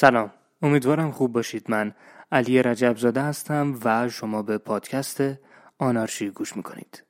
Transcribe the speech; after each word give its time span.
سلام. 0.00 0.30
امیدوارم 0.62 1.10
خوب 1.10 1.32
باشید. 1.32 1.70
من 1.70 1.94
علی 2.32 2.62
رجبزاده 2.62 3.22
هستم 3.22 3.74
و 3.84 4.08
شما 4.08 4.42
به 4.42 4.58
پادکست 4.58 5.22
آنارشی 5.78 6.30
گوش 6.30 6.56
می‌کنید. 6.56 7.04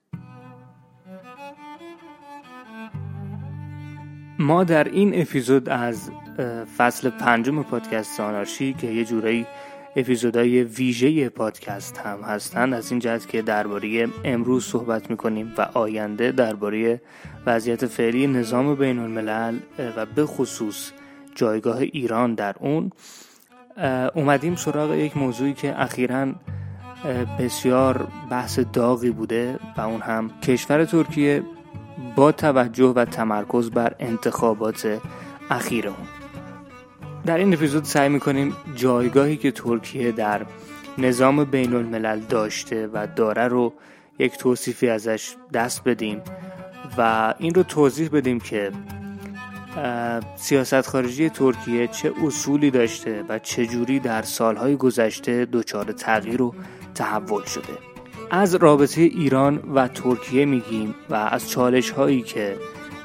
ما 4.38 4.64
در 4.64 4.84
این 4.84 5.20
اپیزود 5.20 5.68
از 5.68 6.10
فصل 6.76 7.10
پنجم 7.10 7.62
پادکست 7.62 8.20
آنارشی 8.20 8.74
که 8.74 8.86
یه 8.86 9.04
جورایی 9.04 9.46
اپیزودهای 9.96 10.64
ویژه 10.64 11.28
پادکست 11.28 11.98
هم 11.98 12.20
هستند 12.20 12.74
از 12.74 12.90
این 12.90 13.00
جهت 13.00 13.28
که 13.28 13.42
درباره 13.42 14.08
امروز 14.24 14.64
صحبت 14.64 15.10
می‌کنیم 15.10 15.54
و 15.58 15.60
آینده 15.60 16.32
درباره 16.32 17.00
وضعیت 17.46 17.86
فعلی 17.86 18.26
نظام 18.26 18.74
بین 18.74 18.98
الملل 18.98 19.58
و 19.96 20.06
به 20.06 20.26
خصوص 20.26 20.92
جایگاه 21.38 21.78
ایران 21.78 22.34
در 22.34 22.54
اون 22.60 22.92
اومدیم 24.14 24.56
سراغ 24.56 24.92
یک 24.92 25.16
موضوعی 25.16 25.54
که 25.54 25.82
اخیرا 25.82 26.26
بسیار 27.38 28.08
بحث 28.30 28.58
داغی 28.58 29.10
بوده 29.10 29.58
و 29.76 29.80
اون 29.80 30.00
هم 30.00 30.30
کشور 30.40 30.84
ترکیه 30.84 31.42
با 32.16 32.32
توجه 32.32 32.92
و 32.96 33.04
تمرکز 33.04 33.70
بر 33.70 33.94
انتخابات 33.98 35.00
اخیر 35.50 35.88
اون. 35.88 36.08
در 37.26 37.38
این 37.38 37.54
اپیزود 37.54 37.84
سعی 37.84 38.08
می‌کنیم 38.08 38.56
جایگاهی 38.74 39.36
که 39.36 39.50
ترکیه 39.50 40.12
در 40.12 40.46
نظام 40.98 41.44
بین 41.44 41.74
الملل 41.74 42.20
داشته 42.20 42.88
و 42.92 43.06
داره 43.16 43.48
رو 43.48 43.72
یک 44.18 44.36
توصیفی 44.36 44.88
ازش 44.88 45.36
دست 45.52 45.84
بدیم 45.84 46.20
و 46.98 47.34
این 47.38 47.54
رو 47.54 47.62
توضیح 47.62 48.08
بدیم 48.08 48.40
که 48.40 48.70
سیاست 50.36 50.80
خارجی 50.80 51.28
ترکیه 51.28 51.86
چه 51.86 52.12
اصولی 52.26 52.70
داشته 52.70 53.24
و 53.28 53.38
چجوری 53.38 53.98
در 54.00 54.22
سالهای 54.22 54.76
گذشته 54.76 55.44
دچار 55.52 55.92
تغییر 55.92 56.42
و 56.42 56.54
تحول 56.94 57.44
شده؟ 57.44 57.72
از 58.30 58.54
رابطه 58.54 59.00
ایران 59.00 59.62
و 59.74 59.88
ترکیه 59.88 60.44
میگیم 60.44 60.94
و 61.10 61.14
از 61.14 61.50
چالش 61.50 61.90
هایی 61.90 62.22
که 62.22 62.56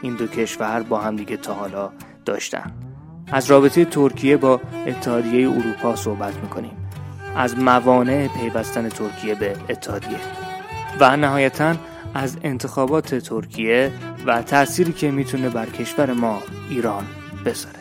این 0.01 0.15
دو 0.15 0.27
کشور 0.27 0.83
با 0.83 0.99
هم 0.99 1.15
دیگه 1.15 1.37
تا 1.37 1.53
حالا 1.53 1.91
داشتن. 2.25 2.71
از 3.31 3.51
رابطه 3.51 3.85
ترکیه 3.85 4.37
با 4.37 4.61
اتحادیه 4.87 5.49
اروپا 5.49 5.95
صحبت 5.95 6.35
می‌کنیم. 6.35 6.71
از 7.35 7.59
موانع 7.59 8.27
پیوستن 8.27 8.89
ترکیه 8.89 9.35
به 9.35 9.55
اتحادیه. 9.69 10.19
و 10.99 11.17
نهایتا 11.17 11.75
از 12.13 12.37
انتخابات 12.43 13.15
ترکیه 13.15 13.91
و 14.25 14.41
تأثیری 14.41 14.93
که 14.93 15.11
می‌تونه 15.11 15.49
بر 15.49 15.65
کشور 15.65 16.13
ما 16.13 16.41
ایران 16.69 17.05
بذاره. 17.45 17.79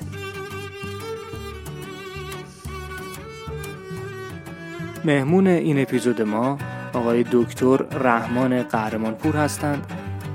مهمون 5.04 5.46
این 5.46 5.82
اپیزود 5.82 6.22
ما 6.22 6.58
آقای 6.92 7.24
دکتر 7.32 7.76
رحمان 7.76 8.62
قهرمانپور 8.62 9.36
هستند 9.36 9.86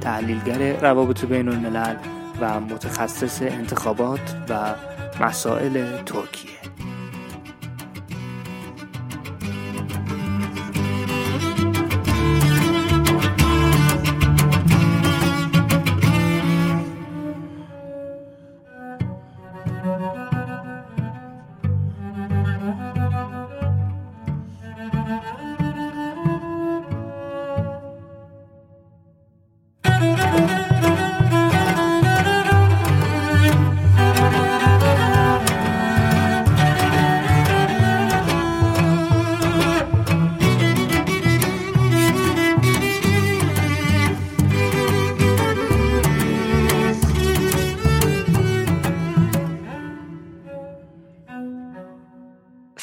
تحلیلگر 0.01 0.79
روابط 0.81 1.25
بین 1.25 1.49
الملل 1.49 1.95
و 2.41 2.59
متخصص 2.59 3.41
انتخابات 3.41 4.35
و 4.49 4.75
مسائل 5.21 6.03
ترکیه. 6.05 6.56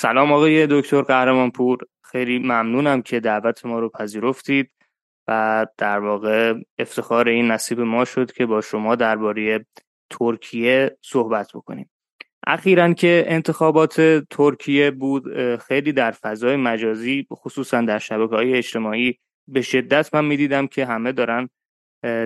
سلام 0.04 0.32
آقای 0.32 0.66
دکتر 0.70 1.02
قهرمانپور. 1.02 1.78
خیلی 2.04 2.38
ممنونم 2.38 3.02
که 3.02 3.20
دعوت 3.20 3.66
ما 3.66 3.78
رو 3.78 3.88
پذیرفتید 3.88 4.70
و 5.28 5.66
در 5.78 5.98
واقع 5.98 6.54
افتخار 6.78 7.28
این 7.28 7.50
نصیب 7.50 7.80
ما 7.80 8.04
شد 8.04 8.32
که 8.32 8.46
با 8.46 8.60
شما 8.60 8.94
درباره 8.94 9.66
ترکیه 10.10 10.96
صحبت 11.02 11.52
بکنیم. 11.54 11.90
اخیرا 12.46 12.92
که 12.92 13.24
انتخابات 13.26 14.00
ترکیه 14.30 14.90
بود 14.90 15.56
خیلی 15.56 15.92
در 15.92 16.10
فضای 16.10 16.56
مجازی 16.56 17.26
خصوصا 17.32 17.80
در 17.80 17.98
شبکه 17.98 18.34
های 18.34 18.56
اجتماعی 18.56 19.18
به 19.48 19.62
شدت 19.62 20.14
من 20.14 20.24
می‌دیدم 20.24 20.66
که 20.66 20.86
همه 20.86 21.12
دارن 21.12 21.48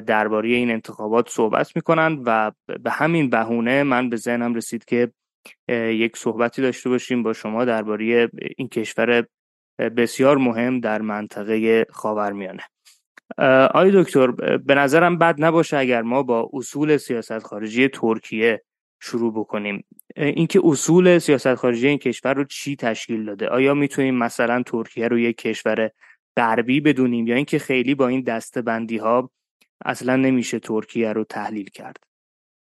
درباره 0.06 0.49
این 0.49 0.70
انتخابات 0.70 1.29
صحبت 1.29 1.76
می‌کنن 1.76 2.23
و 2.25 2.52
به 2.82 2.91
همین 2.91 3.31
بهونه 3.31 3.82
من 3.82 4.11
به 4.11 4.17
ذهنم 4.17 4.55
رسید 4.55 4.85
که 4.85 5.12
یک 5.69 6.17
صحبتی 6.17 6.62
داشته 6.62 6.91
باشیم 6.91 7.23
با 7.23 7.33
شما 7.33 7.65
درباره 7.65 8.31
این 8.56 8.69
کشور 8.69 9.27
بسیار 9.97 10.39
مهم 10.39 10.81
در 10.81 11.00
منطقه 11.00 11.87
خاورمیانه. 11.91 12.62
آقای 13.67 13.91
دکتر 13.95 14.31
به 14.56 14.75
نظرم 14.75 15.19
بد 15.19 15.45
نباشه 15.45 15.77
اگر 15.77 16.03
ما 16.03 16.23
با 16.23 16.50
اصول 16.53 16.97
سیاست 16.97 17.39
خارجی 17.39 17.89
ترکیه 17.89 18.62
شروع 19.00 19.33
بکنیم. 19.33 19.85
اینکه 20.17 20.61
اصول 20.65 21.19
سیاست 21.19 21.55
خارجی 21.55 21.89
این 21.89 21.99
کشور 21.99 22.35
رو 22.35 22.45
چی 22.45 22.77
تشکیل 22.77 23.25
داده؟ 23.25 23.49
آیا 23.49 23.75
می‌تونیم 23.75 24.15
مثلا 24.15 24.62
ترکیه 24.62 25.09
رو 25.09 25.19
یک 25.19 25.37
کشور 25.37 25.91
غربی 26.37 26.81
بدونیم 26.81 27.27
یا 27.27 27.35
اینکه 27.35 27.59
خیلی 27.59 27.95
با 27.95 28.09
این 28.09 28.21
دسته 28.21 28.62
بندی 28.62 28.97
ها 28.97 29.31
اصلا 29.85 30.17
نمیشه 30.17 30.59
ترکیه 30.59 31.12
رو 31.12 31.25
تحلیل 31.25 31.71
کرد؟ 31.71 32.07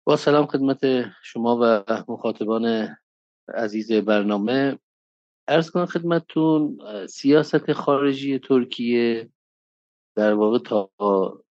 با 0.05 0.15
سلام 0.15 0.45
خدمت 0.45 0.79
شما 1.23 1.59
و 1.61 1.83
مخاطبان 2.07 2.95
عزیز 3.47 3.91
برنامه. 3.91 4.79
ارز 5.47 5.69
کنم 5.69 5.85
خدمتتون 5.85 6.77
سیاست 7.07 7.73
خارجی 7.73 8.39
ترکیه 8.39 9.29
در 10.15 10.33
واقع 10.33 10.59
تا 10.59 10.89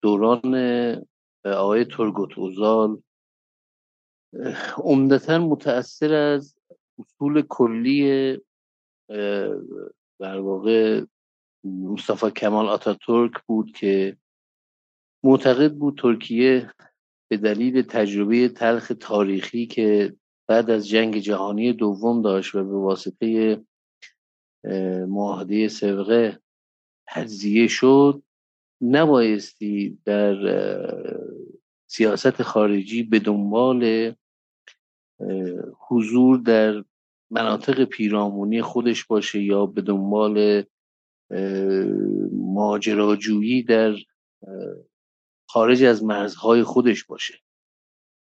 دوران 0.02 0.56
آقای 1.46 1.86
ترگوت 1.86 2.38
اوزال 2.38 3.02
عمدتا 4.78 5.38
متأثر 5.40 6.14
از 6.14 6.56
اصول 7.00 7.42
کلی 7.42 8.38
در 10.20 10.40
واقع 10.40 11.06
مصطفی 11.64 12.32
کمال 12.32 12.70
آتاتورک 12.70 13.34
بود 13.48 13.72
که 13.72 14.18
معتقد 15.24 15.74
بود 15.74 15.98
ترکیه 15.98 16.72
به 17.28 17.38
دلیل 17.38 17.82
تجربه 17.82 18.50
تلخ 18.50 18.92
تاریخی 19.00 19.66
که 19.66 20.16
بعد 20.48 20.70
از 20.70 20.88
جنگ 20.88 21.18
جهانی 21.18 21.74
دوم 21.74 22.22
داشت 22.22 22.56
و 22.56 22.64
به 22.64 22.78
واسطه 22.78 23.62
معاهده 25.08 25.68
سوقه 25.68 26.40
تجزیه 27.08 27.68
شد 27.68 28.24
نبایستی 28.82 30.00
در 30.06 30.36
سیاست 31.88 32.42
خارجی 32.42 33.04
به 33.04 33.20
دنبال 33.20 34.14
حضور 35.88 36.38
در 36.38 36.84
مناطق 37.32 37.84
پیرامونی 37.84 38.62
خودش 38.62 39.06
باشه 39.06 39.44
یا 39.44 39.66
به 39.66 39.82
دنبال 39.82 40.64
ماجراجویی 42.32 43.64
در 43.64 43.96
خارج 45.48 45.84
از 45.84 46.04
مرزهای 46.04 46.64
خودش 46.64 47.04
باشه. 47.04 47.34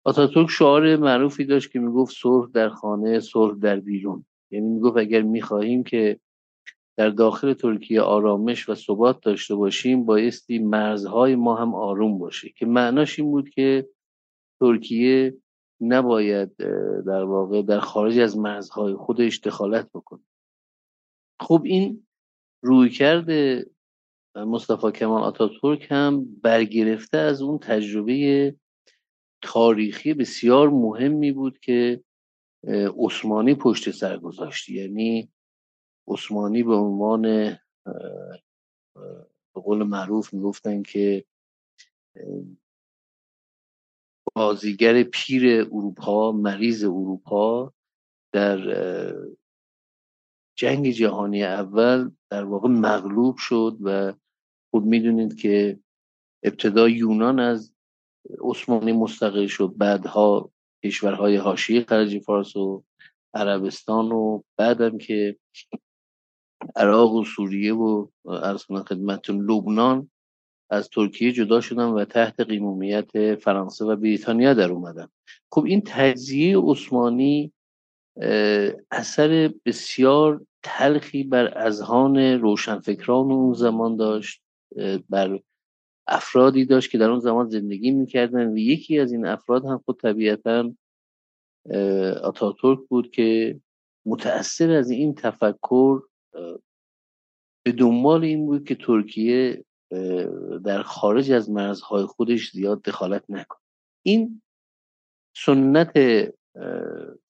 آتاتورک 0.04 0.50
شعار 0.50 0.96
معروفی 0.96 1.44
داشت 1.44 1.72
که 1.72 1.78
می‌گفت 1.78 2.16
صلح 2.16 2.50
در 2.50 2.68
خانه 2.68 3.20
صلح 3.20 3.58
در 3.58 3.80
بیرون. 3.80 4.24
یعنی 4.50 4.68
می‌گفت 4.68 4.96
اگر 4.96 5.22
می‌خواهیم 5.22 5.84
که 5.84 6.20
در 6.96 7.10
داخل 7.10 7.52
ترکیه 7.52 8.00
آرامش 8.00 8.68
و 8.68 8.74
ثبات 8.74 9.20
داشته 9.20 9.54
باشیم 9.54 10.04
بایستی 10.04 10.58
مرزهای 10.58 11.36
ما 11.36 11.54
هم 11.54 11.74
آروم 11.74 12.18
باشه. 12.18 12.48
که 12.48 12.66
معناش 12.66 13.18
این 13.18 13.30
بود 13.30 13.48
که 13.48 13.88
ترکیه 14.60 15.36
نباید 15.80 16.56
در 17.06 17.22
واقع 17.24 17.62
در 17.62 17.80
خارج 17.80 18.18
از 18.18 18.38
مرزهای 18.38 18.94
خودش 18.94 19.40
دخالت 19.40 19.90
بکنه. 19.94 20.22
خب 21.40 21.62
این 21.64 22.06
روی 22.64 22.90
کرده 22.90 23.70
مصطفی 24.36 24.92
کمال 24.92 25.22
آتاتورک 25.22 25.86
هم 25.90 26.34
برگرفته 26.42 27.18
از 27.18 27.42
اون 27.42 27.58
تجربه 27.58 28.56
تاریخی 29.42 30.14
بسیار 30.14 30.70
مهمی 30.70 31.32
بود 31.32 31.58
که 31.58 32.04
عثمانی 32.98 33.54
پشت 33.54 33.90
سر 33.90 34.18
گذاشت. 34.18 34.68
یعنی 34.68 35.32
عثمانی 36.08 36.62
به 36.62 36.74
عنوان 36.74 37.22
به 39.54 39.60
قول 39.60 39.82
معروف 39.82 40.34
می‌گفتن 40.34 40.82
که 40.82 41.24
بازیگر 44.34 45.02
پیر 45.02 45.60
اروپا 45.60 46.32
مریض 46.32 46.84
اروپا 46.84 47.72
در 48.34 48.58
جنگ 50.58 50.90
جهانی 50.90 51.44
اول 51.44 52.10
در 52.30 52.44
واقع 52.44 52.68
مغلوب 52.68 53.36
شد 53.38 53.76
و 53.80 54.12
خود 54.72 54.84
می‌دونید 54.84 55.36
که 55.36 55.78
ابتدا 56.42 56.88
یونان 56.88 57.40
از 57.40 57.74
عثمانی 58.40 58.92
مستقل 58.92 59.46
شد 59.46 59.74
بعدها 59.76 60.50
کشورهای 60.84 61.36
حاشیه 61.36 61.84
خلیج 61.84 62.22
فارس 62.22 62.56
و 62.56 62.84
عربستان 63.34 64.12
و 64.12 64.42
بعدم 64.56 64.98
که 64.98 65.36
عراق 66.76 67.14
و 67.14 67.24
سوریه 67.24 67.74
و 67.74 68.06
ارز 68.26 68.64
خدمتتون 68.64 69.50
لبنان 69.50 70.10
از 70.70 70.88
ترکیه 70.88 71.32
جدا 71.32 71.60
شدن 71.60 71.84
و 71.84 72.04
تحت 72.04 72.40
قیمومیت 72.40 73.34
فرانسه 73.34 73.84
و 73.84 73.96
بریتانیا 73.96 74.54
در 74.54 74.72
اومدن. 74.72 75.08
خب 75.52 75.64
این 75.64 75.82
تجزیه 75.86 76.58
عثمانی 76.58 77.52
اثر 78.90 79.54
بسیار 79.64 80.46
تلخی 80.62 81.22
بر 81.22 81.58
اذهان 81.58 82.16
روشنفکران 82.18 83.32
اون 83.32 83.54
زمان 83.54 83.96
داشت. 83.96 84.41
بر 85.10 85.40
افرادی 86.06 86.64
داشت 86.64 86.90
که 86.90 86.98
در 86.98 87.10
اون 87.10 87.20
زمان 87.20 87.48
زندگی 87.48 87.90
می‌کردن 87.90 88.52
و 88.52 88.56
یکی 88.56 88.98
از 88.98 89.12
این 89.12 89.26
افراد 89.26 89.64
هم 89.64 89.78
خود 89.84 90.00
طبیعتا 90.00 90.72
آتاتورک 92.22 92.78
بود 92.88 93.10
که 93.10 93.60
متأثر 94.06 94.70
از 94.70 94.90
این 94.90 95.14
تفکر 95.14 96.02
به 97.64 97.72
دنبال 97.72 98.24
این 98.24 98.46
بود 98.46 98.64
که 98.64 98.74
ترکیه 98.74 99.64
در 100.64 100.82
خارج 100.82 101.32
از 101.32 101.50
مرزهای 101.50 102.04
خودش 102.04 102.50
زیاد 102.50 102.82
دخالت 102.82 103.24
نکنه 103.28 103.60
این 104.02 104.42
سنت 105.36 105.92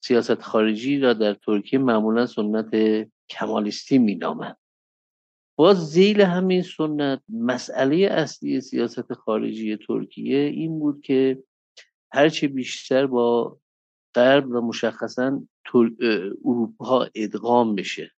سیاست 0.00 0.42
خارجی 0.42 0.98
را 0.98 1.12
در 1.12 1.34
ترکیه 1.34 1.78
معمولا 1.78 2.26
سنت 2.26 2.70
کمالیستی 3.30 3.98
مینامند. 3.98 4.56
باز 5.56 5.90
زیل 5.90 6.20
همین 6.20 6.62
سنت 6.62 7.22
مسئله 7.28 7.96
اصلی 7.96 8.60
سیاست 8.60 9.12
خارجی 9.12 9.76
ترکیه 9.76 10.38
این 10.38 10.78
بود 10.78 11.00
که 11.00 11.42
هرچه 12.12 12.48
بیشتر 12.48 13.06
با 13.06 13.58
غرب 14.14 14.48
و 14.48 14.60
مشخصا 14.60 15.42
اروپا 16.44 17.06
ادغام 17.14 17.74
بشه. 17.74 18.10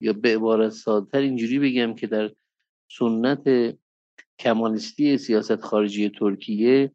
یا 0.00 0.12
به 0.12 0.34
عبارت 0.34 0.72
سادتر 0.72 1.18
اینجوری 1.18 1.58
بگم 1.58 1.94
که 1.94 2.06
در 2.06 2.30
سنت 2.90 3.74
کمالیستی 4.38 5.18
سیاست 5.18 5.60
خارجی 5.60 6.08
ترکیه 6.08 6.92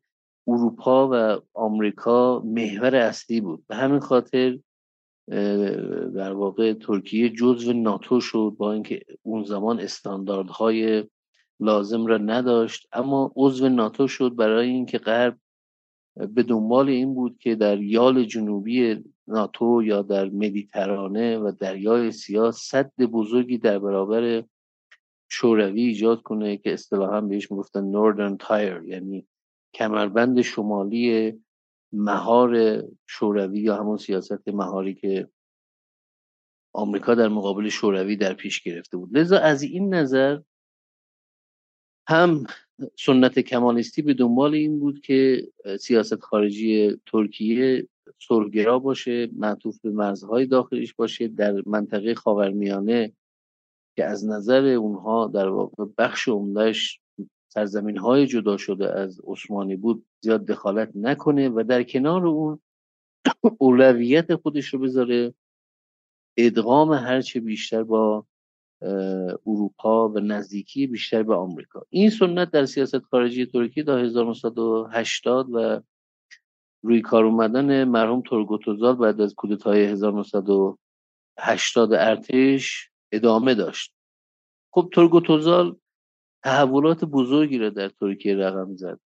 اروپا 0.47 1.09
و 1.11 1.41
آمریکا 1.53 2.39
محور 2.45 2.95
اصلی 2.95 3.41
بود. 3.41 3.67
به 3.67 3.75
همین 3.75 3.99
خاطر 3.99 4.59
در 6.15 6.33
واقع 6.33 6.73
ترکیه 6.73 7.29
جزو 7.29 7.73
ناتو 7.73 8.21
شد 8.21 8.55
با 8.57 8.73
اینکه 8.73 9.01
اون 9.23 9.43
زمان 9.43 9.79
استانداردهای 9.79 11.03
لازم 11.59 12.05
را 12.05 12.17
نداشت. 12.17 12.87
اما 12.93 13.31
عضو 13.35 13.69
ناتو 13.69 14.07
شد 14.07 14.35
برای 14.35 14.69
اینکه 14.69 14.97
غرب 14.97 15.37
به 16.15 16.43
دنبال 16.43 16.89
این 16.89 17.13
بود 17.13 17.37
که 17.37 17.55
در 17.55 17.81
یال 17.81 18.23
جنوبی 18.23 19.03
ناتو 19.27 19.83
یا 19.83 20.01
در 20.01 20.29
مدیترانه 20.29 21.37
و 21.37 21.51
دریای 21.59 22.11
سیاه 22.11 22.51
صد 22.51 22.91
بزرگی 22.95 23.57
در 23.57 23.79
برابر 23.79 24.43
شوروی 25.29 25.81
ایجاد 25.81 26.21
کنه 26.21 26.57
که 26.57 26.73
اصطلاحا 26.73 27.21
بهش 27.21 27.51
می‌گفتن 27.51 27.83
نوردرن 27.83 28.37
تایر 28.37 28.83
یعنی 28.83 29.27
کمربند 29.73 30.41
شمالی 30.41 31.33
مهار 31.93 32.83
شوروی 33.07 33.59
یا 33.59 33.75
همون 33.75 33.97
سیاست 33.97 34.47
مهاری 34.47 34.93
که 34.93 35.29
آمریکا 36.73 37.15
در 37.15 37.27
مقابل 37.27 37.69
شوروی 37.69 38.15
در 38.15 38.33
پیش 38.33 38.61
گرفته 38.61 38.97
بود. 38.97 39.17
لذا 39.17 39.37
از 39.37 39.63
این 39.63 39.93
نظر 39.93 40.39
هم 42.07 42.43
سنت 42.99 43.39
کمالیستی 43.39 44.01
به 44.01 44.13
دنبال 44.13 44.53
این 44.53 44.79
بود 44.79 45.01
که 45.01 45.47
سیاست 45.79 46.19
خارجی 46.19 46.97
ترکیه 47.05 47.87
سرگرا 48.19 48.79
باشه 48.79 49.29
معطوف 49.35 49.79
به 49.79 49.89
مرزهای 49.89 50.45
داخلیش 50.45 50.93
باشه. 50.93 51.27
در 51.27 51.61
منطقه 51.65 52.15
خاورمیانه 52.15 53.13
که 53.95 54.05
از 54.05 54.25
نظر 54.25 54.65
اونها 54.65 55.27
در 55.27 55.49
واقع 55.49 55.85
بخش 55.97 56.27
عمدهش 56.27 56.99
سرزمین 57.53 57.97
های 57.97 58.27
جدا 58.27 58.57
شده 58.57 58.99
از 58.99 59.21
عثمانی 59.23 59.75
بود 59.75 60.05
زیاد 60.19 60.45
دخالت 60.45 60.91
نکنه 60.95 61.49
و 61.49 61.63
در 61.63 61.83
کنار 61.83 62.27
اون 62.27 62.59
اولویت 63.57 64.35
خودش 64.35 64.67
رو 64.67 64.79
بذاره. 64.79 65.33
ادغام 66.37 66.93
هرچه 66.93 67.39
بیشتر 67.39 67.83
با 67.83 68.25
اروپا 69.47 70.09
و 70.09 70.19
نزدیکی 70.19 70.87
بیشتر 70.87 71.23
به 71.23 71.35
آمریکا. 71.35 71.85
این 71.89 72.09
سنت 72.09 72.51
در 72.51 72.65
سیاست 72.65 72.99
خارجی 72.99 73.45
ترکیه 73.45 73.83
تا 73.83 73.97
1980 73.97 75.47
و 75.53 75.81
روی 76.83 77.01
کار 77.01 77.25
اومدن 77.25 77.83
مرحوم 77.83 78.21
ترگوتوزال 78.21 78.95
بعد 78.95 79.21
از 79.21 79.35
کودتای 79.35 79.85
1980 79.85 81.93
ارتش 81.93 82.89
ادامه 83.11 83.55
داشت. 83.55 83.93
خب 84.71 84.89
ترگوتوزال 84.93 85.75
تحولات 86.43 87.05
بزرگی 87.05 87.57
را 87.57 87.69
در 87.69 87.89
ترکیه 87.89 88.35
رقم 88.35 88.75
زد. 88.75 88.99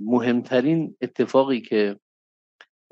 مهمترین 0.00 0.96
اتفاقی 1.00 1.60
که 1.60 2.00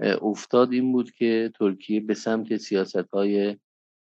افتاد 0.00 0.72
این 0.72 0.92
بود 0.92 1.10
که 1.10 1.52
ترکیه 1.58 2.00
به 2.00 2.14
سمت 2.14 2.56
سیاست 2.56 2.96
های 2.96 3.56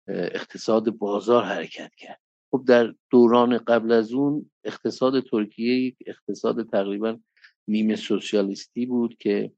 اقتصاد 0.08 0.90
بازار 0.90 1.44
حرکت 1.44 1.96
کرد. 1.96 2.22
خب 2.52 2.64
در 2.68 2.96
دوران 3.10 3.58
قبل 3.58 3.92
از 3.92 4.14
اون 4.14 4.52
اقتصاد 4.64 5.24
ترکیه 5.24 5.76
یک 5.76 5.98
اقتصاد 6.06 6.70
تقریبا 6.70 7.20
نیمه 7.68 7.96
سوسیالیستی 7.96 8.86
بود 8.86 9.18
که 9.18 9.52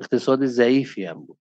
اقتصاد 0.00 0.46
ضعیفی 0.46 1.04
هم 1.04 1.26
بود. 1.26 1.38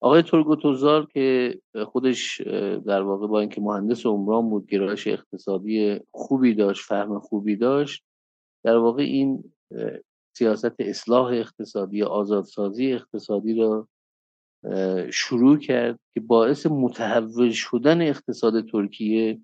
آقای 0.00 0.22
ترگوتوزار 0.22 1.06
که 1.06 1.58
خودش 1.86 2.40
در 2.86 3.02
واقع 3.02 3.26
با 3.26 3.40
اینکه 3.40 3.60
مهندس 3.60 4.06
عمران 4.06 4.50
بود 4.50 4.66
گرایش 4.66 5.06
اقتصادی 5.06 6.00
خوبی 6.10 6.54
داشت 6.54 6.84
فهم 6.84 7.18
خوبی 7.18 7.56
داشت 7.56 8.04
در 8.64 8.76
واقع 8.76 9.02
این 9.02 9.52
سیاست 10.36 10.74
اصلاح 10.78 11.26
اقتصادی 11.26 12.02
آزادسازی 12.02 12.92
اقتصادی 12.92 13.54
را 13.54 13.88
شروع 15.10 15.58
کرد 15.58 16.00
که 16.14 16.20
باعث 16.20 16.66
متحول 16.66 17.50
شدن 17.50 18.02
اقتصاد 18.02 18.66
ترکیه 18.70 19.40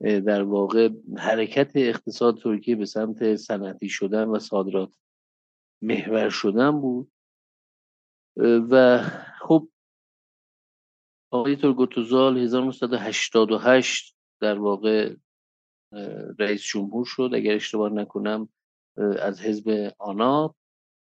در 0.00 0.42
واقع 0.42 0.88
حرکت 1.16 1.72
اقتصاد 1.74 2.38
ترکیه 2.38 2.76
به 2.76 2.84
سمت 2.84 3.36
صنعتی 3.36 3.88
شدن 3.88 4.24
و 4.24 4.38
صادرات 4.38 4.92
محور 5.82 6.28
شدن 6.28 6.80
بود. 6.80 7.12
و 8.70 9.00
خب 9.42 9.68
آقای 11.30 11.56
ترگوتوزال 11.56 12.38
1988 12.38 14.16
در 14.40 14.58
واقع 14.58 15.16
رئیس 16.38 16.62
جمهور 16.62 17.04
شد. 17.04 17.30
اگر 17.34 17.54
اشتباه 17.54 17.92
نکنم 17.92 18.48
از 19.22 19.40
حزب 19.40 19.94
آنا. 19.98 20.54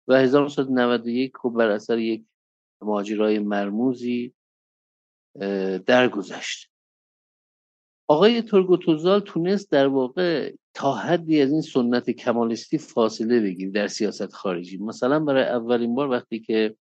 و 0.08 0.14
1991 0.14 1.32
خب 1.36 1.50
بر 1.50 1.68
اثر 1.68 1.98
یک 1.98 2.24
ماجرای 2.82 3.38
مرموزی 3.38 4.34
درگذشت. 5.86 6.70
آقای 8.08 8.42
ترگوتوزال 8.42 9.20
تونست 9.20 9.70
در 9.70 9.86
واقع 9.86 10.54
تا 10.74 10.94
حدی 10.94 11.40
از 11.40 11.52
این 11.52 11.60
سنت 11.60 12.10
کمالیستی 12.10 12.78
فاصله 12.78 13.40
بگیر 13.40 13.70
در 13.70 13.86
سیاست 13.86 14.32
خارجی. 14.32 14.78
مثلا 14.78 15.20
برای 15.20 15.44
اولین 15.44 15.94
بار 15.94 16.08
وقتی 16.08 16.40
که 16.40 16.76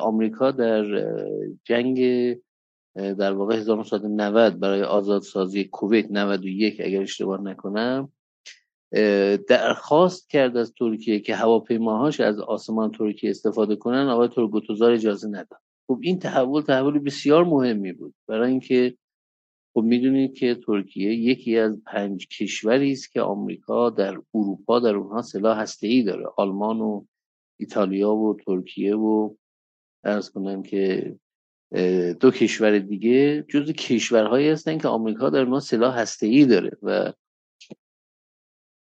آمریکا 0.00 0.50
در 0.50 0.84
جنگ 1.64 1.98
در 2.94 3.32
واقع 3.32 3.56
1990 3.56 4.60
برای 4.60 4.82
آزادسازی 4.82 5.64
کویت 5.64 6.10
91 6.10 6.80
اگر 6.80 7.02
اشتباه 7.02 7.40
نکنم 7.40 8.12
درخواست 9.48 10.30
کرد 10.30 10.56
از 10.56 10.74
ترکیه 10.78 11.20
که 11.20 11.36
هواپیماهاش 11.36 12.20
از 12.20 12.40
آسمان 12.40 12.90
ترکیه 12.90 13.30
استفاده 13.30 13.76
کنن 13.76 14.08
آقای 14.08 14.28
ترگوتوزار 14.28 14.92
اجازه 14.92 15.28
نداد. 15.28 15.60
خب 15.86 15.98
این 16.02 16.18
تحول 16.18 16.62
تحول 16.62 16.98
بسیار 16.98 17.44
مهمی 17.44 17.92
بود. 17.92 18.14
برای 18.28 18.50
اینکه 18.50 18.94
خب 19.74 19.82
می‌دونید 19.82 20.34
که 20.34 20.54
ترکیه 20.66 21.14
یکی 21.14 21.58
از 21.58 21.82
پنج 21.86 22.28
کشوری 22.28 22.92
است 22.92 23.12
که 23.12 23.20
آمریکا 23.20 23.90
در 23.90 24.20
اروپا 24.34 24.80
در 24.80 24.96
اونها 24.96 25.22
سلاح 25.22 25.66
ای 25.82 26.02
داره. 26.02 26.24
آلمان 26.36 26.80
و 26.80 27.04
ایتالیا 27.60 28.14
و 28.14 28.36
ترکیه 28.46 28.96
و 28.96 29.34
ارز 30.04 30.30
کنم 30.30 30.62
که 30.62 31.16
دو 32.20 32.30
کشور 32.30 32.78
دیگه 32.78 33.44
جز 33.48 33.70
کشورهایی 33.70 34.48
هستن 34.48 34.78
که 34.78 34.88
آمریکا 34.88 35.30
در 35.30 35.40
اونها 35.40 35.60
سلاح 35.60 36.06
ای 36.22 36.44
داره 36.46 36.76
و 36.82 37.12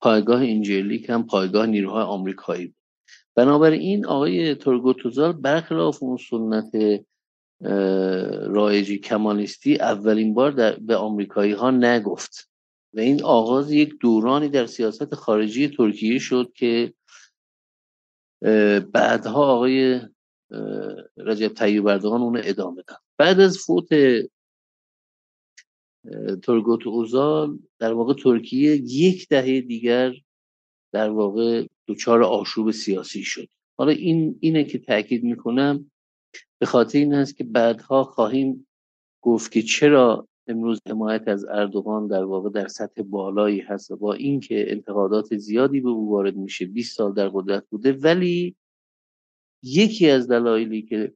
پایگاه 0.01 0.41
اینجلیک 0.41 1.09
هم 1.09 1.25
پایگاه 1.25 1.65
نیروهای 1.65 2.03
آمریکایی. 2.03 2.67
بود 2.67 2.75
بنابراین 3.35 4.05
آقای 4.05 4.55
ترگوتوزال 4.55 5.33
برخلاف 5.33 6.03
اون 6.03 6.17
سنت 6.17 7.01
رایجی 8.49 8.97
کمالیستی 8.97 9.75
اولین 9.75 10.33
بار 10.33 10.51
در 10.51 10.79
به 10.79 10.95
آمریکایی 10.95 11.51
ها 11.51 11.71
نگفت 11.71 12.49
و 12.93 12.99
این 12.99 13.23
آغاز 13.23 13.71
یک 13.71 13.93
دورانی 13.99 14.49
در 14.49 14.65
سیاست 14.65 15.15
خارجی 15.15 15.67
ترکیه 15.67 16.19
شد 16.19 16.51
که 16.55 16.93
بعدها 18.93 19.45
آقای 19.45 20.01
رجب 21.17 21.47
طیب 21.47 21.87
اردوغان 21.87 22.21
اون 22.21 22.41
ادامه 22.43 22.83
داد. 22.87 22.97
بعد 23.17 23.39
از 23.39 23.57
فوت 23.57 23.87
ترگوت 26.43 26.87
اوزال 26.87 27.59
در 27.79 27.93
واقع 27.93 28.13
ترکیه 28.13 28.75
یک 28.75 29.27
دهه 29.29 29.61
دیگر 29.61 30.13
در 30.91 31.09
واقع 31.09 31.67
دچار 31.87 32.23
آشوب 32.23 32.71
سیاسی 32.71 33.23
شد. 33.23 33.47
حالا 33.77 33.91
این 33.91 34.37
اینه 34.39 34.63
که 34.63 34.77
تاکید 34.79 35.23
می‌کنم. 35.23 35.91
به 36.59 36.65
خاطر 36.65 36.99
این 36.99 37.13
است 37.13 37.37
که 37.37 37.43
بعدها 37.43 38.03
خواهیم 38.03 38.67
گفت 39.21 39.51
که 39.51 39.61
چرا 39.61 40.27
امروز 40.47 40.79
حمایت 40.89 41.27
از 41.27 41.45
اردوغان 41.45 42.07
در 42.07 42.23
واقع 42.23 42.49
در 42.49 42.67
سطح 42.67 43.01
بالایی 43.01 43.59
هست 43.59 43.91
با 43.91 44.13
اینکه 44.13 44.71
انتقادات 44.71 45.37
زیادی 45.37 45.81
به 45.81 45.89
او 45.89 46.11
وارد 46.11 46.35
میشه 46.35 46.65
20 46.65 46.97
سال 46.97 47.13
در 47.13 47.29
قدرت 47.29 47.63
بوده 47.69 47.91
ولی 47.93 48.55
یکی 49.63 50.09
از 50.09 50.27
دلایلی 50.27 50.81
که 50.81 51.13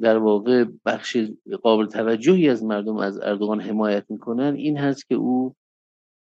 در 0.00 0.16
واقع 0.18 0.64
بخش 0.84 1.16
قابل 1.62 1.86
توجهی 1.86 2.48
از 2.48 2.64
مردم 2.64 2.96
از 2.96 3.18
اردوغان 3.18 3.60
حمایت 3.60 4.04
می‌کنن 4.08 4.54
این 4.54 4.76
هست 4.76 5.08
که 5.08 5.14
او 5.14 5.54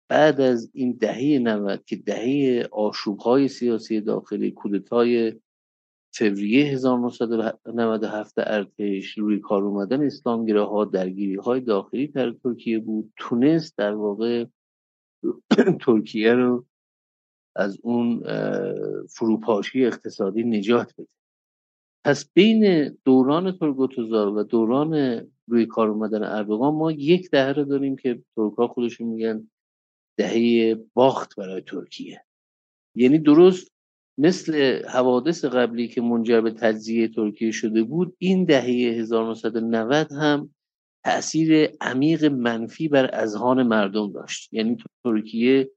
بعد 0.09 0.41
از 0.41 0.71
این 0.73 0.91
دهه 0.91 1.39
90 1.39 1.85
که 1.85 1.95
دهه 1.95 2.67
آشوبهای 2.71 3.47
سیاسی 3.47 4.01
داخلی 4.01 4.51
کودتای 4.51 5.39
فوریه 6.13 6.65
1997 6.65 8.33
ارتش 8.37 9.17
روی 9.17 9.39
کار 9.39 9.63
اومدن 9.63 10.05
اسلامگیره 10.05 10.63
ها 10.63 10.85
درگیری 10.85 11.35
های 11.35 11.61
داخلی 11.61 12.07
در 12.07 12.31
ترکیه 12.31 12.79
بود 12.79 13.13
تونست 13.17 13.77
در 13.77 13.93
واقع 13.93 14.45
ترکیه 15.85 16.33
رو 16.33 16.65
از 17.55 17.79
اون 17.83 18.23
فروپاشی 19.09 19.85
اقتصادی 19.85 20.43
نجات 20.43 20.93
بده. 20.97 21.20
پس 22.05 22.31
بین 22.33 22.89
دوران 23.05 23.57
ترگوتوزار 23.57 24.27
و 24.27 24.43
دوران 24.43 25.21
روی 25.47 25.65
کار 25.65 25.89
اومدن 25.89 26.23
اردوغان 26.23 26.73
ما 26.73 26.91
یک 26.91 27.29
دهه 27.29 27.51
رو 27.51 27.63
داریم 27.63 27.95
که 27.95 28.23
ترکا 28.35 28.67
خودشون 28.67 29.07
میگن 29.07 29.49
دهه 30.17 30.75
باخت 30.93 31.35
برای 31.35 31.61
ترکیه. 31.61 32.25
یعنی 32.95 33.19
درست 33.19 33.71
مثل 34.17 34.81
حوادث 34.87 35.45
قبلی 35.45 35.87
که 35.87 36.01
منجر 36.01 36.41
به 36.41 36.51
تجزیه 36.51 37.07
ترکیه 37.07 37.51
شده 37.51 37.83
بود 37.83 38.15
این 38.17 38.45
دهه 38.45 38.65
1990 38.99 40.11
هم 40.11 40.55
تاثیر 41.05 41.69
عمیق 41.81 42.25
منفی 42.25 42.87
بر 42.87 43.09
اذهان 43.13 43.63
مردم 43.63 44.11
داشت. 44.11 44.53
یعنی 44.53 44.77
ترکیه 45.03 45.71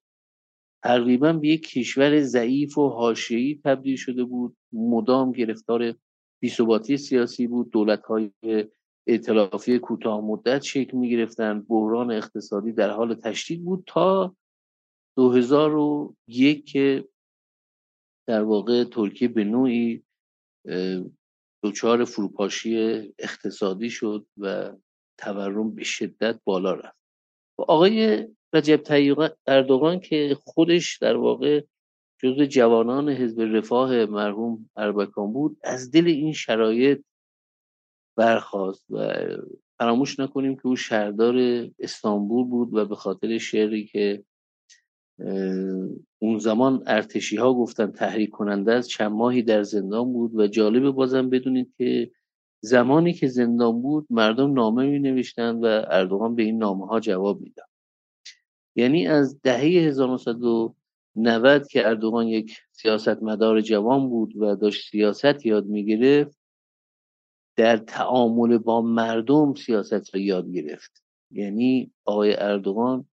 تقریبا 0.84 1.32
به 1.32 1.48
یک 1.48 1.68
کشور 1.68 2.20
ضعیف 2.20 2.78
و 2.78 2.88
حاشیه‌ای 2.88 3.60
تبدیل 3.64 3.96
شده 3.96 4.24
بود 4.24 4.56
مدام 4.72 5.32
گرفتار 5.32 5.94
بیثباتی 6.42 6.96
سیاسی 6.96 7.46
بود 7.46 7.70
دولت 7.70 8.06
های 8.06 8.30
ائتلافی 9.06 9.78
کوتاه 9.78 10.20
مدت 10.20 10.62
شکل 10.62 10.96
می 10.96 11.10
گرفتن 11.10 11.60
بحران 11.60 12.10
اقتصادی 12.10 12.72
در 12.72 12.90
حال 12.90 13.14
تشدید 13.14 13.64
بود 13.64 13.84
تا 13.86 14.36
2001 15.16 16.66
که 16.66 17.08
در 18.28 18.42
واقع 18.42 18.84
ترکیه 18.84 19.28
به 19.28 19.44
نوعی 19.44 20.04
دچار 21.64 22.04
فروپاشی 22.04 22.76
اقتصادی 23.18 23.90
شد 23.90 24.26
و 24.36 24.72
تورم 25.18 25.74
به 25.74 25.84
شدت 25.84 26.40
بالا 26.44 26.74
رفت. 26.74 26.98
آقای 27.58 28.28
رجب 28.52 28.76
طیب 28.76 29.18
اردوغان 29.46 30.00
که 30.00 30.36
خودش 30.44 30.98
در 30.98 31.16
واقع 31.16 31.64
جز 32.18 32.42
جوانان 32.42 33.08
حزب 33.08 33.40
رفاه 33.40 34.06
مرحوم 34.06 34.70
اربکان 34.76 35.32
بود 35.32 35.56
از 35.64 35.90
دل 35.90 36.06
این 36.06 36.32
شرایط 36.32 37.02
برخواست 38.16 38.84
و 38.90 39.14
فراموش 39.78 40.20
نکنیم 40.20 40.56
که 40.56 40.66
او 40.66 40.76
شهردار 40.76 41.34
استانبول 41.78 42.46
بود 42.46 42.74
و 42.74 42.84
به 42.84 42.96
خاطر 42.96 43.38
شعری 43.38 43.86
که 43.86 44.24
اون 46.18 46.38
زمان 46.38 46.82
ارتشی 46.86 47.36
ها 47.36 47.54
گفتن 47.54 47.90
تحریک 47.90 48.30
کننده 48.30 48.72
از 48.72 48.88
چند 48.88 49.12
ماهی 49.12 49.42
در 49.42 49.62
زندان 49.62 50.12
بود 50.12 50.34
و 50.34 50.46
جالب 50.46 50.90
بازم 50.90 51.30
بدونید 51.30 51.74
که 51.78 52.10
زمانی 52.60 53.12
که 53.12 53.28
زندان 53.28 53.82
بود 53.82 54.06
مردم 54.10 54.52
نامه 54.52 54.86
می 54.86 54.98
نوشتن 54.98 55.56
و 55.56 55.84
اردوغان 55.90 56.34
به 56.34 56.42
این 56.42 56.58
نامه 56.58 56.86
ها 56.86 57.00
جواب 57.00 57.40
می‌داد. 57.40 57.68
یعنی 58.76 59.06
از 59.06 59.40
دهه 59.42 59.90
1990 61.16 61.68
که 61.68 61.88
اردوغان 61.88 62.28
یک 62.28 62.58
سیاست 62.72 63.22
مدار 63.22 63.60
جوان 63.60 64.08
بود 64.08 64.36
و 64.36 64.56
داشت 64.56 64.90
سیاست 64.90 65.46
یاد 65.46 65.66
می‌گرفت 65.66 66.38
در 67.56 67.76
تعامل 67.76 68.58
با 68.58 68.82
مردم 68.82 69.54
سیاست 69.54 70.14
را 70.14 70.20
یاد 70.20 70.50
گرفت. 70.50 71.02
یعنی 71.30 71.92
آقای 72.04 72.34
اردوغان 72.36 73.08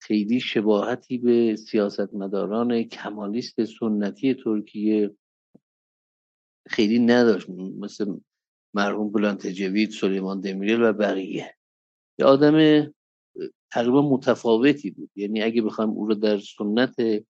خیلی 0.00 0.40
شباهتی 0.40 1.18
به 1.18 1.56
سیاستمداران 1.56 2.82
کمالیست 2.82 3.64
سنتی 3.64 4.34
ترکیه 4.34 5.16
خیلی 6.68 6.98
نداشت 6.98 7.48
مثل 7.50 8.14
مرحوم 8.74 9.10
بلند 9.12 9.48
جوید 9.48 9.90
سلیمان 9.90 10.40
دمیرل 10.40 10.82
و 10.82 10.92
بقیه. 10.92 11.54
یه 12.18 12.26
آدم 12.26 12.54
تقریبا 13.72 14.02
متفاوتی 14.02 14.90
بود. 14.90 15.10
یعنی 15.16 15.42
اگه 15.42 15.62
بخوایم 15.62 15.90
او 15.90 16.06
رو 16.06 16.14
در 16.14 16.38
سنت 16.38 17.24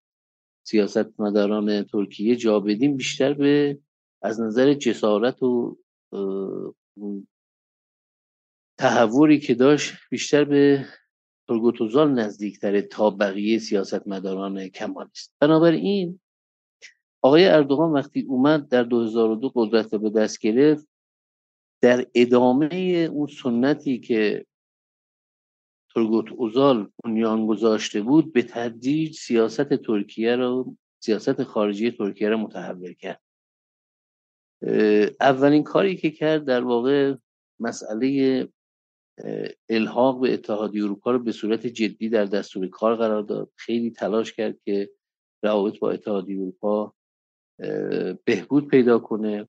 سیاستمداران 0.66 1.85
ترکیه 1.85 2.37
جا 2.37 2.61
بدیم 2.61 2.97
بیشتر 2.97 3.35
به 3.35 3.78
از 4.23 4.40
نظر 4.40 4.75
جسارت 4.75 5.42
و 5.42 5.78
تحوری 8.78 9.40
که 9.40 9.54
داشت 9.54 9.95
بیشتر 10.11 10.45
به 10.45 10.87
ترگوتوزال 11.49 12.11
نزدیکتره 12.11 12.83
تا 12.83 13.11
بقیه 13.11 13.59
سیاستمداران 13.59 14.68
کمالیست 14.68 15.35
بنابراین 15.40 16.21
آقای 17.23 17.45
اردوغان 17.45 17.92
وقتی 17.92 18.23
اومد 18.28 18.68
در 18.68 18.83
2002 18.83 19.52
قدرت 19.54 19.95
به 19.95 20.11
دست 20.11 20.38
گرفت 20.38 20.88
در 21.83 22.07
ادامه 22.14 22.75
اون 23.12 23.26
سنتی 23.26 24.00
که 24.00 24.47
ترگوت 25.99 26.33
اوزال 26.33 26.90
بنیان 27.05 27.47
گذاشته 27.47 28.02
بود 28.02 28.33
به 28.33 28.43
تدریج 28.43 29.17
سیاست 29.17 29.75
ترکیه 29.75 30.37
رو 30.37 30.76
سیاست 31.00 31.43
خارجی 31.43 31.90
ترکیه 31.90 32.28
رو 32.28 32.37
متحول 32.37 32.93
کرد. 32.93 33.21
اولین 35.21 35.62
کاری 35.62 35.97
که 35.97 36.11
کرد 36.11 36.45
در 36.45 36.64
واقع 36.64 37.14
مسئله 37.61 38.49
الحاق 39.69 40.21
به 40.21 40.35
اتحادیه 40.35 40.85
اروپا 40.85 41.11
رو 41.11 41.19
به 41.19 41.33
صورت 41.33 41.67
جدی 41.67 42.09
در 42.09 42.25
دستور 42.25 42.69
کار 42.69 42.97
قرار 42.97 43.23
داد. 43.23 43.50
خیلی 43.57 43.90
تلاش 43.90 44.33
کرد 44.33 44.59
که 44.64 44.90
روابط 45.43 45.78
با 45.78 45.90
اتحادیه 45.90 46.40
اروپا 46.40 46.95
بهبود 48.25 48.69
پیدا 48.69 48.99
کنه. 48.99 49.49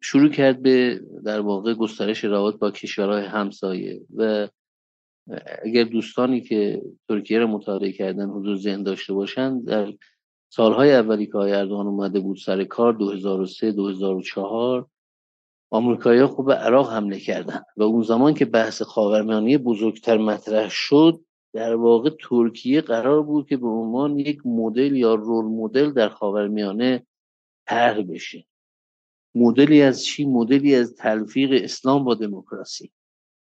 شروع 0.00 0.28
کرد 0.28 0.62
به 0.62 1.00
در 1.24 1.40
واقع 1.40 1.74
گسترش 1.74 2.24
روابط 2.24 2.58
با 2.58 2.70
کشورهای 2.70 3.24
همسایه 3.24 4.06
و 4.16 4.48
اگر 5.62 5.84
دوستانی 5.84 6.40
که 6.40 6.82
ترکیه 7.08 7.38
رو 7.38 7.46
مطالعه 7.46 7.92
کردن 7.92 8.28
حضور 8.28 8.56
ذهن 8.56 8.82
داشته 8.82 9.12
باشن 9.12 9.60
در 9.60 9.92
سالهای 10.52 10.94
اولی 10.94 11.26
که 11.26 11.32
آقای 11.32 11.52
اردوغان 11.52 11.86
اومده 11.86 12.20
بود 12.20 12.36
سر 12.36 12.64
کار 12.64 12.92
2003 12.92 13.72
2004 13.72 14.86
آمریکایی‌ها 15.70 16.26
خوب 16.26 16.46
به 16.46 16.54
عراق 16.54 16.92
حمله 16.92 17.20
کردن 17.20 17.62
و 17.76 17.82
اون 17.82 18.02
زمان 18.02 18.34
که 18.34 18.44
بحث 18.44 18.82
خاورمیانه 18.82 19.58
بزرگتر 19.58 20.18
مطرح 20.18 20.68
شد 20.70 21.24
در 21.52 21.74
واقع 21.74 22.10
ترکیه 22.20 22.80
قرار 22.80 23.22
بود 23.22 23.48
که 23.48 23.56
به 23.56 23.68
عنوان 23.68 24.18
یک 24.18 24.46
مدل 24.46 24.96
یا 24.96 25.14
رول 25.14 25.44
مدل 25.44 25.90
در 25.92 26.08
خاورمیانه 26.08 27.06
طرح 27.66 28.02
بشه. 28.02 28.46
مدلی 29.34 29.82
از 29.82 30.04
چی؟ 30.04 30.24
مدلی 30.24 30.74
از 30.74 30.94
تلفیق 30.94 31.62
اسلام 31.64 32.04
با 32.04 32.14
دموکراسی. 32.14 32.92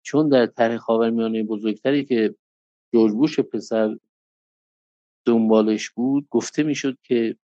چون 0.05 0.29
در 0.29 0.45
طرح 0.45 0.77
خاورمیانه 0.77 1.43
بزرگتری 1.43 2.05
که 2.05 2.35
جورج 2.93 3.13
بوش 3.13 3.39
پسر 3.39 3.97
دنبالش 5.25 5.89
بود 5.89 6.27
گفته 6.29 6.63
می‌شد 6.63 6.97
که 7.03 7.37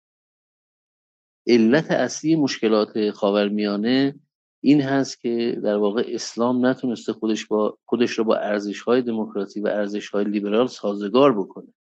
علت 1.47 1.91
اصلی 1.91 2.35
مشکلات 2.35 3.11
خاورمیانه 3.11 4.19
این 4.63 4.81
هست 4.81 5.21
که 5.21 5.59
در 5.63 5.75
واقع 5.75 6.03
اسلام 6.07 6.65
نتونسته 6.65 7.13
خودش 7.13 7.45
با 7.45 7.77
خودش 7.85 8.11
رو 8.11 8.23
با 8.23 8.35
ارزش 8.35 8.81
های 8.81 9.01
دموکراسی 9.01 9.61
و 9.61 9.67
ارزش 9.67 10.09
های 10.09 10.25
لیبرال 10.25 10.67
سازگار 10.67 11.39
بکنه. 11.39 11.73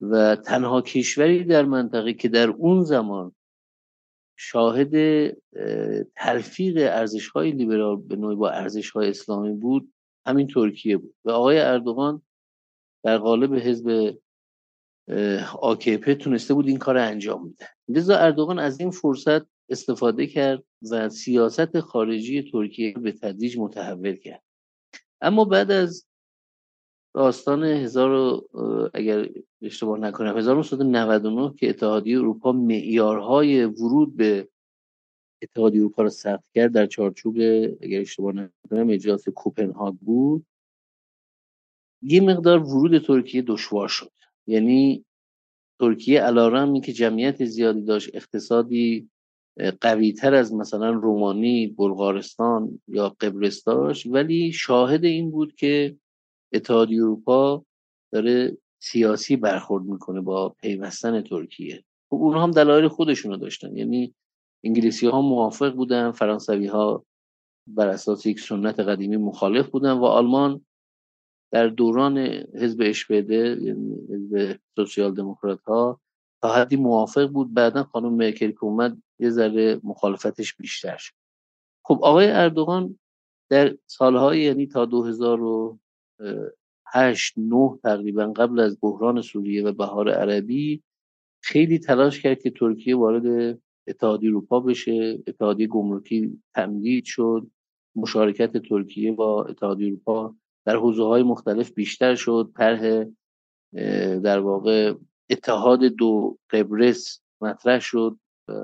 و 0.00 0.36
تنها 0.36 0.82
کشوری 0.82 1.44
در 1.44 1.64
منطقه 1.64 2.14
که 2.14 2.28
در 2.28 2.48
اون 2.48 2.84
زمان 2.84 3.32
شاهد 4.40 4.94
تلفیق 6.16 6.76
ارزش 6.76 7.28
های 7.28 7.50
لیبرال 7.50 7.96
به 7.96 8.16
نوعی 8.16 8.36
با 8.36 8.50
ارزش 8.50 8.90
های 8.90 9.08
اسلامی 9.08 9.52
بود 9.52 9.92
همین 10.26 10.46
ترکیه 10.46 10.96
بود. 10.96 11.14
و 11.24 11.30
آقای 11.30 11.58
اردوغان 11.58 12.22
در 13.04 13.18
قالب 13.18 13.54
حزب 13.54 14.16
آکیپه 15.60 16.14
تونسته 16.14 16.54
بود 16.54 16.68
این 16.68 16.78
کار 16.78 16.96
انجام 16.96 17.44
میده 17.44 17.68
لذا 17.88 18.16
اردوغان 18.16 18.58
از 18.58 18.80
این 18.80 18.90
فرصت 18.90 19.42
استفاده 19.70 20.26
کرد 20.26 20.64
و 20.90 21.08
سیاست 21.08 21.80
خارجی 21.80 22.50
ترکیه 22.52 22.92
به 22.92 23.12
تدریج 23.12 23.58
متحول 23.58 24.16
کرد. 24.16 24.42
اما 25.20 25.44
بعد 25.44 25.70
از 25.70 26.07
داستان 27.18 27.64
هزار 27.64 28.42
اگر 28.94 29.28
اشتباه 29.62 29.98
نکنم 29.98 30.36
1999 30.36 31.54
که 31.54 31.68
اتحادیه 31.68 32.18
اروپا 32.18 32.52
معیارهای 32.52 33.64
ورود 33.64 34.16
به 34.16 34.48
اتحادیه 35.42 35.80
اروپا 35.80 36.02
را 36.02 36.08
سخت 36.08 36.44
کرد 36.54 36.72
در 36.72 36.86
چارچوب 36.86 37.36
اگر 37.80 38.00
اشتباه 38.00 38.32
نکنم 38.32 38.90
اجلاس 38.90 39.28
کوپنهاگ 39.28 39.94
بود. 39.94 40.46
یه 42.02 42.20
مقدار 42.20 42.62
ورود 42.62 42.98
ترکیه 42.98 43.42
دشوار 43.42 43.88
شد. 43.88 44.12
یعنی 44.46 45.04
ترکیه 45.80 46.20
علارمی 46.20 46.80
که 46.80 46.92
جمعیت 46.92 47.44
زیادی 47.44 47.82
داشت 47.82 48.10
اقتصادی 48.14 49.10
قوی 49.80 50.12
تر 50.12 50.34
از 50.34 50.54
مثلا 50.54 50.90
رومانی 50.90 51.66
بلغارستان 51.66 52.80
یا 52.88 53.08
قبرس 53.20 53.64
داشت 53.64 54.06
ولی 54.06 54.52
شاهد 54.52 55.04
این 55.04 55.30
بود 55.30 55.54
که 55.54 55.96
اتحادیه 56.52 57.02
اروپا 57.02 57.64
داره 58.12 58.58
سیاسی 58.82 59.36
برخورد 59.36 59.84
می‌کنه 59.84 60.20
با 60.20 60.48
پیوستن 60.48 61.20
ترکیه. 61.20 61.84
خب 62.10 62.16
اونها 62.16 62.42
هم 62.42 62.50
دلایل 62.50 62.88
خودشونو 62.88 63.36
داشتن. 63.36 63.76
یعنی 63.76 64.14
انگلیسی 64.64 65.06
ها 65.06 65.20
موافق 65.20 65.74
بودن 65.74 66.10
فرانسوی 66.10 66.66
ها 66.66 67.04
بر 67.66 67.88
اساس 67.88 68.26
یک 68.26 68.40
سنت 68.40 68.80
قدیمی 68.80 69.16
مخالف 69.16 69.68
بودن 69.68 69.92
و 69.92 70.04
آلمان 70.04 70.66
در 71.52 71.66
دوران 71.66 72.18
حزب 72.54 72.82
اشپده 72.82 73.58
یعنی 73.62 73.96
حزب 74.10 74.58
سوسیال 74.76 75.14
دموکرات 75.14 75.62
ها 75.62 76.00
تا 76.42 76.48
حدی 76.48 76.76
موافق 76.76 77.26
بود. 77.26 77.54
بعدا 77.54 77.84
خانم 77.84 78.14
مرکل 78.14 78.50
که 78.50 78.64
اومد 78.64 79.02
یه 79.18 79.30
ذره 79.30 79.80
مخالفتش 79.84 80.54
بیشتر 80.54 80.96
شد. 80.96 81.14
خب 81.84 81.98
آقای 82.02 82.30
اردوغان 82.30 82.98
در 83.50 83.76
سالهای 83.86 84.42
یعنی 84.42 84.66
تا 84.66 84.84
2008 86.18 87.34
9 87.36 87.78
تقریبا 87.82 88.32
قبل 88.32 88.60
از 88.60 88.78
بحران 88.82 89.22
سوریه 89.22 89.64
و 89.64 89.72
بهار 89.72 90.10
عربی 90.10 90.82
خیلی 91.42 91.78
تلاش 91.78 92.20
کرد 92.20 92.42
که 92.42 92.50
ترکیه 92.50 92.96
وارد 92.96 93.58
اتحادیه 93.88 94.30
اروپا 94.30 94.60
بشه. 94.60 95.22
اتحادیه 95.26 95.66
گمرکی 95.66 96.42
تمدید 96.54 97.04
شد. 97.04 97.50
مشارکت 97.96 98.56
ترکیه 98.56 99.12
با 99.12 99.44
اتحادیه 99.44 99.86
اروپا 99.86 100.34
در 100.64 100.76
حوزه 100.76 101.02
های 101.02 101.22
مختلف 101.22 101.72
بیشتر 101.72 102.14
شد. 102.14 102.52
طرح 102.56 103.04
در 104.18 104.38
واقع 104.38 104.94
اتحاد 105.30 105.84
دو 105.84 106.38
قبرس 106.50 107.20
مطرح 107.40 107.78
شد. 107.80 108.18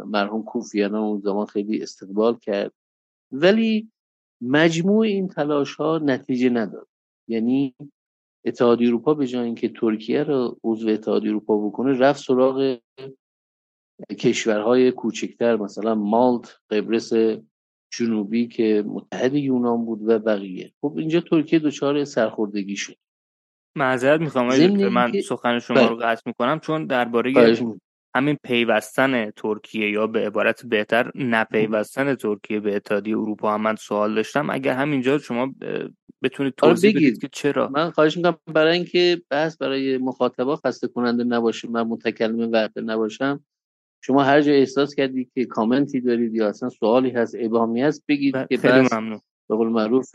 مرحوم 0.07 0.43
کوفیانا 0.43 1.03
اون 1.03 1.21
زمان 1.21 1.47
خیلی 1.47 1.83
استقبال 1.83 2.39
کرد. 2.39 2.73
ولی 3.33 3.91
مجموع 4.41 5.07
این 5.07 5.29
تلاش 5.29 5.75
ها 5.75 5.99
نتیجه 5.99 6.51
نداد. 6.51 6.89
یعنی 7.29 7.75
اتحادیه 8.45 8.89
اروپا 8.89 9.15
به 9.15 9.27
جای 9.27 9.45
اینکه 9.45 9.69
ترکیه 9.69 10.23
رو 10.23 10.59
عضو 10.65 10.89
اتحادیه 10.89 11.31
اروپا 11.31 11.69
بکنه 11.69 11.99
رفت 11.99 12.25
سراغ 12.25 12.79
کشورهای 14.19 14.93
کوچکتر 14.93 15.57
مثلا 15.57 15.95
مالت 15.95 16.59
قبرس 16.71 17.13
جنوبی 17.93 18.49
که 18.49 18.85
متحد 18.87 19.35
یونان 19.35 19.85
بود 19.85 20.01
و 20.09 20.19
بقیه. 20.19 20.73
خب 20.81 20.95
اینجا 20.99 21.21
ترکیه 21.21 21.59
دچار 21.59 22.05
سرخوردگی 22.05 22.77
شد. 22.77 22.97
معذرت 23.77 24.21
می‌خوام 24.21 24.47
من 24.89 25.13
سخن 25.29 25.59
شما 25.59 25.87
رو 25.87 25.97
بله. 25.97 26.07
قطع 26.07 26.23
می‌کنم 26.27 26.61
چون 26.61 26.87
درباره 26.87 27.33
همین 28.15 28.39
پیوستن 28.43 29.31
ترکیه 29.31 29.91
یا 29.91 30.07
به 30.07 30.27
عبارت 30.27 30.67
بهتر 30.67 31.11
نپیوستن 31.15 32.15
ترکیه 32.15 32.61
به 32.61 32.77
اتحادیه 32.77 33.19
اروپا 33.19 33.55
هم 33.55 33.61
من 33.61 33.77
سوال 33.77 34.15
داشتم. 34.15 34.51
اگر 34.51 34.75
همینجا 34.75 35.19
شما 35.19 35.55
بتونید 36.23 36.55
آره، 36.63 36.75
توضیح 36.75 36.97
بدید 36.97 37.21
که 37.21 37.29
چرا؟ 37.33 37.69
من 37.69 37.91
خواهش 37.91 38.17
می‌کنم 38.17 38.37
برای 38.47 38.73
اینکه 38.73 39.23
بحث 39.31 39.57
برای 39.57 39.99
مخاطبا 39.99 40.57
خسته 40.57 40.89
کننده 40.89 41.25
نباشه 41.25 41.69
من 41.69 41.83
متکلم 41.83 42.53
وقت 42.53 42.73
نباشم. 42.77 43.45
شما 44.01 44.23
هر 44.23 44.41
جا 44.41 44.53
احساس 44.53 44.95
کردید 44.95 45.31
که 45.35 45.45
کامنتی 45.45 46.01
دارید 46.01 46.35
یا 46.35 46.49
اصلا 46.49 46.69
سوالی 46.69 47.11
هست 47.11 47.37
ابهامی 47.39 47.83
هست 47.83 48.05
بگید 48.09 48.35
که 48.51 48.57
خیلی 48.57 48.89
ممنون. 48.93 49.21
به 49.49 49.57
قول 49.57 49.69
معروف 49.69 50.11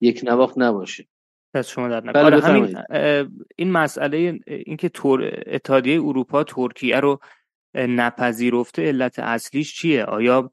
یک 0.00 0.20
نواخت 0.24 0.58
نباشه. 0.58 1.06
از 1.54 1.68
شما 1.68 1.88
در 1.88 2.00
بله 2.00 2.24
آره، 2.24 2.40
همین 2.40 2.78
این 3.56 3.72
مسئله 3.72 4.40
اینکه 4.46 4.88
تور 4.88 5.42
اتحادیه 5.46 6.00
اروپا 6.02 6.44
ترکیه 6.44 7.00
رو 7.00 7.20
نپذیرفته 7.74 8.88
علت 8.88 9.18
اصلیش 9.18 9.76
چیه؟ 9.76 10.04
آیا 10.04 10.52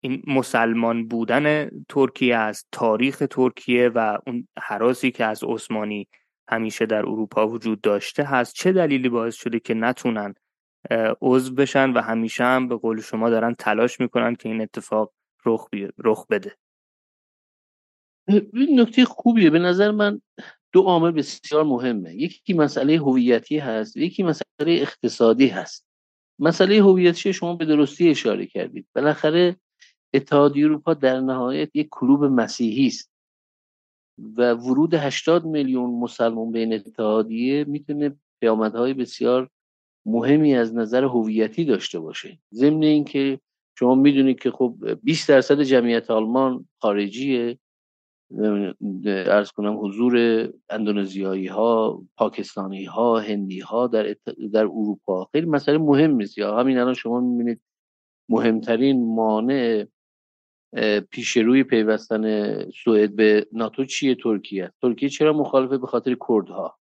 این 0.00 0.22
مسلمان 0.26 1.08
بودن 1.08 1.70
ترکیه 1.88 2.36
است 2.36 2.68
تاریخ 2.72 3.22
ترکیه 3.30 3.88
و 3.88 4.18
اون 4.26 4.48
حراسی 4.58 5.10
که 5.10 5.24
از 5.24 5.44
عثمانی 5.44 6.08
همیشه 6.48 6.86
در 6.86 6.98
اروپا 6.98 7.48
وجود 7.48 7.80
داشته 7.80 8.24
هست 8.24 8.54
چه 8.54 8.72
دلیلی 8.72 9.08
باعث 9.08 9.34
شده 9.34 9.60
که 9.60 9.74
نتونن 9.74 10.34
عضو 11.22 11.54
بشن 11.54 11.90
و 11.92 12.00
همیشه 12.00 12.44
هم 12.44 12.68
به 12.68 12.76
قول 12.76 13.00
شما 13.00 13.30
دارن 13.30 13.54
تلاش 13.54 14.00
می‌کنن 14.00 14.34
که 14.34 14.48
این 14.48 14.60
اتفاق 14.60 15.12
رخ, 15.46 15.68
رخ 15.98 16.26
بده؟ 16.26 16.56
این 18.28 18.80
نکته 18.80 19.04
خوبیه. 19.04 19.50
به 19.50 19.58
نظر 19.58 19.90
من 19.90 20.20
دو 20.72 20.82
عامل 20.82 21.10
بسیار 21.10 21.64
مهمه. 21.64 22.14
یکی 22.14 22.54
مسئله 22.54 22.96
هویتی 22.96 23.58
هست 23.58 23.96
یکی 23.96 24.22
مسئله 24.22 24.42
اقتصادی 24.66 25.46
هست. 25.46 25.86
مسئله 26.38 26.82
هویتی 26.82 27.32
شما 27.32 27.56
به 27.56 27.64
درستی 27.64 28.10
اشاره 28.10 28.46
کردید. 28.46 28.86
بالاخره 28.94 29.56
اتحادیه 30.14 30.64
اروپا 30.64 30.94
در 30.94 31.20
نهایت 31.20 31.76
یک 31.76 31.88
کلوب 31.90 32.24
مسیحی 32.24 32.86
است 32.86 33.10
و 34.36 34.54
ورود 34.54 34.94
80 34.94 35.44
میلیون 35.44 35.90
مسلمان 35.90 36.52
به 36.52 36.74
اتحادیه 36.74 37.64
می‌تونه 37.64 38.16
پیامدهای 38.40 38.94
بسیار 38.94 39.48
مهمی 40.06 40.54
از 40.54 40.74
نظر 40.74 41.04
هویتی 41.04 41.64
داشته 41.64 42.00
باشه. 42.00 42.38
ضمن 42.54 42.82
اینکه 42.82 43.40
شما 43.78 43.94
می‌دونید 43.94 44.40
که 44.40 44.50
خب 44.50 44.98
20 45.02 45.28
درصد 45.28 45.62
جمعیت 45.62 46.10
آلمان 46.10 46.68
خارجیه. 46.78 47.58
ارز 49.06 49.50
کنم 49.50 49.84
حضور 49.84 50.14
اندونزیایی 50.70 51.46
ها 51.46 52.02
پاکستانی 52.16 52.84
ها 52.84 53.18
هندی 53.18 53.60
ها 53.60 53.86
در, 53.86 54.16
در 54.52 54.64
اروپا. 54.64 55.24
خیلی 55.24 55.46
مسئله 55.46 55.78
مهم 55.78 56.18
است 56.18 56.38
یا 56.38 56.56
همین 56.56 56.78
الان 56.78 56.94
شما 56.94 57.20
می‌بینید 57.20 57.60
مهمترین 58.28 59.14
مانع 59.14 59.86
پیش 61.10 61.36
روی 61.36 61.64
پیوستن 61.64 62.54
سوئد 62.70 63.16
به 63.16 63.46
ناتو 63.52 63.84
چیه؟ 63.84 64.14
ترکیه. 64.14 64.72
ترکیه 64.82 65.08
چرا 65.08 65.32
مخالفه 65.32 65.78
به 65.78 65.86
خاطر 65.86 66.16
کردها؟ 66.28 66.78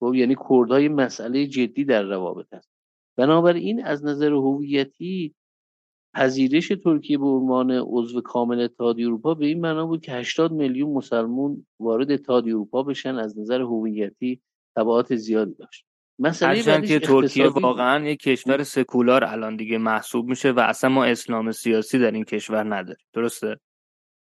خب 0.00 0.14
یعنی 0.14 0.36
کردها 0.50 0.80
یه 0.80 0.88
مسئله 0.88 1.46
جدی 1.46 1.84
در 1.84 2.02
روابط 2.02 2.52
است. 2.52 2.70
بنابراین 3.16 3.84
از 3.84 4.04
نظر 4.04 4.32
هویتی 4.32 5.34
پذیرش 6.14 6.68
ترکیه 6.68 7.18
به 7.18 7.26
عنوان 7.26 7.70
عضو 7.70 8.20
کامل 8.20 8.60
اتحادیه 8.60 9.06
اروپا 9.06 9.34
به 9.34 9.46
این 9.46 9.60
معنا 9.60 9.86
بود 9.86 10.00
که 10.00 10.12
80 10.12 10.52
میلیون 10.52 10.90
مسلمون 10.90 11.66
وارد 11.80 12.10
اتحادیه 12.10 12.54
اروپا 12.54 12.82
بشن 12.82 13.14
از 13.14 13.38
نظر 13.38 13.60
هویتی 13.60 14.40
تبعات 14.76 15.16
زیادی 15.16 15.54
داشت. 15.54 15.86
مسئله 16.18 16.86
که 16.86 16.98
ترکیه 16.98 17.48
واقعا 17.48 18.04
یک 18.08 18.20
کشور 18.20 18.62
سکولار 18.62 19.24
الان 19.24 19.56
دیگه 19.56 19.78
محسوب 19.78 20.28
میشه 20.28 20.50
و 20.50 20.60
اصلا 20.60 20.90
ما 20.90 21.04
اسلام 21.04 21.52
سیاسی 21.52 21.98
در 21.98 22.10
این 22.10 22.24
کشور 22.24 22.76
نداریم. 22.76 23.06
درسته؟ 23.12 23.60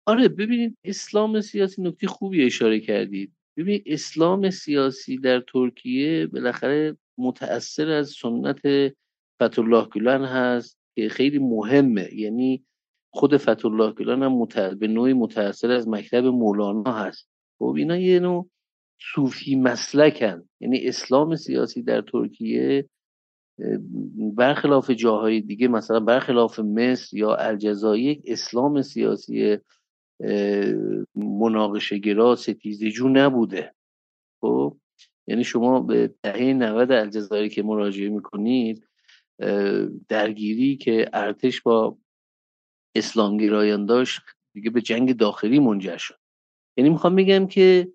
آره 0.06 0.28
ببینید 0.28 0.78
اسلام 0.84 1.40
سیاسی 1.40 1.82
نکته 1.82 2.06
خوبی 2.06 2.44
اشاره 2.44 2.80
کردید. 2.80 3.32
ببینید 3.56 3.82
اسلام 3.86 4.50
سیاسی 4.50 5.18
در 5.18 5.40
ترکیه 5.40 6.26
بالاخره 6.26 6.96
متأثر 7.18 7.90
از 7.90 8.10
سنت 8.10 8.60
فتولاه 9.42 9.88
گولن 9.88 10.24
هست. 10.24 10.79
که 11.02 11.08
خیلی 11.08 11.38
مهمه. 11.38 12.14
یعنی 12.14 12.64
خود 13.12 13.36
فتولاه 13.36 13.94
گولن 13.94 14.22
هم 14.22 14.44
به 14.78 14.88
نوعی 14.88 15.12
متأثر 15.12 15.70
از 15.70 15.88
مکتب 15.88 16.24
مولانا 16.24 16.92
هست. 16.92 17.28
خب 17.58 17.74
اینا 17.76 17.96
یه 17.96 18.20
نوع 18.20 18.48
صوفی 19.14 19.56
مسلکن. 19.56 20.48
یعنی 20.60 20.88
اسلام 20.88 21.36
سیاسی 21.36 21.82
در 21.82 22.02
ترکیه 22.02 22.88
برخلاف 24.34 24.90
جاهای 24.90 25.40
دیگه 25.40 25.68
مثلا 25.68 26.00
برخلاف 26.00 26.58
مصر 26.58 27.16
یا 27.16 27.34
الجزایر 27.34 28.20
اسلام 28.24 28.82
سیاسی 28.82 29.58
مناقشه 31.14 31.98
گرا 31.98 32.36
ستیزه 32.36 32.90
جو 32.90 33.08
نبوده. 33.08 33.74
خب 34.40 34.76
یعنی 35.26 35.44
شما 35.44 35.80
به 35.80 36.14
دهه 36.22 36.52
90 36.52 36.92
الجزایر 36.92 37.48
که 37.48 37.62
مراجعه 37.62 38.08
می‌کنید 38.08 38.89
درگیری 40.08 40.76
که 40.76 41.10
ارتش 41.12 41.60
با 41.60 41.98
اسلامگرایان 42.94 43.86
داشت 43.86 44.20
دیگه 44.54 44.70
به 44.70 44.80
جنگ 44.80 45.16
داخلی 45.16 45.58
منجر 45.58 45.96
شد. 45.96 46.18
یعنی 46.76 46.90
می‌خوام 46.90 47.16
بگم 47.16 47.46
که 47.46 47.92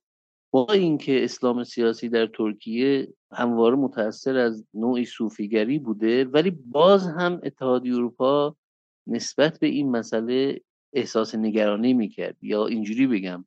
با 0.53 0.67
اینکه 0.73 1.23
اسلام 1.23 1.63
سیاسی 1.63 2.09
در 2.09 2.27
ترکیه 2.27 3.13
همواره 3.31 3.75
متاثر 3.75 4.37
از 4.37 4.65
نوعی 4.73 5.05
صوفیگری 5.05 5.79
بوده 5.79 6.25
ولی 6.25 6.49
باز 6.51 7.07
هم 7.07 7.39
اتحادیه 7.43 7.95
اروپا 7.95 8.55
نسبت 9.07 9.59
به 9.59 9.67
این 9.67 9.91
مسئله 9.91 10.61
احساس 10.93 11.35
نگرانی 11.35 11.93
می‌کرد. 11.93 12.37
یا 12.41 12.67
اینجوری 12.67 13.07
بگم 13.07 13.45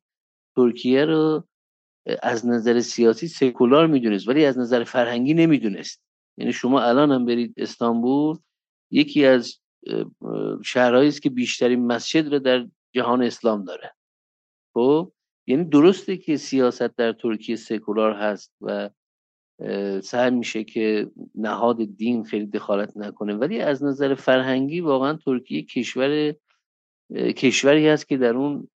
ترکیه 0.56 1.04
رو 1.04 1.44
از 2.22 2.46
نظر 2.46 2.80
سیاسی 2.80 3.28
سکولار 3.28 3.86
می‌دونست 3.86 4.28
ولی 4.28 4.44
از 4.44 4.58
نظر 4.58 4.84
فرهنگی 4.84 5.34
نمی‌دونست. 5.34 6.02
یعنی 6.38 6.52
شما 6.52 6.80
الان 6.80 7.12
هم 7.12 7.24
برید 7.24 7.54
استانبول 7.56 8.36
یکی 8.90 9.24
از 9.24 9.58
شهرهایی 10.64 11.08
است 11.08 11.22
که 11.22 11.30
بیشترین 11.30 11.86
مسجد 11.86 12.32
رو 12.32 12.38
در 12.38 12.66
جهان 12.94 13.22
اسلام 13.22 13.64
داره. 13.64 13.94
خب؟ 14.74 15.12
یعنی 15.46 15.64
درسته 15.64 16.16
که 16.16 16.36
سیاست 16.36 16.96
در 16.96 17.12
ترکیه 17.12 17.56
سکولار 17.56 18.12
هست 18.12 18.52
و 18.60 18.90
سعی 20.02 20.30
میشه 20.30 20.64
که 20.64 21.10
نهاد 21.34 21.84
دین 21.96 22.24
خیلی 22.24 22.46
دخالت 22.46 22.96
نکنه 22.96 23.34
ولی 23.34 23.60
از 23.60 23.84
نظر 23.84 24.14
فرهنگی 24.14 24.80
واقعا 24.80 25.14
ترکیه 25.14 25.62
کشور 25.62 26.34
کشوری 27.14 27.88
هست 27.88 28.08
که 28.08 28.16
در 28.16 28.36
اون 28.36 28.68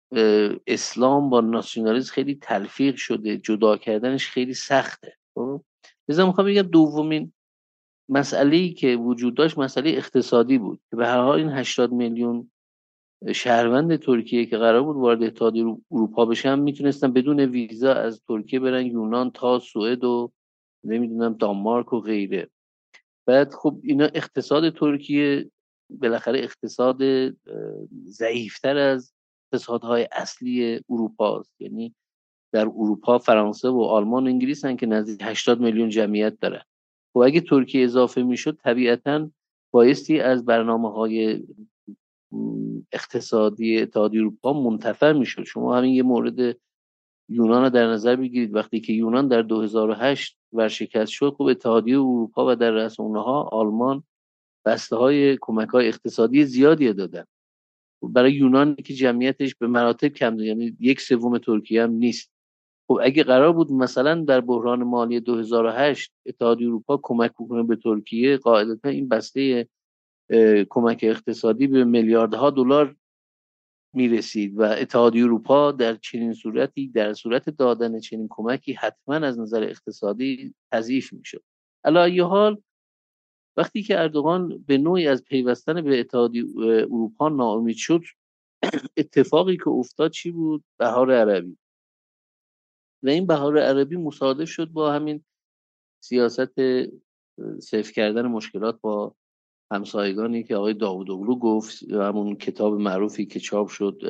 اسلام 0.67 1.29
با 1.29 1.41
ناسیونالیسم 1.41 2.13
خیلی 2.13 2.35
تلفیق 2.35 2.95
شده 2.95 3.37
جدا 3.37 3.77
کردنش 3.77 4.27
خیلی 4.27 4.53
سخته. 4.53 5.17
خب؟ 5.35 5.61
می‌خوام 6.07 6.47
بگم 6.47 6.61
دومین 6.61 7.33
مسئله 8.09 8.69
که 8.69 8.95
وجود 8.95 9.35
داشت 9.35 9.57
مسئله 9.57 9.89
اقتصادی 9.89 10.57
بود 10.57 10.79
که 10.89 10.95
به 10.95 11.07
هر 11.07 11.21
حال 11.21 11.39
این 11.39 11.49
80 11.49 11.91
میلیون 11.91 12.51
شهروند 13.35 13.95
ترکیه 13.95 14.45
که 14.45 14.57
قرار 14.57 14.83
بود 14.83 14.95
وارد 14.95 15.23
اتحادیه 15.23 15.77
اروپا 15.91 16.25
بشن 16.25 16.59
می‌تونستن 16.59 17.13
بدون 17.13 17.39
ویزا 17.39 17.93
از 17.93 18.21
ترکیه 18.27 18.59
برن 18.59 18.85
یونان 18.85 19.31
تا 19.31 19.59
سوئد 19.59 20.03
و 20.03 20.31
نمی‌دونم 20.83 21.33
دانمارک 21.33 21.93
و 21.93 21.99
غیره. 21.99 22.49
بعد 23.25 23.53
خب 23.53 23.79
اینا 23.83 24.05
اقتصاد 24.05 24.69
ترکیه 24.69 25.51
بالاخره 25.89 26.39
اقتصاد 26.39 26.97
ضعیفتر 28.05 28.77
از 28.77 29.13
اقتصادهای 29.45 30.07
اصلی 30.11 30.81
اروپا 30.89 31.39
است 31.39 31.61
یعنی 31.61 31.95
در 32.53 32.65
اروپا 32.65 33.17
فرانسه 33.19 33.69
و 33.69 33.81
آلمان 33.81 34.23
و 34.23 34.27
انگلیس 34.27 34.65
هن 34.65 34.77
که 34.77 34.85
نزدیک 34.85 35.19
80 35.23 35.59
میلیون 35.59 35.89
جمعیت 35.89 36.39
دارن. 36.39 36.61
خب 37.13 37.19
اگه 37.19 37.41
ترکیه 37.41 37.83
اضافه 37.83 38.23
می‌شد 38.23 38.57
طبیعتا 38.63 39.29
بایستی 39.73 40.19
از 40.19 40.45
برنامه 40.45 40.91
های 40.91 41.43
اقتصادی 42.91 43.81
اتحادیه 43.81 44.21
اروپا 44.21 44.53
منتفر 44.53 45.13
می‌شد. 45.13 45.43
شما 45.43 45.77
همین 45.77 45.93
یه 45.93 46.03
مورد 46.03 46.57
یونان 47.29 47.63
رو 47.63 47.69
در 47.69 47.87
نظر 47.87 48.15
بگیرید. 48.15 48.55
وقتی 48.55 48.79
که 48.79 48.93
یونان 48.93 49.27
در 49.27 49.41
2008 49.41 50.37
ورشکست 50.53 51.11
شد 51.11 51.33
خب 51.37 51.43
اتحادیه 51.43 51.95
اروپا 51.95 52.51
و 52.51 52.55
در 52.55 52.71
رأس 52.71 52.99
اونها 52.99 53.43
آلمان 53.43 54.03
بسته 54.65 54.95
های 54.95 55.37
کمک 55.41 55.69
های 55.69 55.87
اقتصادی 55.87 56.45
زیادی 56.45 56.93
دادن. 56.93 57.23
برای 58.03 58.33
یونان 58.33 58.75
که 58.75 58.93
جمعیتش 58.93 59.55
به 59.55 59.67
مراتب 59.67 60.07
کم 60.07 60.39
یعنی 60.39 60.77
یک 60.79 61.01
سوم 61.01 61.37
ترکیه 61.37 61.83
هم 61.83 61.91
نیست. 61.91 62.30
خب 62.91 62.99
اگه 63.03 63.23
قرار 63.23 63.53
بود 63.53 63.71
مثلا 63.71 64.23
در 64.23 64.41
بحران 64.41 64.83
مالی 64.83 65.19
2008 65.19 66.11
اتحادیه 66.25 66.67
اروپا 66.67 66.99
کمک 67.03 67.31
بکنه 67.31 67.63
به 67.63 67.75
ترکیه 67.75 68.37
قاعدتا 68.37 68.89
این 68.89 69.09
بسته 69.09 69.67
کمک 70.69 70.99
اقتصادی 71.03 71.67
به 71.67 71.83
میلیاردها 71.83 72.49
دلار 72.49 72.95
می‌رسید 73.95 74.59
و 74.59 74.61
اتحادیه 74.61 75.23
اروپا 75.23 75.71
در 75.71 75.95
چنین 75.95 76.33
صورتی 76.33 76.87
در 76.87 77.13
صورت 77.13 77.49
دادن 77.49 77.99
چنین 77.99 78.27
کمکی 78.29 78.73
حتما 78.73 79.15
از 79.15 79.39
نظر 79.39 79.63
اقتصادی 79.63 80.53
تضعیف 80.71 81.13
می‌شد. 81.13 81.43
علی 81.83 82.19
حال 82.19 82.61
وقتی 83.57 83.83
که 83.83 83.99
اردوغان 83.99 84.63
به 84.67 84.77
نوعی 84.77 85.07
از 85.07 85.23
پیوستن 85.23 85.81
به 85.81 85.99
اتحادیه 85.99 86.45
اروپا 86.57 87.29
ناامید 87.29 87.75
شد 87.75 88.01
اتفاقی 88.97 89.57
که 89.57 89.69
افتاد 89.69 90.11
چی 90.11 90.31
بود؟ 90.31 90.63
بهار 90.79 91.11
عربی. 91.11 91.60
و 93.03 93.09
این 93.09 93.27
بهار 93.27 93.57
عربی 93.57 93.97
مصادف 93.97 94.49
شد 94.49 94.69
با 94.69 94.91
همین 94.91 95.23
سیاست 96.03 96.53
صرف 97.59 97.91
کردن 97.91 98.25
مشکلات 98.25 98.81
با 98.81 99.15
همسایگانی 99.71 100.43
که 100.43 100.55
آقای 100.55 100.73
داوود 100.73 101.11
اغلو 101.11 101.35
گفت 101.35 101.83
همون 101.91 102.35
کتاب 102.35 102.73
معروفی 102.73 103.25
که 103.25 103.39
چاپ 103.39 103.67
شد 103.67 104.01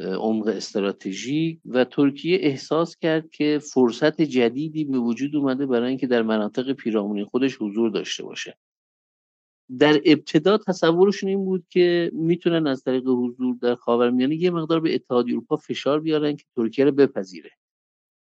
عمق 0.00 0.46
استراتژی 0.46 1.60
و 1.64 1.84
ترکیه 1.84 2.38
احساس 2.42 2.96
کرد 2.96 3.30
که 3.30 3.60
فرصت 3.72 4.22
جدیدی 4.22 4.84
به 4.84 4.98
وجود 4.98 5.36
اومده 5.36 5.66
برای 5.66 5.88
اینکه 5.88 6.06
در 6.06 6.22
مناطق 6.22 6.72
پیرامونی 6.72 7.24
خودش 7.24 7.56
حضور 7.60 7.90
داشته 7.90 8.24
باشه. 8.24 8.58
در 9.78 10.00
ابتدا 10.04 10.58
تصورشون 10.58 11.28
این 11.28 11.44
بود 11.44 11.66
که 11.70 12.10
می‌تونن 12.14 12.66
از 12.66 12.82
طریق 12.82 13.08
حضور 13.08 13.56
در 13.62 13.74
خاورمیانه 13.74 14.36
یه 14.36 14.50
مقدار 14.50 14.80
به 14.80 14.94
اتحادیه 14.94 15.34
اروپا 15.34 15.56
فشار 15.56 16.00
بیارن 16.00 16.36
که 16.36 16.44
ترکیه 16.56 16.84
رو 16.84 16.92
بپذیره. 16.92 17.50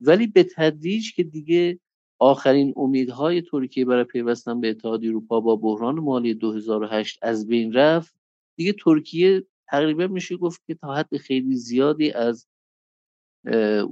ولی 0.01 0.27
به 0.27 0.45
تدریج 0.57 1.15
که 1.15 1.23
دیگه 1.23 1.79
آخرین 2.19 2.75
امیدهای 2.77 3.43
ترکیه 3.43 3.85
برای 3.85 4.05
پیوستن 4.05 4.61
به 4.61 4.71
اتحادیه 4.71 5.11
اروپا 5.11 5.41
با 5.41 5.57
بحران 5.57 5.95
مالی 5.95 6.35
2008 6.35 7.19
از 7.23 7.47
بین 7.47 7.73
رفت 7.73 8.15
دیگه 8.57 8.73
ترکیه 8.73 9.47
تقریبا 9.69 10.07
میشه 10.07 10.37
گفت 10.37 10.63
که 10.67 10.75
تا 10.75 10.95
حد 10.95 11.17
خیلی 11.17 11.57
زیادی 11.57 12.11
از 12.11 12.47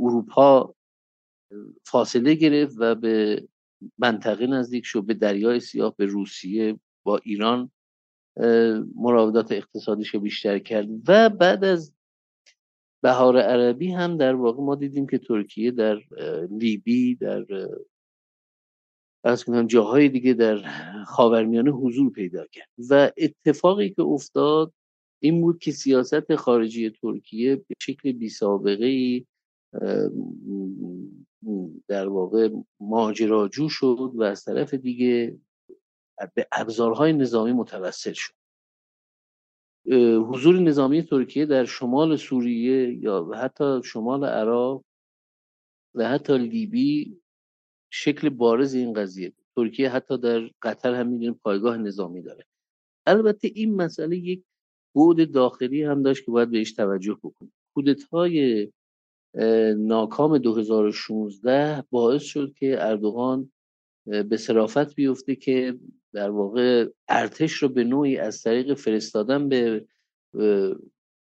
اروپا 0.01 0.75
فاصله 1.85 2.35
گرفت 2.35 2.77
و 2.79 2.95
به 2.95 3.45
منطقه 3.99 4.47
نزدیک 4.47 4.85
شد 4.85 5.03
به 5.03 5.15
دریای 5.15 5.61
سیاه 5.61 5.95
به 5.97 6.07
روسیه 6.07 6.81
با 7.05 7.17
ایران 7.17 7.71
مراودات 8.95 9.53
اقتصادیش 9.53 10.09
رو 10.09 10.21
بیشتر 10.21 10.59
کرد. 10.59 10.89
و 11.09 11.29
بعد 11.29 11.65
از 11.65 11.93
بهار 13.07 13.39
عربی 13.39 13.93
هم 13.93 14.17
در 14.17 14.35
واقع 14.35 14.63
ما 14.63 14.75
دیدیم 14.75 15.07
که 15.07 15.19
ترکیه 15.19 15.71
در 15.71 15.99
لیبی 16.51 17.15
در 17.15 17.47
از 19.25 19.45
کنم 19.45 19.67
جاهای 19.67 20.09
دیگه 20.09 20.35
در 20.35 20.57
خاورمیانه 21.05 21.71
حضور 21.71 22.13
پیدا 22.13 22.47
کرد. 22.47 22.69
و 22.91 23.11
اتفاقی 23.17 23.91
که 23.91 24.03
افتاد 24.03 24.73
این 25.23 25.41
بود 25.41 25.59
که 25.59 25.73
سیاست 25.73 26.35
خارجی 26.35 26.91
ترکیه 26.91 27.57
به 27.57 27.75
شکل 27.81 28.13
بی 28.13 28.29
سابقه 28.29 28.87
ای 28.87 29.27
در 31.89 32.09
واقع 32.09 32.49
ماجراجو 32.81 33.69
شد 33.69 34.13
و 34.15 34.23
از 34.23 34.45
طرف 34.45 34.75
دیگه 34.75 35.39
به 36.35 36.47
ابزارهای 36.53 37.13
نظامی 37.13 37.53
متوسل 37.53 38.13
شد. 38.13 38.35
حضور 40.29 40.59
نظامی 40.59 41.03
ترکیه 41.03 41.47
در 41.47 41.65
شمال 41.65 42.17
سوریه 42.17 42.93
یا 42.93 43.31
حتی 43.35 43.81
شمال 43.85 44.25
عراق 44.25 44.85
و 45.95 46.09
حتی 46.09 46.39
لیبی 46.39 47.21
شکل 47.91 48.29
بارز 48.29 48.75
این 48.75 48.93
قضیه. 48.93 49.33
ترکیه 49.57 49.91
حتی 49.91 50.19
در 50.19 50.51
قطر 50.63 50.95
هم 50.95 51.07
می‌دونیم 51.07 51.41
پایگاه 51.45 51.77
نظامی 51.77 52.23
داره. 52.23 52.45
البته 53.07 53.51
این 53.55 53.75
مسئله 53.75 54.17
یک 54.17 54.43
بود 54.95 55.33
داخلی 55.33 55.83
هم 55.83 56.03
داشت 56.03 56.25
که 56.25 56.31
باید 56.31 56.51
بهش 56.51 56.73
توجه 56.73 57.15
بکنیم. 57.15 57.53
کودتای 57.75 58.69
ناکام 59.77 60.39
2016 60.39 61.85
باعث 61.91 62.23
شد 62.23 62.55
که 62.55 62.77
اردوغان 62.81 63.53
به 64.07 64.37
صرافت 64.37 64.95
بیفته 64.95 65.37
که 65.37 65.79
در 66.17 66.31
واقع 66.31 66.89
ارتش 67.09 67.53
رو 67.53 67.69
به 67.69 67.85
نوعی 67.85 68.19
از 68.19 68.43
طریق 68.43 68.75
فرستادن 68.75 69.49
به 69.49 69.87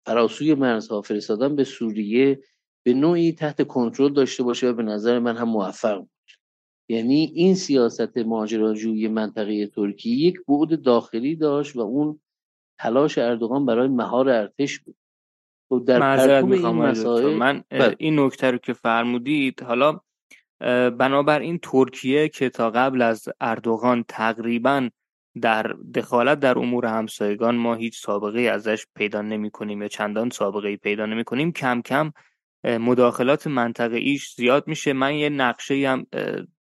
فراسوی 0.07 0.55
مرزها 0.55 1.03
فرستادن 1.03 1.57
به 1.57 1.65
سوریه 1.65 2.41
به 2.85 2.95
نوعی 2.95 3.33
تحت 3.33 3.67
کنترل 3.67 4.13
داشته 4.13 4.43
باشه 4.43 4.69
و 4.69 4.73
به 4.73 4.83
نظر 4.83 5.19
من 5.19 5.37
هم 5.37 5.49
موفق 5.49 5.99
بود. 5.99 6.11
یعنی 6.89 7.33
این 7.35 7.55
سیاست 7.55 8.19
ماجراجویی 8.19 9.09
منطقه 9.09 9.67
ترکیه 9.67 10.17
یک 10.17 10.37
بعد 10.49 10.83
داخلی 10.83 11.37
داشت 11.37 11.77
و 11.77 11.81
اون 11.81 12.21
تلاش 12.79 13.19
اردوغان 13.19 13.67
برای 13.67 13.89
مهار 13.89 14.29
ارتش 14.29 14.79
بود. 14.79 14.97
خب 15.69 15.85
در 15.87 16.43
این 16.45 16.67
مسائل 16.67 17.35
من 17.35 17.65
بله. 17.71 17.97
این 17.99 18.21
نکته 18.21 18.51
رو 18.51 18.59
که 18.59 18.73
فرمودید 18.73 19.63
حالا 19.63 20.01
بنابراین 20.99 21.59
ترکیه 21.59 22.29
که 22.29 22.49
تا 22.49 22.71
قبل 22.71 23.03
از 23.03 23.29
اردوغان 23.41 24.05
تقریبا 24.09 24.89
در 25.43 25.63
دخالت 25.95 26.41
در 26.41 26.59
امور 26.59 26.87
همسایگان 26.87 27.57
ما 27.57 27.75
هیچ 27.75 28.01
سابقه 28.01 28.41
ازش 28.41 28.87
پیدا 28.95 29.23
نمی 29.23 29.51
کنیم 29.51 29.83
یا 29.83 29.89
چندان 29.89 30.31
سابقه 30.31 30.77
پیدا 30.77 31.07
نمی 31.07 31.25
کنیم 31.25 31.53
کم 31.53 31.83
کم 31.83 32.13
مداخلات 32.65 33.47
منطقه 33.47 33.97
ایش 33.97 34.35
زیاد 34.35 34.69
میشه. 34.69 34.93
من 34.93 35.15
یه 35.15 35.29
نقشه 35.29 35.89
هم 35.89 36.07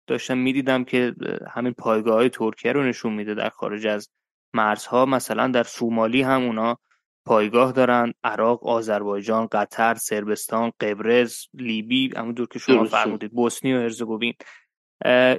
داشتم 0.07 0.37
می‌دیدم 0.37 0.83
که 0.83 1.13
همین 1.51 1.73
پایگاه 1.73 2.15
های 2.15 2.29
ترکیه 2.29 2.71
رو 2.71 2.83
نشون 2.83 3.13
میده 3.13 3.33
در 3.33 3.49
خارج 3.49 3.87
از 3.87 4.09
مرزها 4.53 5.05
مثلا 5.05 5.47
در 5.47 5.63
سومالی 5.63 6.21
هم 6.21 6.43
اونا 6.43 6.77
پایگاه 7.25 7.71
دارن 7.71 8.13
عراق 8.23 8.67
آذربایجان 8.67 9.47
قطر 9.51 9.95
سربستان 9.95 10.71
قبرس 10.79 11.47
لیبی 11.53 12.13
همونطور 12.17 12.47
که 12.47 12.59
شما 12.59 12.83
فرمودید 12.83 13.31
بوسنی 13.31 13.73
و 13.73 13.79
هرزگوین 13.79 14.33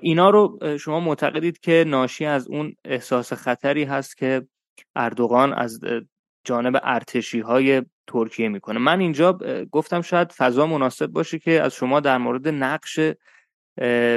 اینا 0.02 0.30
رو 0.30 0.58
شما 0.80 1.00
معتقدید 1.00 1.60
که 1.60 1.84
ناشی 1.86 2.24
از 2.24 2.48
اون 2.48 2.76
احساس 2.84 3.32
خطری 3.32 3.84
هست 3.84 4.16
که 4.16 4.46
اردوغان 4.96 5.52
از 5.52 5.80
جانب 6.44 6.80
ارتشی 6.82 7.40
های 7.40 7.82
ترکیه 8.06 8.48
می‌کنه. 8.48 8.78
من 8.78 9.00
اینجا 9.00 9.38
گفتم 9.70 10.02
شاید 10.02 10.32
فضا 10.32 10.66
مناسب 10.66 11.06
باشه 11.06 11.38
که 11.38 11.62
از 11.62 11.74
شما 11.74 12.00
در 12.00 12.18
مورد 12.18 12.48
نقش 12.48 13.00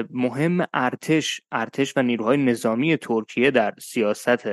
مهم 0.10 0.65
ارتش 0.73 1.41
ارتش 1.51 1.93
و 1.97 2.01
نیروهای 2.01 2.38
نظامی 2.38 2.97
ترکیه 2.97 3.51
در 3.51 3.73
سیاست 3.80 4.47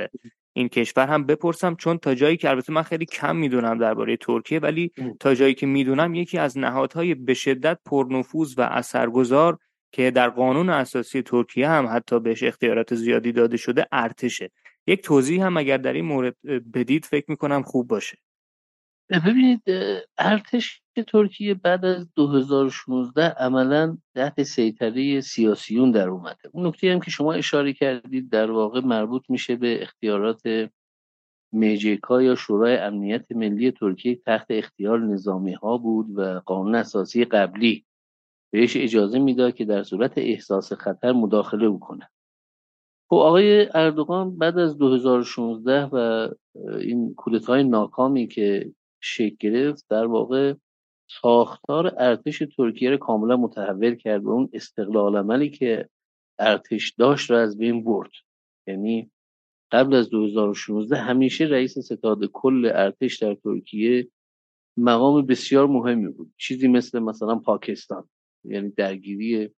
این 0.56 0.68
کشور 0.68 1.06
هم 1.06 1.26
بپرسم 1.26 1.74
چون 1.74 1.98
تا 1.98 2.14
جایی 2.14 2.36
که 2.36 2.50
البته 2.50 2.72
من 2.72 2.82
خیلی 2.82 3.06
کم 3.06 3.36
می‌دونم 3.36 3.78
درباره 3.78 4.16
ترکیه 4.16 4.58
ولی 4.58 4.90
تا 5.20 5.34
جایی 5.34 5.54
که 5.54 5.66
می‌دونم 5.66 6.14
یکی 6.14 6.38
از 6.38 6.58
نهادهای 6.58 7.14
به 7.14 7.34
شدت 7.34 7.78
پرنفوذ 7.86 8.54
و 8.58 8.62
اثرگذار 8.62 9.58
که 9.92 10.10
در 10.10 10.28
قانون 10.28 10.70
اساسی 10.70 11.22
ترکیه 11.22 11.68
هم 11.68 11.88
حتی 11.92 12.20
بهش 12.20 12.42
اختیارات 12.42 12.94
زیادی 12.94 13.32
داده 13.32 13.56
شده 13.56 13.86
ارتشه. 13.92 14.50
یک 14.86 15.02
توضیح 15.02 15.44
هم 15.46 15.56
اگر 15.56 15.76
در 15.76 15.92
این 15.92 16.04
مورد 16.04 16.36
بدید 16.74 17.04
فکر 17.04 17.24
می‌کنم 17.28 17.62
خوب 17.62 17.88
باشه. 17.88 18.18
ببینید 19.10 19.62
ارتش 20.18 20.82
ترکیه 21.06 21.54
بعد 21.54 21.84
از 21.84 22.14
2016 22.14 23.28
عملا 23.28 23.98
تحت 24.14 24.42
سیطره 24.42 25.20
سیاسیون 25.20 25.90
در 25.90 26.08
اومده. 26.08 26.50
اون 26.52 26.66
نکته 26.66 26.92
هم 26.92 27.00
که 27.00 27.10
شما 27.10 27.32
اشاره 27.32 27.72
کردید 27.72 28.30
در 28.30 28.50
واقع 28.50 28.80
مربوط 28.80 29.22
میشه 29.28 29.56
به 29.56 29.82
اختیارات 29.82 30.42
میجیکا 31.52 32.22
یا 32.22 32.34
شورای 32.34 32.76
امنیت 32.76 33.32
ملی 33.32 33.70
ترکیه 33.70 34.16
تحت 34.16 34.46
اختیار 34.50 35.00
نظامی 35.00 35.52
ها 35.52 35.78
بود 35.78 36.18
و 36.18 36.40
قانون 36.46 36.74
اساسی 36.74 37.24
قبلی 37.24 37.84
بهش 38.52 38.76
اجازه 38.76 39.18
می‌داد 39.18 39.54
که 39.54 39.64
در 39.64 39.82
صورت 39.82 40.18
احساس 40.18 40.72
خطر 40.72 41.12
مداخله 41.12 41.68
بکنه. 41.70 42.10
خب 43.10 43.16
آقای 43.16 43.68
اردوغان 43.74 44.38
بعد 44.38 44.58
از 44.58 44.78
2016 44.78 45.84
و 45.84 46.28
این 46.80 47.14
کودتای 47.14 47.64
ناکامی 47.64 48.26
که 48.26 48.72
شکل 49.04 49.36
گرفت 49.40 49.84
در 49.90 50.06
واقع 50.06 50.54
ساختار 51.22 51.94
ارتش 51.98 52.42
ترکیه 52.56 52.90
رو 52.90 52.96
کاملا 52.96 53.36
متحول 53.36 53.94
کرد 53.94 54.24
و 54.24 54.28
اون 54.28 54.48
استقلال 54.52 55.16
عملی 55.16 55.50
که 55.50 55.88
ارتش 56.38 56.90
داشت 56.98 57.30
رو 57.30 57.36
از 57.36 57.58
بین 57.58 57.84
برد. 57.84 58.10
یعنی 58.66 59.10
قبل 59.72 59.94
از 59.94 60.10
2016 60.10 60.96
همیشه 60.96 61.44
رئیس 61.44 61.78
ستاد 61.78 62.24
کل 62.24 62.70
ارتش 62.74 63.18
در 63.18 63.34
ترکیه 63.34 64.08
مقام 64.76 65.26
بسیار 65.26 65.66
مهمی 65.66 66.08
بود. 66.08 66.32
چیزی 66.36 66.68
مثل 66.68 66.98
مثلا 66.98 67.38
پاکستان 67.38 68.08
یعنی 68.44 68.70
درگیری 68.70 69.50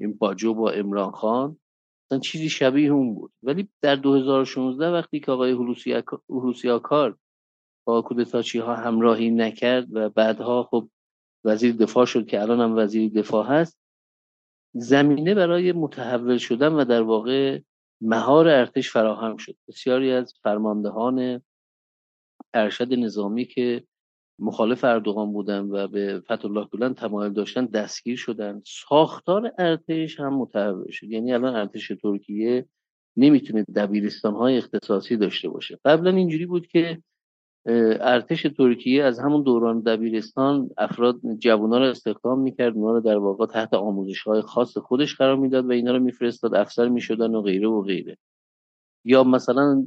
این 0.00 0.12
باجو 0.12 0.54
با 0.54 0.70
امران 0.70 1.10
خان 1.10 1.58
مثلا 2.06 2.18
چیزی 2.18 2.48
شبیه 2.48 2.90
اون 2.90 3.14
بود. 3.14 3.32
ولی 3.42 3.68
در 3.80 3.96
2016 3.96 4.90
وقتی 4.90 5.20
که 5.20 5.32
آقای 5.32 5.52
آکار 6.70 7.18
با 7.84 8.02
کودتاچی 8.02 8.58
ها 8.58 8.76
همراهی 8.76 9.30
نکرد 9.30 9.86
و 9.96 10.08
بعدها 10.08 10.62
خب 10.62 10.88
وزیر 11.44 11.72
دفاع 11.72 12.04
شد 12.04 12.26
که 12.26 12.42
الان 12.42 12.60
هم 12.60 12.76
وزیر 12.78 13.12
دفاع 13.12 13.46
هست. 13.46 13.78
زمینه 14.74 15.34
برای 15.34 15.72
متحول 15.72 16.38
شدن 16.38 16.72
و 16.72 16.84
در 16.84 17.02
واقع 17.02 17.60
مهار 18.00 18.48
ارتش 18.48 18.90
فراهم 18.90 19.36
شد. 19.36 19.56
بسیاری 19.68 20.12
از 20.12 20.34
فرماندهان 20.42 21.42
ارشد 22.54 22.94
نظامی 22.94 23.44
که 23.44 23.84
مخالف 24.38 24.84
اردوغان 24.84 25.32
بودن 25.32 25.60
و 25.60 25.88
به 25.88 26.22
فتح 26.24 26.48
گولن 26.48 26.94
تمایل 26.94 27.32
داشتن 27.32 27.64
دستگیر 27.64 28.16
شدن. 28.16 28.62
ساختار 28.66 29.52
ارتش 29.58 30.20
هم 30.20 30.34
متحول 30.34 30.90
شد. 30.90 31.10
یعنی 31.10 31.32
الان 31.32 31.56
ارتش 31.56 31.92
ترکیه 32.02 32.66
نمی‌تونه 33.16 33.62
دبیرستان 33.62 34.34
های 34.34 34.58
اختصاصی 34.58 35.16
داشته 35.16 35.48
باشه. 35.48 35.78
قبلا 35.84 36.10
اینجوری 36.10 36.46
بود 36.46 36.66
که 36.66 37.02
ارتش 37.66 38.42
ترکیه 38.42 39.04
از 39.04 39.18
همون 39.18 39.42
دوران 39.42 39.80
دبیرستان 39.80 40.70
افراد 40.78 41.20
جوانان 41.38 41.82
رو 41.82 41.88
استخدام 41.88 42.40
می‌کرد 42.40 42.76
اونا 42.76 42.92
رو 42.92 43.00
در 43.00 43.18
واقع 43.18 43.46
تحت 43.46 43.74
آموزش 43.74 44.22
های 44.22 44.40
خاص 44.40 44.78
خودش 44.78 45.16
قرار 45.16 45.36
می‌داد 45.36 45.66
و 45.66 45.70
اینا 45.70 45.92
رو 45.92 45.98
میفرستاد 45.98 46.54
افسر 46.54 46.88
می‌شدن 46.88 47.34
و 47.34 47.42
غیره 47.42 47.68
و 47.68 47.82
غیره. 47.82 48.16
یا 49.04 49.24
مثلا 49.24 49.86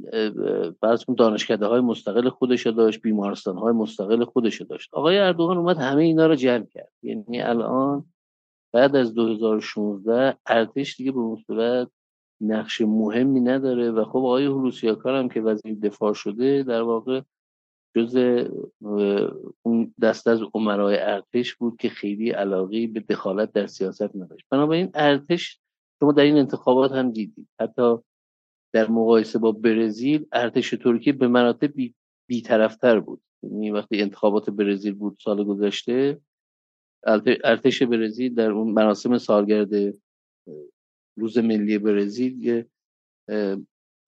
فرض 0.80 1.04
کن 1.04 1.14
دانشکده 1.14 1.66
های 1.66 1.80
مستقل 1.80 2.28
خودش 2.28 2.66
داشت 2.66 3.02
بیمارستان 3.02 3.58
های 3.58 3.72
مستقل 3.72 4.24
خودش 4.24 4.62
داشت. 4.62 4.94
آقای 4.94 5.18
اردوغان 5.18 5.56
اومد 5.58 5.78
همه 5.78 6.02
اینا 6.02 6.26
رو 6.26 6.34
جمع 6.34 6.66
کرد. 6.74 6.92
یعنی 7.02 7.40
الان 7.40 8.04
بعد 8.72 8.96
از 8.96 9.14
2016 9.14 10.36
ارتش 10.46 10.96
دیگه 10.96 11.12
به 11.12 11.18
اون 11.18 11.36
صورت 11.36 11.88
نقش 12.40 12.80
مهمی 12.80 13.40
نداره 13.40 13.90
و 13.90 14.04
خب 14.04 14.16
آقای 14.16 14.46
هلوسیاکار 14.46 15.14
هم 15.14 15.28
که 15.28 15.40
وزیر 15.40 15.74
دفاع 15.74 16.12
شده 16.12 16.62
در 16.62 16.82
واقع 16.82 17.20
جز 17.96 18.16
اون 19.62 19.94
دست 20.02 20.26
از 20.26 20.40
عمرای 20.54 20.98
ارتش 20.98 21.54
بود 21.54 21.76
که 21.76 21.88
خیلی 21.88 22.30
علاقی 22.30 22.86
به 22.86 23.00
دخالت 23.00 23.52
در 23.52 23.66
سیاست 23.66 24.16
نداشت. 24.16 24.46
بنابراین 24.50 24.90
ارتش 24.94 25.60
شما 26.00 26.12
در 26.12 26.22
این 26.22 26.36
انتخابات 26.36 26.92
هم 26.92 27.10
دیدید. 27.10 27.48
حتی 27.60 27.96
در 28.74 28.88
مقایسه 28.90 29.38
با 29.38 29.52
برزیل 29.52 30.26
ارتش 30.32 30.70
ترکیه 30.70 31.12
به 31.12 31.28
مراتب 31.28 31.72
بی 31.72 31.94
بیطرفتر 32.28 33.00
بود. 33.00 33.22
یعنی 33.42 33.70
وقتی 33.70 34.02
انتخابات 34.02 34.50
برزیل 34.50 34.94
بود 34.94 35.18
سال 35.20 35.44
گذشته 35.44 36.20
ارتش 37.44 37.82
برزیل 37.82 38.34
در 38.34 38.50
اون 38.50 38.72
مراسم 38.72 39.18
سالگرد 39.18 39.94
روز 41.18 41.38
ملی 41.38 41.78
برزیل 41.78 42.64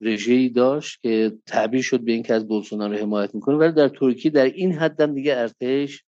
رژه‌ای 0.00 0.48
داشت 0.48 1.02
که 1.02 1.38
تعبیر 1.46 1.82
شد 1.82 2.00
به 2.00 2.12
اینکه 2.12 2.34
از 2.34 2.48
بولسونارو 2.48 2.96
حمایت 2.96 3.34
می‌کنه 3.34 3.56
ولی 3.56 3.72
در 3.72 3.88
ترکیه 3.88 4.30
در 4.30 4.44
این 4.44 4.72
حدم 4.72 5.14
دیگه 5.14 5.36
ارتش 5.36 6.04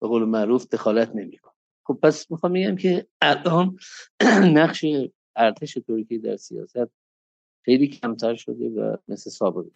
به 0.00 0.08
قول 0.08 0.24
معروف 0.24 0.66
دخالت 0.66 1.10
نمی‌کنه. 1.14 1.52
خب 1.86 1.98
پس 2.02 2.30
می‌خوام 2.30 2.52
بگم 2.52 2.76
که 2.76 3.06
الان 3.20 3.76
نقش 4.58 4.84
ارتش 5.36 5.78
ترکیه 5.86 6.18
در 6.18 6.36
سیاست 6.36 6.90
خیلی 7.64 7.88
کمتر 7.88 8.34
شده 8.34 8.68
و 8.68 8.96
مثل 9.08 9.30
سابقه. 9.30 9.70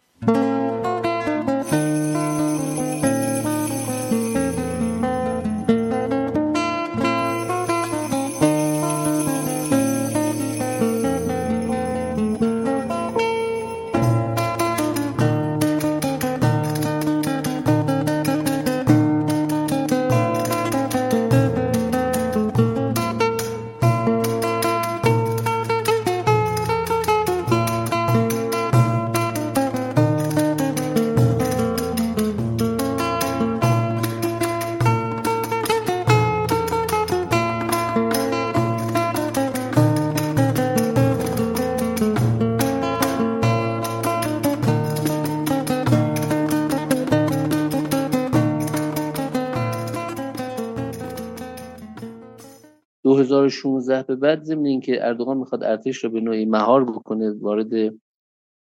2016 53.07 54.03
به 54.03 54.15
بعد 54.15 54.43
ضمن 54.43 54.65
اینکه 54.65 55.07
اردوغان 55.07 55.37
می‌خواد 55.37 55.63
ارتش 55.63 55.97
رو 56.03 56.09
به 56.09 56.21
نوعی 56.21 56.45
مهار 56.45 56.85
بکنه 56.85 57.31
وارد 57.31 57.93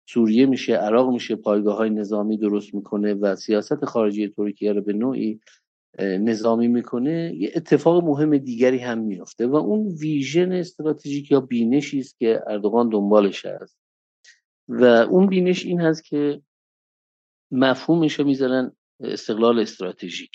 سوریه 0.10 0.46
میشه 0.46 0.74
عراق 0.74 1.10
میشه 1.10 1.36
پایگاه 1.36 1.78
های 1.78 1.90
نظامی 1.90 2.38
درست 2.38 2.74
می‌کنه 2.74 3.14
و 3.14 3.36
سیاست 3.36 3.86
خارجی 3.86 4.28
ترکیه 4.28 4.74
رو 4.74 4.82
به 4.82 4.94
نوعی 4.94 5.40
نظامی 6.00 6.68
می‌کنه 6.68 7.34
یه 7.36 7.52
اتفاق 7.56 8.04
مهم 8.04 8.38
دیگری 8.38 8.78
هم 8.78 9.00
میفته 9.00 9.48
و 9.48 9.56
اون 9.56 9.88
ویژن 9.88 10.52
استراتژیک 10.52 11.32
یا 11.32 11.42
بینشی 11.42 12.00
است 12.00 12.20
که 12.20 12.42
اردوغان 12.48 12.90
دنبالش 12.90 13.46
هست. 13.46 13.78
و 14.68 14.84
اون 14.84 15.28
بینش 15.28 15.66
این 15.66 15.82
هست 15.82 16.04
که 16.04 16.42
مفهومش 17.52 18.14
رو 18.14 18.26
می‌ذارن 18.26 18.72
استقلال 19.00 19.60
استراتژیک. 19.60 20.32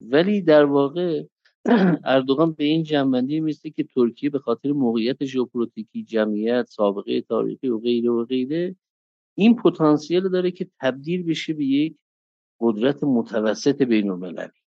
ولی 0.00 0.42
در 0.42 0.64
واقع 0.64 1.22
اردوغان 2.04 2.52
به 2.52 2.64
این 2.64 2.82
جنبندی 2.82 3.40
میسته 3.40 3.70
که 3.70 3.84
ترکیه 3.84 4.30
به 4.30 4.38
خاطر 4.38 4.72
موقعیت 4.72 5.24
ژئوپلیتیکی 5.24 6.04
جمعیت 6.04 6.66
سابقه 6.68 7.20
تاریخی 7.20 7.68
و 7.68 7.78
غیره 7.78 8.10
و 8.10 8.24
غیره 8.24 8.76
این 9.34 9.56
پتانسیل 9.56 10.28
داره 10.28 10.50
که 10.50 10.70
تبدیل 10.80 11.22
بشه 11.22 11.52
به 11.52 11.64
یک 11.64 11.96
قدرت 12.60 13.04
متوسط 13.04 13.82
بین 13.82 14.10
المللی 14.10 14.60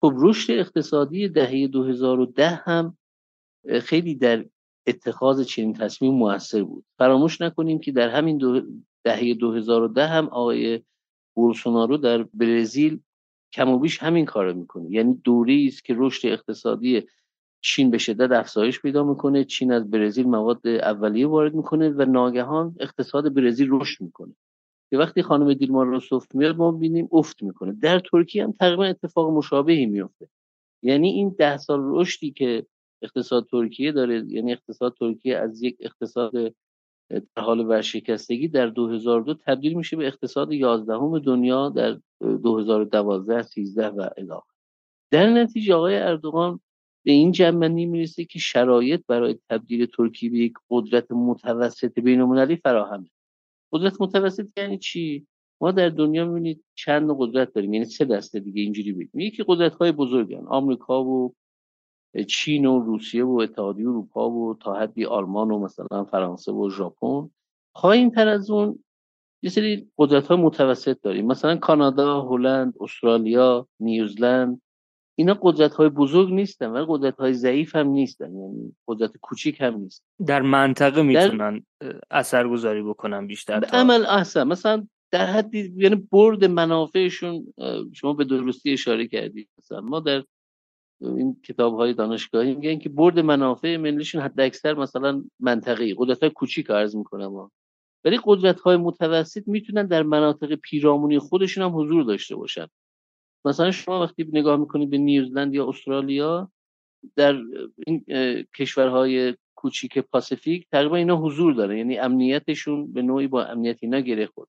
خب 0.00 0.14
رشد 0.16 0.52
اقتصادی 0.52 1.28
دهه 1.28 1.66
2010 1.66 2.48
هم 2.48 2.96
خیلی 3.82 4.14
در 4.14 4.44
اتخاذ 4.86 5.44
چنین 5.44 5.72
تصمیم 5.72 6.14
موثر 6.14 6.62
بود. 6.62 6.84
فراموش 6.98 7.40
نکنیم 7.40 7.78
که 7.78 7.92
در 7.92 8.08
همین 8.08 8.38
دهه 9.04 9.34
2010 9.34 10.06
هم 10.06 10.26
آقای 10.26 10.82
بولسونارو 11.34 11.96
در 11.96 12.22
برزیل 12.22 13.00
کم 13.52 13.68
و 13.68 13.78
بیش 13.78 13.98
همین 13.98 14.24
کار 14.24 14.52
می‌کنه. 14.52 14.90
یعنی 14.90 15.14
دوره 15.24 15.64
است 15.66 15.84
که 15.84 15.94
رشد 15.98 16.28
اقتصادی 16.28 17.02
چین 17.60 17.90
به 17.90 17.98
شدت 17.98 18.30
افزایش 18.32 18.80
پیدا 18.80 19.04
می‌کنه. 19.04 19.44
چین 19.44 19.72
از 19.72 19.90
برزیل 19.90 20.26
مواد 20.26 20.66
اولیه 20.66 21.26
وارد 21.26 21.54
می‌کنه 21.54 21.88
و 21.90 22.04
ناگهان 22.04 22.76
اقتصاد 22.80 23.34
برزیل 23.34 23.68
رشد 23.70 24.00
می‌کنه. 24.00 24.34
که 24.90 24.98
وقتی 24.98 25.22
خانم 25.22 25.54
دیلما 25.54 25.82
روسوف 25.82 26.26
میاد 26.34 26.56
ما 26.56 26.72
بینیم 26.72 27.08
افت 27.12 27.42
می‌کنه. 27.42 27.72
در 27.72 27.98
ترکیه 27.98 28.44
هم 28.44 28.52
تقریبا 28.52 28.84
اتفاق 28.84 29.30
مشابهی 29.30 29.86
میفته 29.86 30.28
یعنی 30.82 31.08
این 31.08 31.34
ده 31.38 31.56
سال 31.56 31.80
رشدی 31.82 32.30
که 32.30 32.66
اقتصاد 33.02 33.46
ترکیه 33.50 33.92
داره 33.92 34.24
یعنی 34.28 34.52
اقتصاد 34.52 34.94
ترکیه 35.00 35.36
از 35.36 35.62
یک 35.62 35.76
اقتصاد 35.80 36.54
در 37.12 37.42
حال 37.42 37.60
ورشکستگی 37.60 38.48
در 38.48 38.66
2002 38.66 39.34
تبدیل 39.34 39.74
میشه 39.74 39.96
به 39.96 40.06
اقتصاد 40.06 40.52
11 40.52 41.18
دنیا 41.24 41.68
در 41.68 41.98
2012 42.20 43.42
13 43.42 43.88
و 43.88 44.08
الی 44.16 44.40
در 45.10 45.30
نتیجه 45.30 45.74
آقای 45.74 45.96
اردوغان 45.96 46.60
به 47.04 47.12
این 47.12 47.32
جنبندی 47.32 47.86
می‌رسه 47.86 48.24
که 48.24 48.38
شرایط 48.38 49.02
برای 49.08 49.38
تبدیل 49.50 49.86
ترکیه 49.86 50.30
به 50.30 50.38
یک 50.38 50.54
قدرت 50.70 51.12
متوسط 51.12 51.98
بین 51.98 52.20
المللی 52.20 52.56
فراهمه. 52.56 53.10
قدرت 53.72 54.00
متوسط 54.00 54.48
یعنی 54.56 54.78
چی؟ 54.78 55.26
ما 55.60 55.72
در 55.72 55.88
دنیا 55.88 56.24
می‌بینید 56.24 56.64
چند 56.74 57.10
قدرت 57.18 57.52
داریم 57.54 57.72
یعنی 57.72 57.84
سه 57.84 58.04
دسته 58.04 58.40
دیگه 58.40 58.62
اینجوری 58.62 58.92
بگیم 58.92 59.20
یکی 59.20 59.44
قدرت 59.46 59.74
های 59.74 59.92
بزرگن 59.92 60.46
آمریکا 60.46 61.04
و 61.04 61.34
چین 62.28 62.66
و 62.66 62.80
روسیه 62.80 63.24
و 63.24 63.40
اتحادیه 63.42 63.88
اروپا 63.88 64.30
و 64.30 64.54
تا 64.54 64.74
حدی 64.74 65.04
آلمان 65.04 65.50
و 65.50 65.58
مثلا 65.58 66.04
فرانسه 66.04 66.52
و 66.52 66.70
ژاپن. 66.70 67.30
پایین 67.74 68.10
تر 68.10 68.28
از 68.28 68.50
اون 68.50 68.78
یه 69.42 69.50
سری 69.50 69.90
قدرت 69.98 70.26
های 70.26 70.36
متوسط 70.36 71.00
داریم. 71.02 71.26
مثلا 71.26 71.56
کانادا، 71.56 72.22
هلند، 72.22 72.74
استرالیا، 72.80 73.66
نیوزلند. 73.80 74.62
اینا 75.18 75.38
قدرت 75.42 75.74
های 75.74 75.88
بزرگ 75.88 76.32
نیستن 76.32 76.70
و 76.70 76.86
قدرت 76.88 77.16
های 77.16 77.32
ضعیف 77.32 77.76
هم 77.76 77.88
نیستن. 77.88 78.36
یعنی 78.36 78.76
قدرت 78.88 79.16
کوچیک 79.16 79.60
هم 79.60 79.74
نیست. 79.74 80.04
در 80.26 80.42
منطقه 80.42 81.02
می‌تونن 81.02 81.64
در... 81.80 82.00
اثرگذاری 82.10 82.82
بکنن 82.82 83.26
بیشتر 83.26 83.60
تا... 83.60 83.78
عمل 83.78 84.06
احسن. 84.06 84.48
مثلا 84.48 84.86
در 85.10 85.26
حدی 85.26 85.72
یعنی 85.76 86.08
برد 86.12 86.44
منافعشون 86.44 87.54
شما 87.92 88.12
به 88.12 88.24
درستی 88.24 88.72
اشاره 88.72 89.06
کردید. 89.06 89.48
مثلا 89.58 89.80
ما 89.80 90.00
در 90.00 90.24
این 91.02 91.36
کتاب 91.44 91.74
های 91.74 91.94
دانشگاهی 91.94 92.54
میگن 92.54 92.78
که 92.78 92.88
برد 92.88 93.18
منافع 93.18 93.76
ملیشون 93.76 94.22
حد 94.22 94.40
اکثر 94.40 94.74
مثلا 94.74 95.24
منطقی. 95.40 95.94
قدرت 95.98 96.20
های 96.20 96.30
کوچیک 96.30 96.70
عرض 96.70 96.96
می‌کنم 96.96 97.50
ولی 98.04 98.20
قدرت 98.24 98.60
های 98.60 98.76
متوسط 98.76 99.48
می‌تونن 99.48 99.86
در 99.86 100.02
مناطق 100.02 100.54
پیرامونی 100.54 101.18
خودشون 101.18 101.64
هم 101.64 101.76
حضور 101.78 102.04
داشته 102.04 102.36
باشن. 102.36 102.66
مثلا 103.44 103.70
شما 103.70 104.02
وقتی 104.02 104.28
نگاه 104.32 104.56
می‌کنید 104.56 104.90
به 104.90 104.98
نیوزلند 104.98 105.54
یا 105.54 105.68
استرالیا 105.68 106.50
در 107.16 107.40
این 107.86 108.04
کشورهای 108.58 109.34
کوچیک 109.54 109.98
پاسیفیک 109.98 110.66
تقریبا 110.72 110.96
اینا 110.96 111.16
حضور 111.16 111.54
داره. 111.54 111.78
یعنی 111.78 111.98
امنیتشون 111.98 112.92
به 112.92 113.02
نوعی 113.02 113.26
با 113.26 113.44
امنیت 113.44 113.78
اینا 113.80 114.00
گره 114.00 114.26
خورد. 114.26 114.48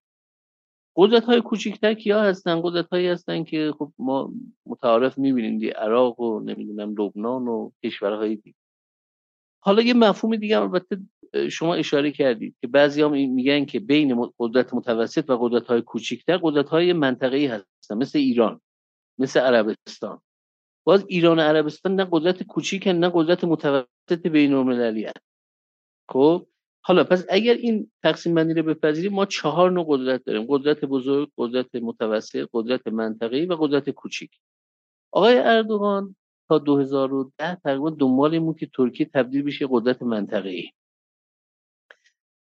قدرت 0.95 1.23
های 1.23 1.41
کوچیکتر 1.41 1.93
کیا 1.93 2.21
هستن؟ 2.21 2.61
قدرت 2.61 2.89
هایی 2.89 3.07
هستن 3.07 3.43
که 3.43 3.73
خب 3.79 3.93
ما 3.99 4.33
متعارف 4.65 5.17
می‌بینیم 5.17 5.57
دی 5.57 5.69
عراق 5.69 6.19
و 6.19 6.39
نمی‌دونم 6.39 6.89
لبنان 6.91 7.47
و 7.47 7.71
کشورهای 7.83 8.35
دیگه. 8.35 8.57
حالا 9.63 9.81
یه 9.81 9.93
مفهوم 9.93 10.35
دیگه 10.35 10.59
البته 10.59 10.97
شما 11.51 11.75
اشاره 11.75 12.11
کردید 12.11 12.55
که 12.61 12.67
بعضی 12.67 13.01
هم 13.01 13.11
میگن 13.11 13.65
که 13.65 13.79
بین 13.79 14.31
قدرت 14.39 14.73
متوسط 14.73 15.29
و 15.29 15.37
قدرت 15.37 15.67
های 15.67 15.81
کوچیکتر 15.81 16.37
قدرت 16.37 16.69
های 16.69 16.93
منطقه‌ای 16.93 17.45
هستن 17.45 17.97
مثل 17.97 18.19
ایران 18.19 18.61
مثل 19.19 19.39
عربستان. 19.39 20.21
باز 20.85 21.05
ایران 21.07 21.39
و 21.39 21.41
عربستان 21.41 21.95
نه 21.95 22.07
قدرت 22.11 22.43
کوچیک 22.43 22.87
نه 22.87 23.11
قدرت 23.13 23.43
متوسط 23.43 24.27
بین 24.27 24.53
المللی 24.53 25.07
خب؟ 26.11 26.47
حالا 26.85 27.03
پس 27.03 27.25
اگر 27.29 27.53
این 27.53 27.91
تقسیم 28.03 28.35
بندی 28.35 28.53
رو 28.53 28.63
بپذیریم 28.63 29.13
ما 29.13 29.25
چهار 29.25 29.71
نوع 29.71 29.85
قدرت 29.87 30.23
داریم. 30.23 30.45
قدرت 30.49 30.85
بزرگ 30.85 31.29
قدرت 31.37 31.75
متوسط 31.75 32.49
قدرت 32.53 32.87
منطقه‌ای 32.87 33.45
و 33.45 33.55
قدرت 33.55 33.89
کوچیک. 33.89 34.31
آقای 35.11 35.37
اردوغان 35.37 36.15
تا 36.49 36.57
2010 36.57 37.55
تقریبا 37.55 37.89
دنبال 37.89 38.33
این 38.33 38.53
که 38.53 38.65
ترکیه 38.65 39.09
تبدیل 39.13 39.41
بشه 39.41 39.67
قدرت 39.69 40.01
منطقه‌ای. 40.01 40.69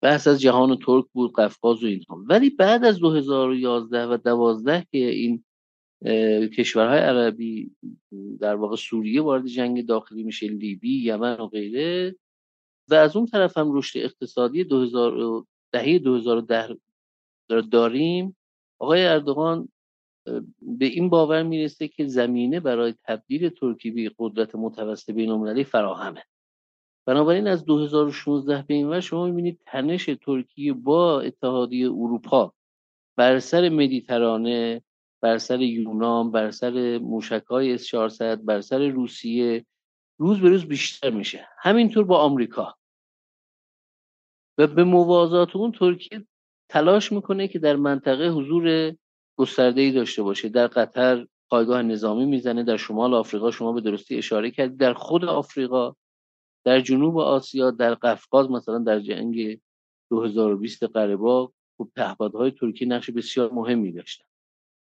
بحث 0.03 0.29
از 0.29 0.41
جهان 0.41 0.79
ترک 0.87 1.05
بود 1.13 1.33
قفقاز 1.33 1.85
و 1.85 1.87
اینها. 1.87 2.25
ولی 2.29 2.51
بعد 2.51 2.85
از 2.85 2.99
2011 2.99 4.07
و 4.07 4.17
12 4.17 4.87
که 4.93 4.99
این 4.99 5.45
کشورهای 6.57 6.99
عربی 6.99 7.71
در 8.41 8.55
واقع 8.55 8.77
سوریه 8.77 9.23
وارد 9.23 9.47
جنگ 9.47 9.87
داخلی 9.87 10.23
میشه 10.23 10.49
لیبی 10.49 11.05
یمن 11.05 11.41
و 11.41 11.47
غیره 11.47 12.17
و 12.91 12.95
از 12.95 13.17
اون 13.17 13.27
طرف 13.27 13.59
هم 13.59 13.73
رشد 13.73 13.99
اقتصادی 13.99 14.65
2000 14.65 15.45
دهه 15.73 15.99
2010 15.99 16.77
داریم. 17.71 18.37
آقای 18.81 19.07
اردوغان 19.07 19.69
به 20.63 20.87
این 20.87 21.09
باور 21.09 21.43
می‌رسه 21.43 21.89
که 21.89 22.07
زمینه 22.07 22.61
برای 22.61 22.95
تبدیل 23.05 23.49
ترکیه 23.49 23.93
به 23.93 24.11
قدرت 24.19 24.55
متوسط 24.55 25.11
بین 25.11 25.31
المللی 25.31 25.65
فراهمه. 25.65 26.23
بنابراین 27.07 27.47
از 27.49 27.65
2016 27.65 28.65
به 28.69 28.75
این 28.75 28.89
ور 28.89 29.01
شما 29.01 29.27
می‌بینید 29.27 29.61
تنش 29.67 30.11
ترکیه 30.23 30.73
با 30.73 31.21
اتحادیه 31.21 31.87
اروپا 31.87 32.53
بر 33.17 33.39
سر 33.39 33.69
مدیترانه 33.69 34.83
بر 35.23 35.39
سر 35.39 35.61
یونان 35.61 36.31
بر 36.31 36.51
سر 36.51 36.99
موشک 36.99 37.45
های 37.51 37.73
اس 37.73 37.87
400 37.87 38.45
بر 38.45 38.61
سر 38.61 38.89
روسیه 38.89 39.67
روز 40.19 40.41
به 40.41 40.49
روز 40.49 40.65
بیشتر 40.65 41.11
میشه. 41.11 41.49
همینطور 41.59 42.05
با 42.05 42.19
آمریکا. 42.19 42.75
و 44.59 44.67
به 44.67 44.85
موازات 44.85 45.57
اون 45.57 45.73
ترکیه 45.73 46.27
تلاش 46.69 47.13
می‌کنه 47.13 47.49
که 47.49 47.59
در 47.59 47.77
منطقه 47.77 48.29
حضور 48.29 48.95
گسترده 49.39 49.81
ای 49.81 49.93
داشته 49.93 50.23
باشه. 50.23 50.49
در 50.49 50.67
قطر 50.67 51.27
پایگاه 51.51 51.83
نظامی 51.83 52.25
می‌زنه 52.25 52.63
در 52.63 52.77
شمال 52.77 53.15
آفریقا 53.15 53.51
شما 53.51 53.73
به 53.73 53.81
درستی 53.81 54.19
اشاره 54.19 54.51
کرد 54.51 54.77
در 54.77 54.95
خود 54.95 55.25
آفریقا 55.25 55.95
در 56.65 56.81
جنوب 56.81 57.19
آسیا 57.19 57.71
در 57.71 57.95
قفقاز 57.95 58.51
مثلا 58.51 58.79
در 58.79 59.01
جنگ 59.01 59.61
2020 60.11 60.85
قره 60.85 61.17
خب 61.79 61.89
پهپادهای 61.97 62.51
ترکیه 62.51 62.89
نقش 62.89 63.11
بسیار 63.11 63.53
مهمی 63.53 63.93
داشتن. 63.93 64.25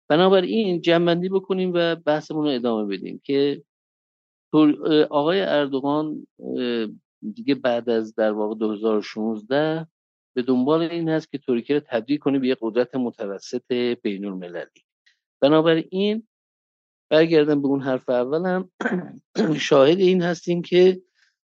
بنابراین 0.10 0.82
جنبندی 0.82 1.30
بکنیم 1.30 1.72
و 1.76 1.96
بحثمون 1.96 2.44
رو 2.44 2.52
ادامه 2.52 2.98
بدیم 2.98 3.22
که 3.24 3.64
آقای 5.10 5.42
اردوغان 5.42 6.28
دیگه 7.34 7.56
بعد 7.56 7.90
از 7.90 8.16
در 8.16 8.32
واقع 8.32 8.56
2016 8.56 9.88
به 10.36 10.42
دنبال 10.42 10.82
این 10.82 11.10
هست 11.10 11.32
که 11.32 11.38
ترکیه 11.38 11.76
رو 11.76 11.86
تبدیل 11.86 12.18
کنه 12.18 12.40
به 12.40 12.48
یک 12.48 12.58
قدرت 12.62 12.96
متوسط 12.96 13.72
بین 14.02 14.26
المللی 14.26 14.84
بنابراین 15.42 16.28
برگردم 17.10 17.62
به 17.62 17.68
اون 17.68 17.82
حرف 17.82 18.10
اولم. 18.10 18.72
شاهد 19.60 19.98
این 19.98 20.22
هستیم 20.22 20.62
که 20.62 21.02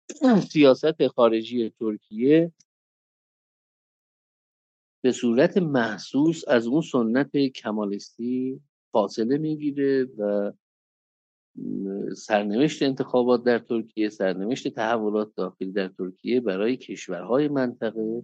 سیاست 0.51 1.07
خارجی 1.07 1.71
ترکیه 1.71 2.53
به 5.05 5.13
صورت 5.13 5.57
محسوس 5.57 6.49
از 6.49 6.67
اون 6.67 6.81
سنت 6.81 7.37
کمالیستی 7.37 8.61
فاصله 8.93 9.39
می‌گیره 9.39 10.05
و 10.05 10.53
سرنوشت 12.17 12.83
انتخابات 12.83 13.45
در 13.45 13.59
ترکیه 13.59 14.09
سرنوشت 14.09 14.69
تحولات 14.69 15.35
داخلی 15.37 15.73
در 15.73 15.89
ترکیه 15.89 16.41
برای 16.41 16.77
کشورهای 16.77 17.49
منطقه 17.49 18.23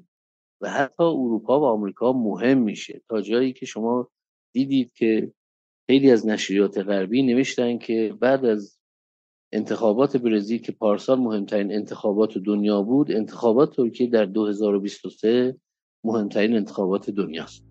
و 0.61 0.71
حتی 0.71 1.05
اروپا 1.05 1.61
و 1.61 1.65
آمریکا 1.65 2.13
مهم 2.13 2.59
میشه. 2.59 3.03
تا 3.09 3.21
جایی 3.21 3.53
که 3.53 3.67
شما 3.67 4.11
دیدید 4.53 4.93
که 4.93 5.33
خیلی 5.87 6.11
از 6.11 6.27
نشریات 6.27 6.79
غربی 6.79 7.23
نوشتن 7.23 7.79
که 7.79 8.17
بعد 8.21 8.45
از 8.45 8.79
انتخابات 9.53 10.17
برزیل 10.17 10.61
که 10.61 10.73
پارسال 10.73 11.21
مهمترین 11.21 11.73
انتخابات 11.73 12.39
دنیا 12.39 12.83
بود 12.83 13.13
انتخابات 13.13 13.77
ترکیه 13.77 14.07
در 14.07 14.25
2023 14.25 15.57
مهمترین 16.05 16.57
انتخابات 16.57 17.11
دنیاست. 17.11 17.65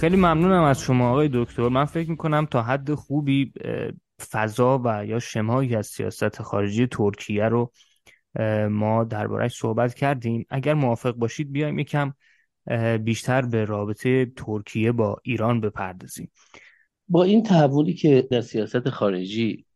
خیلی 0.00 0.16
ممنونم 0.16 0.62
از 0.62 0.80
شما 0.80 1.10
آقای 1.10 1.30
دکتر. 1.32 1.68
من 1.68 1.84
فکر 1.84 2.10
می‌کنم 2.10 2.46
تا 2.46 2.62
حد 2.62 2.94
خوبی 2.94 3.52
فضا 4.30 4.80
و 4.84 5.06
یا 5.06 5.18
شمایی 5.18 5.74
از 5.74 5.86
سیاست 5.86 6.42
خارجی 6.42 6.86
ترکیه 6.86 7.44
رو 7.44 7.72
ما 8.70 9.04
دربارهش 9.04 9.56
صحبت 9.56 9.94
کردیم. 9.94 10.46
اگر 10.50 10.74
موافق 10.74 11.12
باشید 11.14 11.52
بیایم 11.52 11.78
یکم 11.78 12.12
بیشتر 13.04 13.42
به 13.42 13.64
رابطه 13.64 14.32
ترکیه 14.36 14.92
با 14.92 15.16
ایران 15.22 15.60
بپردازیم. 15.60 16.30
با 17.08 17.24
این 17.24 17.42
تحولی 17.42 17.94
که 17.94 18.28
در 18.30 18.40
سیاست 18.40 18.88
خارجی 18.88 19.66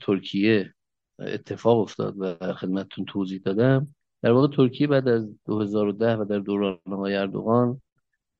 ترکیه 0.00 0.74
اتفاق 1.18 1.78
افتاد 1.78 2.14
و 2.18 2.52
خدمتتون 2.52 3.04
توضیح 3.04 3.40
دادم 3.44 3.94
در 4.22 4.32
واقع 4.32 4.56
ترکیه 4.56 4.86
بعد 4.86 5.08
از 5.08 5.28
2010 5.46 6.16
و 6.16 6.24
در 6.24 6.38
دوران 6.38 6.78
های 6.86 7.16
اردوغان 7.16 7.80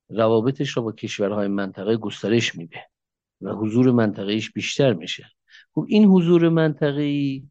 روابطش 0.09 0.77
را 0.77 0.83
با 0.83 0.91
کشورهای 0.91 1.47
منطقه 1.47 1.97
گسترش 1.97 2.55
میده 2.55 2.85
و 3.41 3.51
حضور 3.51 3.91
منطقهش 3.91 4.51
بیشتر 4.51 4.93
میشه. 4.93 5.25
خب 5.73 5.85
این 5.87 6.05
حضور 6.05 6.49
منطقه‌ای 6.49 7.43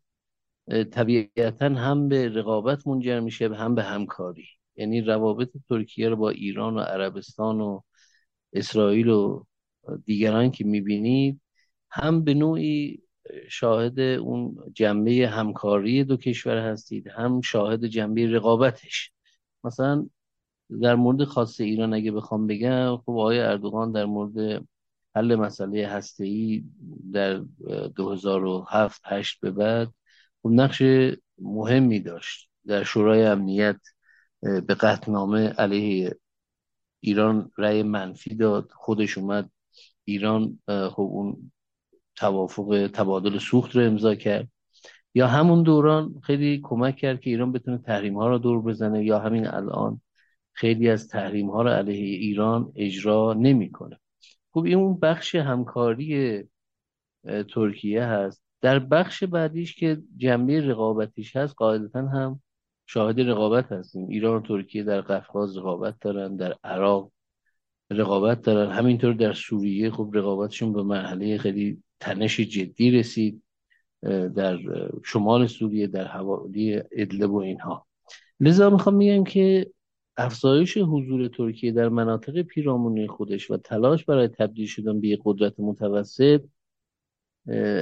طبیعتا 0.92 1.66
هم 1.66 2.08
به 2.08 2.28
رقابت 2.28 2.86
منجر 2.86 3.20
میشه 3.20 3.54
هم 3.54 3.74
به 3.74 3.82
همکاری. 3.82 4.46
یعنی 4.76 5.00
روابط 5.00 5.50
ترکیه 5.68 6.08
رو 6.08 6.16
با 6.16 6.30
ایران 6.30 6.74
و 6.74 6.80
عربستان 6.80 7.60
و 7.60 7.80
اسرائیل 8.52 9.08
و 9.08 9.44
دیگران 10.04 10.50
که 10.50 10.64
می‌بینید 10.64 11.40
هم 11.90 12.24
به 12.24 12.34
نوعی 12.34 13.02
شاهد 13.48 14.00
اون 14.00 14.56
جنبه 14.74 15.28
همکاری 15.28 16.04
دو 16.04 16.16
کشور 16.16 16.58
هستید 16.58 17.06
هم 17.06 17.40
شاهد 17.40 17.84
جنبه 17.84 18.26
رقابتش. 18.26 19.12
مثلا 19.64 20.06
در 20.82 20.94
مورد 20.94 21.24
خاص 21.24 21.60
ایران 21.60 21.94
اگه 21.94 22.12
بخوام 22.12 22.46
بگم 22.46 22.96
خب 22.96 23.10
آقای 23.10 23.40
اردوغان 23.40 23.92
در 23.92 24.04
مورد 24.04 24.64
حل 25.16 25.34
مسئله 25.34 26.02
ای 26.18 26.64
در 27.12 27.38
2007 27.96 29.00
8 29.04 29.40
به 29.40 29.50
بعد 29.50 29.88
خب 30.42 30.48
نقش 30.52 30.82
مهمی 31.38 32.00
داشت 32.00 32.50
در 32.66 32.82
شورای 32.84 33.26
امنیت 33.26 33.80
به 34.40 34.74
قطعنامه 34.74 35.48
علیه 35.48 36.16
ایران 37.00 37.50
رأی 37.58 37.82
منفی 37.82 38.34
داد. 38.34 38.70
خودش 38.72 39.18
اومد 39.18 39.50
ایران 40.04 40.58
خب 40.66 41.00
اون 41.00 41.52
توافق 42.16 42.90
تبادل 42.94 43.38
سوخت 43.38 43.76
رو 43.76 43.82
امضا 43.82 44.14
کرد. 44.14 44.48
یا 45.14 45.26
همون 45.26 45.62
دوران 45.62 46.20
خیلی 46.22 46.60
کمک 46.62 46.96
کرد 46.96 47.20
که 47.20 47.30
ایران 47.30 47.52
بتونه 47.52 47.78
تحریم 47.78 48.16
ها 48.16 48.28
رو 48.28 48.38
دور 48.38 48.62
بزنه 48.62 49.04
یا 49.04 49.18
همین 49.18 49.46
الان 49.46 50.00
خیلی 50.56 50.88
از 50.88 51.08
تحریم 51.08 51.50
ها 51.50 51.62
رو 51.62 51.68
علیه 51.68 52.18
ایران 52.18 52.72
اجرا 52.76 53.34
نمی‌کنه. 53.38 54.00
خب 54.52 54.64
این 54.64 54.74
اون 54.74 54.98
بخش 55.00 55.34
همکاری 55.34 56.42
ترکیه 57.54 58.04
هست. 58.04 58.42
در 58.60 58.78
بخش 58.78 59.24
بعدیش 59.24 59.74
که 59.74 60.02
جنبه 60.16 60.60
رقابتیش 60.60 61.36
هست 61.36 61.54
قاعدتا 61.56 62.06
هم 62.06 62.40
شاهد 62.86 63.20
رقابت 63.20 63.72
هستیم. 63.72 64.08
ایران 64.08 64.36
و 64.36 64.46
ترکیه 64.46 64.82
در 64.82 65.00
قفقاز 65.00 65.56
رقابت 65.56 65.94
دارن 66.00 66.36
در 66.36 66.56
عراق 66.64 67.12
رقابت 67.90 68.42
دارن. 68.42 68.72
همینطور 68.72 69.12
در 69.12 69.32
سوریه 69.32 69.90
خب 69.90 70.10
رقابتشون 70.12 70.72
به 70.72 70.82
مرحله 70.82 71.38
خیلی 71.38 71.82
تنش 72.00 72.40
جدی 72.40 72.90
رسید 72.90 73.42
در 74.36 74.58
شمال 75.04 75.46
سوریه 75.46 75.86
در 75.86 76.06
حوالی 76.06 76.82
ادلب 76.92 77.32
و 77.32 77.38
اینها. 77.38 77.86
لذا 78.40 78.70
می‌خوام 78.70 78.94
میگم 78.94 79.24
که 79.24 79.70
افزایش 80.16 80.78
حضور 80.78 81.28
ترکیه 81.28 81.72
در 81.72 81.88
مناطق 81.88 82.42
پیرامونی 82.42 83.06
خودش 83.06 83.50
و 83.50 83.56
تلاش 83.56 84.04
برای 84.04 84.28
تبدیل 84.28 84.66
شدن 84.66 85.00
به 85.00 85.08
یک 85.08 85.20
قدرت 85.24 85.54
متوسط 85.58 86.44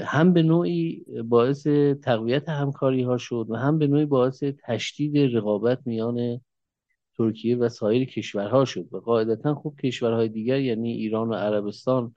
هم 0.04 0.32
به 0.32 0.42
نوعی 0.42 1.04
باعث 1.24 1.66
تقویت 2.02 2.48
همکاری 2.48 3.02
ها 3.02 3.18
شد 3.18 3.46
و 3.48 3.56
هم 3.56 3.78
به 3.78 3.86
نوعی 3.86 4.04
باعث 4.04 4.42
تشدید 4.42 5.36
رقابت 5.36 5.86
میان 5.86 6.40
ترکیه 7.16 7.56
و 7.56 7.68
سایر 7.68 8.04
کشورها 8.04 8.64
شد 8.64 8.88
و 8.92 8.96
قاعدتا 8.96 9.54
خوب 9.54 9.80
کشورهای 9.80 10.28
دیگر 10.28 10.60
یعنی 10.60 10.92
ایران 10.92 11.28
و 11.28 11.34
عربستان 11.34 12.14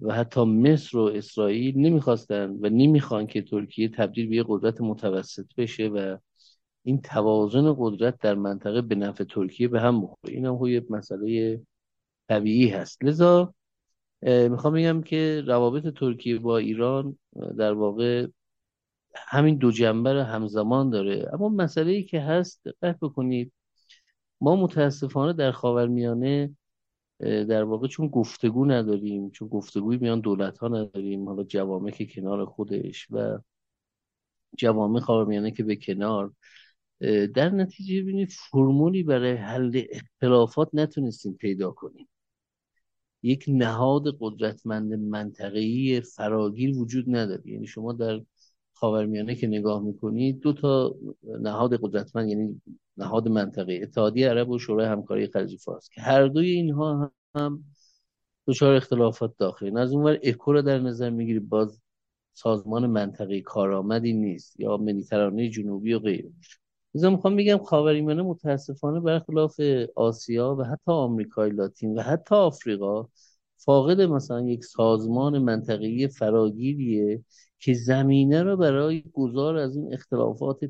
و 0.00 0.14
حتی 0.14 0.44
مصر 0.44 0.98
و 0.98 1.02
اسرائیل 1.02 1.78
نمی‌خواستن 1.78 2.50
و 2.50 2.68
نمی‌خوان 2.68 3.26
که 3.26 3.42
ترکیه 3.42 3.88
تبدیل 3.88 4.28
به 4.28 4.36
یه 4.36 4.44
قدرت 4.48 4.80
متوسط 4.80 5.46
بشه 5.56 5.88
و 5.88 6.16
این 6.84 7.00
توازن 7.02 7.74
قدرت 7.78 8.18
در 8.18 8.34
منطقه 8.34 8.82
به 8.82 8.94
نفع 8.94 9.24
ترکیه 9.24 9.68
به 9.68 9.80
هم 9.80 10.02
بخوره 10.02 10.34
این 10.34 10.46
هم 10.46 10.66
یه 10.66 10.86
مسئله 10.90 11.60
طبیعی 12.28 12.68
هست. 12.68 13.04
لذا 13.04 13.54
می‌خوام 14.22 14.74
بگم 14.74 15.02
که 15.02 15.42
روابط 15.46 15.94
ترکیه 15.98 16.38
با 16.38 16.58
ایران 16.58 17.18
در 17.58 17.72
واقع 17.72 18.26
همین 19.16 19.56
دو 19.56 19.70
جنبه 19.70 20.12
رو 20.12 20.22
همزمان 20.22 20.90
داره. 20.90 21.30
اما 21.32 21.48
مسئله 21.48 21.92
ای 21.92 22.04
که 22.04 22.20
هست 22.20 22.64
دقت 22.64 22.98
بکنید 23.00 23.52
ما 24.40 24.56
متاسفانه 24.56 25.32
در 25.32 25.52
خاورمیانه 25.52 26.56
در 27.20 27.64
واقع 27.64 27.88
چون 27.88 28.08
گفتگو 28.08 28.64
نداریم 28.64 29.30
چون 29.30 29.48
گفتگوی 29.48 29.96
میان 29.96 30.20
دولت 30.20 30.58
ها 30.58 30.68
نداریم 30.68 31.28
حالا 31.28 31.44
جوامع 31.44 31.90
که 31.90 32.06
کنار 32.06 32.44
خودش 32.44 33.06
و 33.10 33.38
جوامع 34.58 35.00
خاورمیانه 35.00 35.50
که 35.50 35.64
به 35.64 35.76
کنار 35.76 36.32
در 37.34 37.50
نتیجه 37.50 38.02
ببینید 38.02 38.30
فرمولی 38.30 39.02
برای 39.02 39.32
حل 39.32 39.82
اختلافات 39.90 40.68
نتونستیم 40.72 41.34
پیدا 41.34 41.70
کنیم. 41.70 42.08
یک 43.22 43.44
نهاد 43.48 44.16
قدرتمند 44.20 44.92
منطقه‌ای 44.94 46.00
فراگیر 46.00 46.78
وجود 46.78 47.04
نداره. 47.08 47.48
یعنی 47.48 47.66
شما 47.66 47.92
در 47.92 48.20
خاورمیانه 48.72 49.34
که 49.34 49.46
نگاه 49.46 49.82
می‌کنید 49.82 50.40
دو 50.40 50.52
تا 50.52 50.96
نهاد 51.40 51.80
قدرتمند 51.82 52.28
یعنی 52.28 52.62
نهاد 52.96 53.28
منطقه 53.28 53.80
اتحادیه 53.82 54.28
عرب 54.28 54.50
و 54.50 54.58
شورای 54.58 54.86
همکاری 54.86 55.26
خلیج 55.26 55.60
فارس 55.60 55.88
که 55.88 56.00
هر 56.00 56.26
دوی 56.26 56.50
اینها 56.50 57.12
هم 57.34 57.64
دچار 58.46 58.74
اختلافات 58.74 59.34
داخلی 59.38 59.78
از 59.78 59.92
اونور 59.92 60.18
اکو 60.22 60.52
رو 60.52 60.62
در 60.62 60.78
نظر 60.78 61.10
می‌گیری 61.10 61.38
باز 61.38 61.80
سازمان 62.32 62.86
منطقه 62.86 63.40
کارآمدی 63.40 64.12
نیست 64.12 64.60
یا 64.60 64.76
مدیترانه 64.76 65.50
جنوبی 65.50 65.92
و 65.92 65.98
غیره. 65.98 66.30
لذا 66.94 67.10
می‌خوام 67.10 67.36
بگم 67.36 67.58
خاورمیانه 67.58 68.22
متاسفانه 68.22 69.00
برخلاف 69.00 69.60
آسیا 69.96 70.56
و 70.58 70.64
حتی 70.64 70.92
آمریکای 70.92 71.50
لاتین 71.50 71.98
و 71.98 72.02
حتی 72.02 72.34
آفریقا 72.34 73.08
فاقد 73.56 74.00
مثلا 74.00 74.40
یک 74.40 74.64
سازمان 74.64 75.38
منطقی 75.38 76.08
فراگیریه 76.08 77.24
که 77.58 77.74
زمینه 77.74 78.42
را 78.42 78.56
برای 78.56 79.02
گذار 79.12 79.56
از 79.56 79.76
این 79.76 79.94
اختلافات 79.94 80.60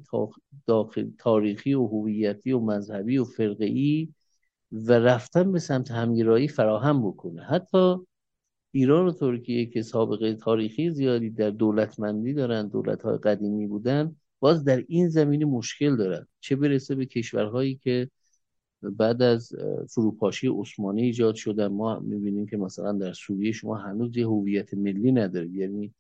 داخل 0.67 1.11
تاریخی 1.19 1.75
و 1.75 1.87
هویتی 1.87 2.53
و 2.53 2.61
مذهبی 2.61 3.19
و 3.19 3.25
فرقه‌ای 3.25 4.09
و 4.73 4.93
رفتن 4.93 5.53
به 5.53 5.59
سمت 5.59 5.91
همگرایی 5.91 6.49
فراهم 6.49 7.09
بکنه. 7.09 7.43
حتی 7.43 7.97
ایران 8.73 9.07
و 9.07 9.13
ترکیه 9.13 9.67
که 9.67 9.83
سابقه 9.83 10.35
تاریخی 10.35 10.91
زیادی 10.91 11.31
در 11.31 11.51
دولتمندی 11.51 12.35
دارن 12.35 12.69
دولت 12.69 13.03
های 13.03 13.19
قدیمی 13.19 13.67
بودن 13.67 14.17
باز 14.45 14.65
در 14.65 14.85
این 14.89 15.09
زمینه 15.09 15.45
مشکل 15.45 15.97
دارن 15.97 16.27
چه 16.41 16.57
برسه 16.57 16.95
به 16.95 17.07
کشورهایی 17.07 17.75
که 17.75 18.11
بعد 18.83 19.23
از 19.23 19.53
فروپاشی 19.89 20.49
عثمانی 20.49 21.03
ایجاد 21.03 21.35
شدن 21.35 21.67
ما 21.67 22.01
می‌بینیم 22.01 22.47
که 22.47 22.57
مثلا 22.57 22.93
در 22.93 23.13
سوریه 23.13 23.53
شما 23.53 23.77
هنوز 23.77 24.17
یه 24.17 24.27
هویت 24.27 24.75
ملی 24.75 25.13
ندارید. 25.13 25.55
یعنی 25.55 25.95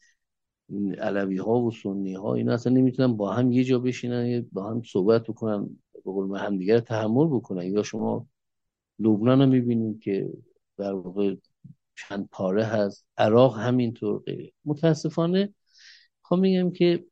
علوی 0.98 1.36
ها 1.36 1.60
و 1.60 1.70
سنی 1.70 2.14
ها 2.14 2.34
اینا 2.34 2.52
اصلا 2.52 2.72
نمی‌تونن 2.72 3.16
با 3.16 3.32
هم 3.32 3.52
یه 3.52 3.64
جا 3.64 3.78
بشینن 3.78 4.46
با 4.52 4.70
هم 4.70 4.82
صحبت 4.82 5.22
بکنن 5.22 5.64
به 5.94 6.00
قول 6.12 6.38
هم 6.38 6.58
دیگر 6.58 6.80
تحمل 6.80 7.26
بکنن. 7.26 7.72
یا 7.72 7.82
شما 7.82 8.26
لبنان 8.98 9.40
رو 9.40 9.46
می‌بینید 9.46 10.00
که 10.00 10.30
در 10.76 10.92
واقع 10.92 11.34
چند 11.96 12.28
پاره 12.32 12.64
هست. 12.64 13.06
عراق 13.18 13.58
همینطور 13.58 14.22
غیره. 14.22 14.52
متاسفانه 14.64 15.54
خب 16.22 16.36
میگم 16.36 16.70
که 16.70 17.04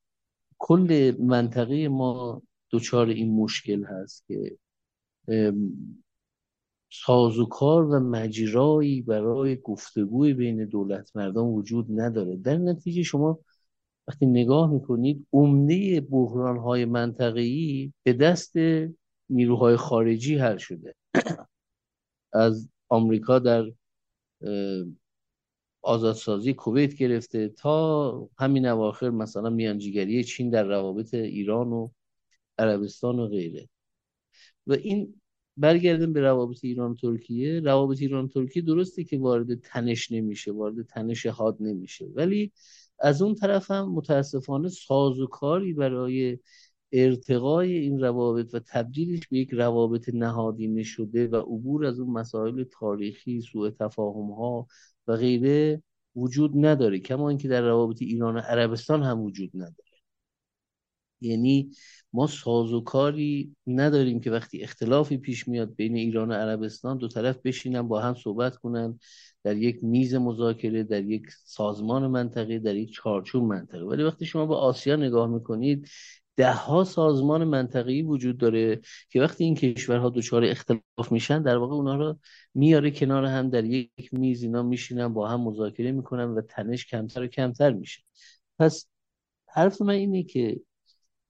کل 0.63 1.13
منطقه 1.21 1.89
ما 1.89 2.43
دچار 2.73 3.07
این 3.07 3.35
مشکل 3.37 3.85
هست 3.85 4.27
که 4.27 4.59
سازوکار 6.93 7.85
و 7.85 8.01
مجرایی 8.01 9.03
برای 9.03 9.57
گفتگوی 9.57 10.35
بین 10.35 10.65
دولت 10.65 11.17
مردم 11.17 11.47
وجود 11.47 11.87
نداره. 12.01 12.37
در 12.37 12.57
نتیجه 12.57 13.03
شما 13.03 13.39
وقتی 14.09 14.27
نگاه 14.27 14.73
می‌کنید 14.73 15.27
عمده 15.33 16.01
بحران 16.01 16.59
های 16.59 16.85
منطقه‌ای 16.85 17.93
به 18.03 18.13
دست 18.13 18.53
نیروهای 19.31 19.77
خارجی 19.77 20.37
حل 20.37 20.57
شده. 20.57 20.95
از 22.33 22.69
آمریکا 22.89 23.39
در 23.39 23.65
آزادسازی 25.83 26.55
کویت 26.55 26.95
گرفته 26.95 27.49
تا 27.49 28.29
همین 28.39 28.67
اواخر 28.67 29.11
مثلا 29.11 29.51
میانجیگری 29.51 30.25
چین 30.25 30.51
در 30.51 30.65
روابط 30.65 31.15
ایران 31.15 31.73
و 31.73 31.91
عربستان 32.59 33.19
و 33.19 33.29
غیره. 33.29 33.69
و 34.67 34.73
این 34.73 35.21
برگردیم 35.57 36.13
به 36.13 36.21
روابط 36.21 36.59
ایران 36.65 36.97
ترکیه. 36.97 37.61
روابط 37.61 38.01
ایران 38.01 38.29
ترکیه 38.29 38.63
درسته 38.63 39.05
که 39.05 39.19
وارد 39.19 39.61
تنش 39.61 40.13
نمیشه 40.13 40.53
وارد 40.53 40.87
تنش 40.87 41.27
حاد 41.27 41.57
نمیشه. 41.61 42.07
ولی 42.15 42.53
از 42.99 43.23
اون 43.23 43.35
طرف 43.35 43.71
هم 43.71 43.93
متاسفانه 43.93 44.69
سازوکاری 44.69 45.73
برای 45.73 46.39
ارتقای 46.93 47.73
این 47.79 48.01
روابط 48.01 48.55
و 48.55 48.59
تبدیلش 48.59 49.29
به 49.29 49.39
یک 49.39 49.51
روابط 49.53 50.11
نهادینه 50.15 50.83
شده 50.83 51.29
و 51.29 51.37
عبور 51.37 51.87
از 51.87 52.01
اون 52.01 52.11
مسائل 52.11 52.65
تاریخی 52.65 53.41
سوء 53.41 53.71
تفاهم 53.71 54.31
ها 54.33 54.67
و 55.07 55.17
غیره 55.17 55.83
وجود 56.17 56.67
نداره 56.67 56.99
کما 56.99 57.29
اینکه 57.29 57.49
در 57.49 57.63
روابط 57.63 58.03
ایران 58.03 58.37
و 58.37 58.39
عربستان 58.39 59.03
هم 59.03 59.21
وجود 59.21 59.51
نداره. 59.55 59.93
یعنی 61.21 61.71
ما 62.13 62.27
سازوکاری 62.27 63.57
نداریم 63.67 64.21
که 64.21 64.31
وقتی 64.31 64.63
اختلافی 64.63 65.17
پیش 65.17 65.49
میاد 65.49 65.75
بین 65.75 65.97
ایران 65.97 66.31
و 66.31 66.33
عربستان 66.35 66.99
دو 66.99 67.09
طرف 67.09 67.39
بشینن 67.45 67.83
با 67.83 68.01
هم 68.01 68.15
صحبت 68.15 68.57
کنن 68.57 68.99
در 69.45 69.57
یک 69.57 69.85
میز 69.85 70.15
مذاکره 70.15 70.83
در 70.83 71.05
یک 71.05 71.23
سازمان 71.45 72.07
منطقه 72.07 72.59
در 72.59 72.77
یک 72.77 72.93
چارچوب 72.93 73.45
منطقه. 73.45 73.85
ولی 73.85 74.03
وقتی 74.03 74.27
شما 74.27 74.47
به 74.47 74.55
آسیا 74.55 74.97
نگاه 74.97 75.29
می‌کنید 75.29 75.89
ده 76.37 76.53
ها 76.53 76.85
سازمان 76.85 77.45
منطقه‌ای 77.45 78.03
وجود 78.03 78.39
داره 78.39 78.81
که 79.11 79.21
وقتی 79.21 79.45
این 79.45 79.55
کشورها 79.55 80.11
دچار 80.11 80.45
اختلاف 80.45 81.13
میشن 81.13 81.43
در 81.43 81.57
واقع 81.57 81.75
اونها 81.75 81.97
رو 81.97 82.19
میاره 82.55 82.91
کنار 82.91 83.25
هم 83.25 83.51
در 83.51 83.65
یک 83.65 83.91
میز 84.13 84.43
اینا 84.43 84.63
میشینن 84.63 85.09
با 85.09 85.29
هم 85.29 85.41
مذاکره 85.41 85.93
می‌کنن 85.93 86.25
و 86.25 86.41
تنش 86.41 86.87
کمتر 86.87 87.23
و 87.23 87.27
کمتر 87.27 87.73
میشه. 87.73 88.03
پس 88.59 88.87
حرف 89.49 89.83
من 89.83 89.95
اینه 89.95 90.23
که 90.23 90.61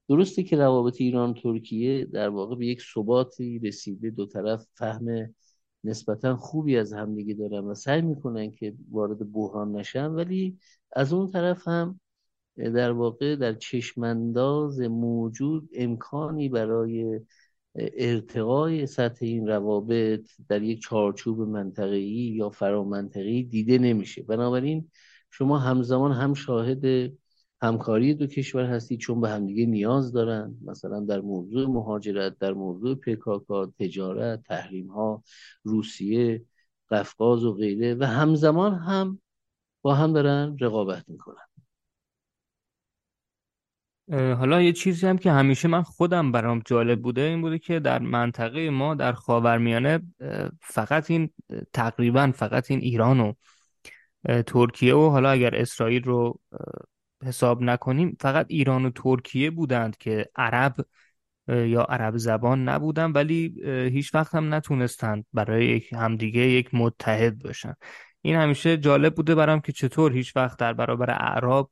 درسته 0.08 0.42
که 0.42 0.56
روابط 0.56 1.00
ایران 1.00 1.34
ترکیه 1.34 2.04
در 2.04 2.28
واقع 2.28 2.56
به 2.56 2.66
یک 2.66 2.82
ثباتی 2.94 3.58
رسیده 3.58 4.10
دو 4.10 4.26
طرف 4.26 4.66
فهم 4.74 5.34
نسبتا 5.84 6.36
خوبی 6.36 6.76
از 6.76 6.92
همدیگه 6.92 7.34
دارن 7.34 7.64
و 7.64 7.74
سعی 7.74 8.02
می‌کنن 8.02 8.50
که 8.50 8.74
وارد 8.90 9.32
بحران 9.32 9.72
نشن 9.72 10.06
ولی 10.06 10.58
از 10.96 11.12
اون 11.12 11.30
طرف 11.30 11.68
هم 11.68 12.00
در 12.56 12.92
واقع 12.92 13.36
در 13.36 13.54
چشمانداز 13.54 14.80
موجود 14.80 15.70
امکانی 15.74 16.48
برای 16.48 17.20
ارتقای 17.74 18.86
سطح 18.86 19.26
این 19.26 19.46
روابط 19.48 20.28
در 20.48 20.62
یک 20.62 20.80
چارچوب 20.82 21.40
منطقه‌ای 21.40 22.34
یا 22.36 22.50
فرامنطقه‌ای 22.50 23.42
دیده 23.42 23.78
نمیشه. 23.78 24.22
بنابراین 24.22 24.90
شما 25.30 25.58
همزمان 25.58 26.12
هم 26.12 26.34
شاهد 26.34 27.12
همکاری 27.62 28.14
دو 28.14 28.26
کشور 28.26 28.64
هستی 28.64 28.96
چون 28.96 29.20
به 29.20 29.28
همدیگه 29.28 29.66
نیاز 29.66 30.12
دارن. 30.12 30.56
مثلا 30.64 31.00
در 31.00 31.20
موضوع 31.20 31.68
مهاجرت 31.68 32.38
در 32.38 32.52
موضوع 32.52 32.94
پکاکا 32.94 33.66
تجارت 33.66 34.42
تحریم 34.42 34.86
ها 34.86 35.22
روسیه 35.62 36.44
قفقاز 36.90 37.44
و 37.44 37.52
غیره 37.54 37.94
و 37.94 38.04
همزمان 38.04 38.74
هم 38.74 39.20
با 39.82 39.94
هم 39.94 40.12
دارن 40.12 40.56
رقابت 40.60 41.04
می‌کنن. 41.08 41.51
حالا 44.10 44.62
یه 44.62 44.72
چیزی 44.72 45.06
هم 45.06 45.18
که 45.18 45.32
همیشه 45.32 45.68
من 45.68 45.82
خودم 45.82 46.32
برام 46.32 46.62
جالب 46.66 47.02
بوده 47.02 47.20
این 47.20 47.40
بوده 47.42 47.58
که 47.58 47.80
در 47.80 47.98
منطقه 47.98 48.70
ما 48.70 48.94
در 48.94 49.12
خاورمیانه 49.12 50.00
فقط 50.60 51.10
این 51.10 51.30
تقریبا 51.72 52.32
فقط 52.34 52.70
این 52.70 52.80
ایران 52.80 53.20
و 53.20 53.32
ترکیه 54.42 54.94
و 54.94 55.10
حالا 55.10 55.30
اگر 55.30 55.54
اسرائیل 55.54 56.04
رو 56.04 56.40
حساب 57.24 57.62
نکنیم 57.62 58.16
فقط 58.20 58.46
ایران 58.48 58.84
و 58.84 58.90
ترکیه 58.90 59.50
بودند 59.50 59.96
که 59.96 60.26
عرب 60.36 60.74
یا 61.48 61.82
عرب 61.82 62.16
زبان 62.16 62.68
نبودن 62.68 63.12
ولی 63.12 63.54
هیچ 63.92 64.14
وقت 64.14 64.34
هم 64.34 64.54
نتونستند 64.54 65.26
برای 65.32 65.66
یک 65.66 65.92
همدیگه 65.92 66.40
یک 66.40 66.68
متحد 66.72 67.38
باشن. 67.42 67.74
این 68.22 68.36
همیشه 68.36 68.76
جالب 68.76 69.14
بوده 69.14 69.34
برام 69.34 69.60
که 69.60 69.72
چطور 69.72 70.12
هیچ 70.12 70.36
وقت 70.36 70.58
در 70.58 70.72
برابر 70.72 71.10
اعراب 71.10 71.70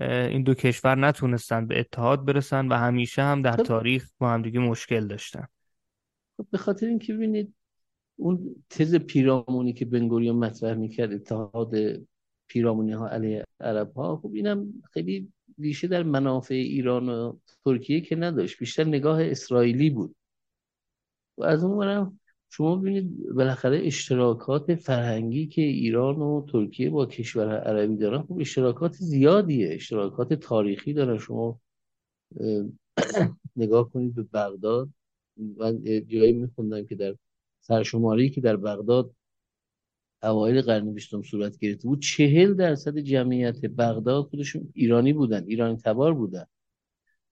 این 0.00 0.42
دو 0.42 0.54
کشور 0.54 0.94
نتونستن 0.94 1.66
به 1.66 1.80
اتحاد 1.80 2.24
برسن 2.24 2.68
و 2.68 2.74
همیشه 2.74 3.22
هم 3.22 3.42
در 3.42 3.56
خب. 3.56 3.62
تاریخ 3.62 4.10
با 4.18 4.30
همدیگه 4.30 4.60
مشکل 4.60 5.06
داشتن. 5.06 5.46
خب 6.36 6.46
به 6.50 6.58
خاطر 6.58 6.86
اینکه 6.86 7.14
ببینید 7.14 7.54
اون 8.16 8.64
تز 8.70 8.94
پیرامونی 8.94 9.72
که 9.72 9.84
بنگوریون 9.84 10.36
مطرح 10.36 10.74
می‌کرد 10.74 11.12
اتحاد 11.12 11.74
پیرامونی 12.48 12.92
ها 12.92 13.08
علیه 13.08 13.44
عرب 13.60 13.92
ها 13.92 14.16
خب 14.16 14.30
اینم 14.34 14.82
خیلی 14.92 15.32
ریشه 15.58 15.88
در 15.88 16.02
منافع 16.02 16.54
ایران 16.54 17.08
و 17.08 17.38
ترکیه 17.64 18.00
که 18.00 18.16
نداشت. 18.16 18.58
بیشتر 18.58 18.84
نگاه 18.84 19.24
اسرائیلی 19.24 19.90
بود. 19.90 20.16
و 21.38 21.44
از 21.44 21.64
اون 21.64 21.78
برم 21.78 22.20
شما 22.56 22.76
ببینید 22.76 23.34
بالاخره 23.34 23.80
اشتراکات 23.86 24.74
فرهنگی 24.74 25.46
که 25.46 25.62
ایران 25.62 26.16
و 26.16 26.46
ترکیه 26.52 26.90
با 26.90 27.06
کشور 27.06 27.60
عربی 27.60 27.96
دارن 27.96 28.22
خب 28.22 28.38
اشتراکات 28.40 28.92
زیادیه. 28.92 29.74
اشتراکات 29.74 30.32
تاریخی 30.32 30.92
دارن. 30.92 31.18
شما 31.18 31.60
نگاه 33.56 33.90
کنید 33.90 34.14
به 34.14 34.22
بغداد. 34.22 34.88
من 35.36 35.82
جایی 35.84 36.32
میخوندم 36.32 36.86
که 36.86 36.94
در 36.94 37.16
سرشماری 37.60 38.30
که 38.30 38.40
در 38.40 38.56
بغداد 38.56 39.14
اوایل 40.22 40.62
قرن 40.62 40.94
بیستم 40.94 41.22
صورت 41.22 41.58
گرفته 41.58 41.88
بود 41.88 42.02
چهل 42.02 42.54
درصد 42.54 42.98
جمعیت 42.98 43.60
بغداد 43.60 44.24
خودشون 44.24 44.68
ایرانی 44.74 45.12
بودن 45.12 45.44
ایرانی 45.46 45.76
تبار 45.76 46.14
بودن. 46.14 46.44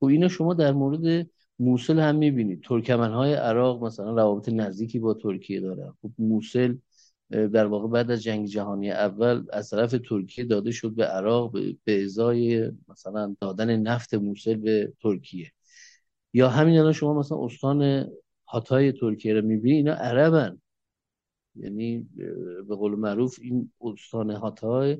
خب 0.00 0.06
اینا 0.06 0.28
شما 0.28 0.54
در 0.54 0.72
مورد 0.72 1.30
موسل 1.58 1.98
هم 1.98 2.16
می‌بینید 2.16 2.62
ترکمن 2.62 3.10
های 3.10 3.34
عراق 3.34 3.84
مثلا 3.84 4.14
روابط 4.14 4.48
نزدیکی 4.48 4.98
با 4.98 5.14
ترکیه 5.14 5.60
داره. 5.60 5.92
خب 6.02 6.10
موسل 6.18 6.76
در 7.30 7.66
واقع 7.66 7.88
بعد 7.88 8.10
از 8.10 8.22
جنگ 8.22 8.46
جهانی 8.46 8.90
اول 8.90 9.44
از 9.52 9.70
طرف 9.70 9.94
ترکیه 10.08 10.44
داده 10.44 10.70
شد 10.70 10.94
به 10.94 11.04
عراق 11.04 11.52
به 11.84 12.04
ازای 12.04 12.72
مثلا 12.88 13.36
دادن 13.40 13.76
نفت 13.76 14.14
موسل 14.14 14.54
به 14.54 14.92
ترکیه. 15.02 15.50
یا 16.32 16.48
همین 16.48 16.78
الان 16.78 16.92
شما 16.92 17.18
مثلا 17.18 17.44
استان 17.44 18.06
هاتای 18.48 18.92
ترکیه 18.92 19.34
رو 19.34 19.42
می‌بینید 19.42 19.76
اینا 19.76 19.94
عربن. 19.94 20.60
یعنی 21.56 22.08
به 22.68 22.76
قول 22.76 22.94
معروف 22.94 23.38
این 23.42 23.72
استان 23.80 24.30
هاتای 24.30 24.98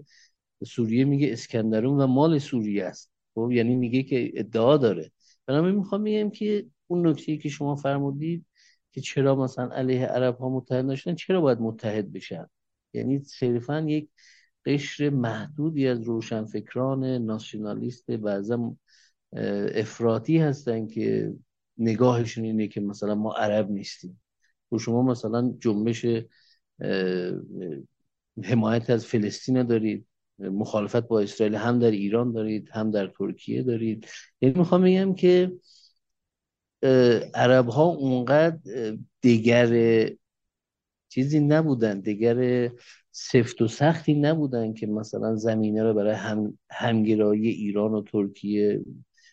سوریه 0.67 1.05
میگه 1.05 1.33
اسکندرون 1.33 2.01
و 2.01 2.07
مال 2.07 2.39
سوریه 2.39 2.85
است. 2.85 3.11
خب 3.35 3.51
یعنی 3.53 3.77
میگه 3.77 4.03
که 4.03 4.33
ادعا 4.35 4.77
داره. 4.77 5.11
بنابراین 5.47 5.77
می‌خوام 5.77 6.01
میگم 6.01 6.31
که 6.31 6.67
اون 6.87 7.07
نکته 7.09 7.37
که 7.37 7.49
شما 7.49 7.77
فرمودید 7.77 8.47
که 8.93 9.01
چرا 9.01 9.35
مثلا 9.37 9.69
علیه 9.69 10.07
عرب 10.07 10.39
ها 10.39 10.49
متحد 10.49 10.85
نشدن 10.85 11.15
چرا 11.15 11.41
باید 11.41 11.61
متحد 11.61 12.13
بشن؟ 12.13 12.47
یعنی 12.93 13.19
صرفا 13.19 13.81
یک 13.81 14.09
قشر 14.67 15.11
محدودی 15.11 15.89
از 15.89 16.03
روشنفکران 16.03 17.05
ناسیونالیست 17.05 18.11
بعضا 18.11 18.77
افراطی 19.75 20.39
هستن 20.39 20.87
که 20.87 21.35
نگاهشون 21.79 22.45
اینه 22.45 22.69
که 22.69 22.81
مثلا 22.81 23.15
ما 23.15 23.33
عرب 23.33 23.71
نیستیم. 23.71 24.23
و 24.73 24.79
شما 24.79 25.03
مثلا 25.03 25.55
جنبش 25.61 26.07
حمایت 28.45 28.91
از 28.91 29.07
فلسطین 29.07 29.63
دارید. 29.63 30.07
مخالفت 30.39 31.09
با 31.09 31.21
اسرائیل 31.21 31.55
هم 31.55 31.79
در 31.79 31.91
ایران 31.91 32.33
دارید 32.33 32.69
هم 32.73 32.91
در 32.91 33.07
ترکیه 33.07 33.63
دارید. 33.63 34.07
یعنی 34.41 34.59
می‌خوام 34.59 34.83
بگم 34.83 35.15
که 35.15 35.53
عرب 37.35 37.69
ها 37.69 37.85
اونقدر 37.85 38.97
دیگر 39.21 40.11
چیزی 41.09 41.41
نبودن 41.41 42.01
دیگر 42.01 42.71
سفت 43.11 43.63
و 43.63 43.69
سختی 43.69 44.15
نبودن 44.15 44.73
که 44.73 44.87
مثلا 44.87 45.37
زمینه 45.37 45.83
رو 45.83 45.95
برای 45.95 46.15
هم 46.15 46.59
همگرایی 46.71 47.49
ایران 47.49 47.93
و 47.93 48.03
ترکیه 48.03 48.85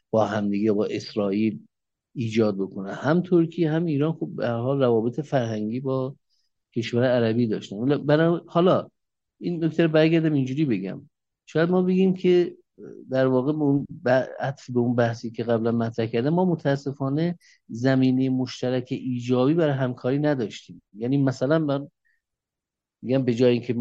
با 0.09 0.25
همدیگه 0.25 0.71
با 0.71 0.85
اسرائیل 0.85 1.59
ایجاد 2.15 2.57
بکنه 2.57 2.93
هم 2.93 3.21
ترکیه 3.21 3.71
هم 3.71 3.85
ایران 3.85 4.13
خب 4.13 4.29
به 4.35 4.47
حال 4.47 4.79
روابط 4.79 5.19
فرهنگی 5.19 5.79
با 5.79 6.15
کشور 6.75 7.03
عربی 7.03 7.47
داشتن. 7.47 8.05
برای 8.05 8.41
حالا 8.47 8.87
این 9.41 9.63
نکته 9.63 9.87
برگردم 9.87 10.33
اینجوری 10.33 10.65
بگم. 10.65 11.09
شاید 11.45 11.69
ما 11.69 11.81
بگیم 11.81 12.13
که 12.13 12.57
در 13.09 13.27
واقع 13.27 13.51
به 13.53 13.59
اون 13.59 13.87
به 14.03 14.79
اون 14.79 14.95
بحثی 14.95 15.31
که 15.31 15.43
قبلا 15.43 15.71
مطرح 15.71 16.05
کردم 16.05 16.29
ما 16.29 16.45
متاسفانه 16.45 17.37
زمینه 17.69 18.29
مشترک 18.29 18.87
ایجابی 18.91 19.53
برای 19.53 19.73
همکاری 19.73 20.19
نداشتیم. 20.19 20.81
یعنی 20.93 21.17
مثلا 21.17 21.59
من 21.59 21.87
میگم 23.01 23.23
به 23.23 23.33
جای 23.33 23.51
اینکه 23.51 23.75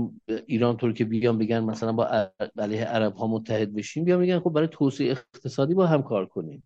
ایران 0.47 0.77
ترکیه 0.77 1.07
بیان 1.07 1.39
بگن 1.39 1.61
مثلا 1.61 1.93
با 1.93 2.31
علیه 2.59 2.85
عرب 2.85 3.15
ها 3.15 3.27
متحد 3.27 3.75
بشیم 3.75 4.05
بیان 4.05 4.21
میگن 4.21 4.41
خب 4.41 4.51
برای 4.51 4.69
توسعه 4.73 5.11
اقتصادی 5.11 5.75
با 5.75 5.87
هم 5.87 6.03
کار 6.03 6.27
کنیم. 6.27 6.63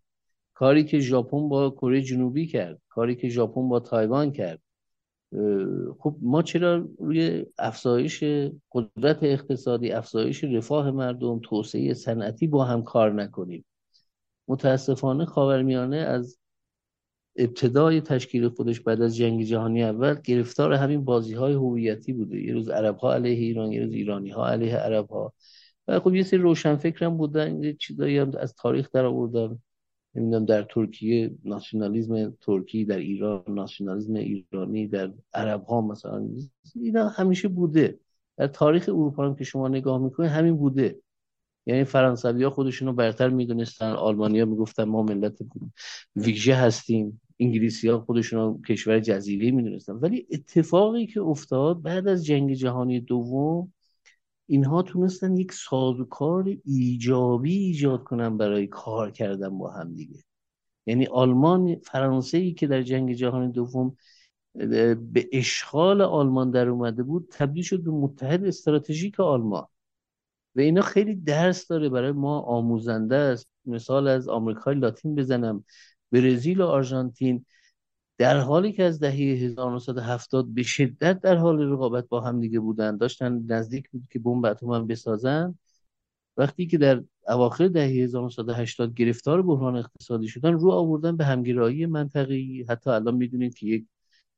کاری 0.55 0.85
که 0.85 0.99
ژاپن 0.99 1.49
با 1.49 1.71
کره 1.71 2.03
جنوبی 2.03 2.47
کرد 2.47 2.81
کاری 2.89 3.17
که 3.17 3.29
ژاپن 3.29 3.69
با 3.69 3.81
تایوان 3.81 4.33
کرد. 4.33 4.61
خب 5.99 6.17
ما 6.21 6.43
چرا 6.43 6.89
روی 6.99 7.47
افزایش 7.59 8.25
قدرت 8.73 9.19
اقتصادی 9.23 9.93
افزایش 9.93 10.45
رفاه 10.45 10.91
مردم 10.91 11.41
توسعه 11.43 11.95
صنعتی 11.95 12.47
با 12.47 12.65
هم 12.65 12.83
کار 12.83 13.13
نکنیم؟ 13.13 13.65
متاسفانه 14.49 15.25
خاورمیانه 15.25 15.97
از 15.97 16.39
ابتدای 17.37 18.01
تشکیل 18.01 18.49
خودش 18.49 18.81
بعد 18.81 19.03
از 19.03 19.17
جنگ 19.17 19.43
جهانی 19.43 19.83
اول 19.83 20.15
گرفتار 20.15 20.73
همین 20.73 21.05
بازی 21.05 21.35
های 21.35 21.53
هویتی 21.53 22.13
بوده. 22.13 22.43
یه 22.43 22.53
روز 22.53 22.69
عرب 22.69 22.97
ها 22.97 23.15
علیه 23.15 23.39
ایران 23.39 23.73
یه 23.73 23.83
روز 23.83 23.93
ایرانی 23.93 24.31
ها 24.31 24.49
علیه 24.49 24.77
عرب 24.77 25.11
ها 25.11 25.33
و 25.89 26.01
خب 26.01 26.15
یه 26.15 26.23
سری 26.23 26.41
روشنفکر 26.41 27.05
هم 27.05 27.17
بودن 27.17 27.73
چیزایی 27.77 28.19
هم 28.19 28.33
از 28.39 28.55
تاریخ 28.55 28.91
در 28.93 29.05
آوردن 29.05 29.59
نمی‌دونم 30.15 30.45
در 30.45 30.63
ترکیه 30.63 31.35
ناسیونالیزم 31.45 32.37
ترکی 32.41 32.85
در 32.85 32.99
ایران 32.99 33.45
ناسیونالیزم 33.49 34.15
ایرانی 34.15 34.87
در 34.87 35.13
عرب 35.35 35.65
ها 35.65 35.81
مثلا. 35.81 36.29
اینا 36.75 37.09
همیشه 37.09 37.49
بوده. 37.49 37.99
در 38.37 38.47
تاریخ 38.47 38.89
اروپا 38.89 39.27
هم 39.27 39.35
که 39.35 39.45
شما 39.45 39.69
نگاه 39.69 39.99
می‌کنید 39.99 40.31
همین 40.31 40.57
بوده. 40.57 41.01
یعنی 41.67 41.85
فرانسوی 41.85 42.45
ها 42.45 42.51
خودشونو 42.51 42.93
برتر 42.93 43.29
می‌دونستن 43.29 43.91
آلمانیا 43.91 44.45
می‌گفتن 44.45 44.85
ما 44.85 45.03
ملت 45.03 45.39
ویژه 46.17 46.55
هستیم. 46.55 47.21
انگلیسی 47.41 47.89
ها 47.89 48.01
خودشون 48.01 48.63
کشور 48.63 49.01
جزیره 49.01 49.51
می‌دونستن. 49.51 49.93
ولی 49.93 50.27
اتفاقی 50.31 51.07
که 51.07 51.21
افتاد 51.21 51.83
بعد 51.83 52.09
از 52.09 52.25
جنگ 52.25 52.53
جهانی 52.53 53.01
دوم 53.01 53.73
اینها 54.47 54.83
تونستن 54.83 55.37
یک 55.37 55.53
سازوکار 55.53 56.57
ایجابی 56.65 57.57
ایجاد 57.57 58.05
کنن 58.05 58.37
برای 58.37 58.67
کار 58.67 59.11
کردن 59.11 59.59
با 59.59 59.71
هم 59.71 59.95
دیگه. 59.95 60.25
یعنی 60.87 61.07
آلمان 61.07 61.75
فرانسه 61.75 62.39
ای 62.39 62.53
که 62.53 62.67
در 62.67 62.83
جنگ 62.83 63.13
جهانی 63.13 63.53
دوم 63.53 63.97
به 65.13 65.29
اشغال 65.33 66.03
آلمان 66.03 66.51
در 66.51 66.69
اومده 66.69 67.03
بود 67.03 67.29
تبدیل 67.31 67.63
شد 67.63 67.83
به 67.83 67.91
متحد 67.91 68.45
استراتژیک 68.45 69.21
آلمان. 69.21 69.67
و 70.57 70.61
اینا 70.61 70.83
خیلی 70.83 71.15
درس 71.15 71.67
داره 71.67 71.89
برای 71.89 72.13
ما 72.13 72.41
آموزنده 72.41 73.17
است. 73.17 73.49
مثال 73.67 74.09
از 74.09 74.29
آمریکای 74.29 74.75
لاتین 74.75 75.15
بزنم 75.15 75.65
برزیل 76.13 76.61
و 76.61 76.67
آرژانتین. 76.67 77.47
در 78.19 78.39
حالی 78.39 78.73
که 78.73 78.83
از 78.83 79.01
دهه 79.01 79.15
1970 79.15 80.55
به 80.55 80.63
شدت 80.63 81.21
در 81.21 81.37
حال 81.37 81.73
رقابت 81.73 82.09
با 82.09 82.21
هم 82.21 82.41
دیگه 82.41 82.61
بودن 82.61 82.97
داشتن 82.97 83.45
نزدیک 83.49 83.91
بود 83.91 84.09
که 84.11 84.19
بمب 84.19 84.47
اتم 84.47 84.71
هم 84.71 84.87
بسازن 84.87 85.55
وقتی 86.37 86.67
که 86.67 86.79
در 86.79 87.03
اواخر 87.29 87.69
دهه 87.69 87.91
1980 87.91 88.95
گرفتار 88.95 89.43
بحران 89.43 89.77
اقتصادی 89.77 90.29
شدن 90.29 90.53
رو 90.53 90.71
آوردن 90.71 91.17
به 91.17 91.25
همگرایی 91.25 91.87
منطقی 91.87 92.67
حتی 92.69 92.91
الان 92.91 93.15
می‌دونید 93.15 93.55
که 93.55 93.67
یک 93.67 93.87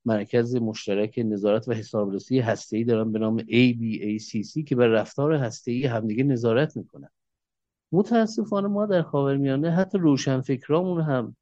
مرکز 0.05 0.57
مشترک 0.57 1.21
نظارت 1.25 1.69
و 1.69 1.73
حسابرسی 1.73 2.41
هسته‌ای 2.41 2.85
دارن 2.85 3.13
به 3.13 3.19
نام 3.19 3.39
ABACC 3.39 4.65
که 4.65 4.77
بر 4.77 4.87
رفتار 4.87 5.35
هسته‌ای 5.35 5.87
همدیگه 5.87 6.25
نظارت 6.25 6.77
می‌کنن. 6.77 7.09
متاسفانه 7.93 8.69
ما 8.69 8.87
در 8.87 9.03
خاورمیانه 9.03 9.71
حتی 9.71 9.99
روشنفکرامون 9.99 11.01
هم 11.01 11.37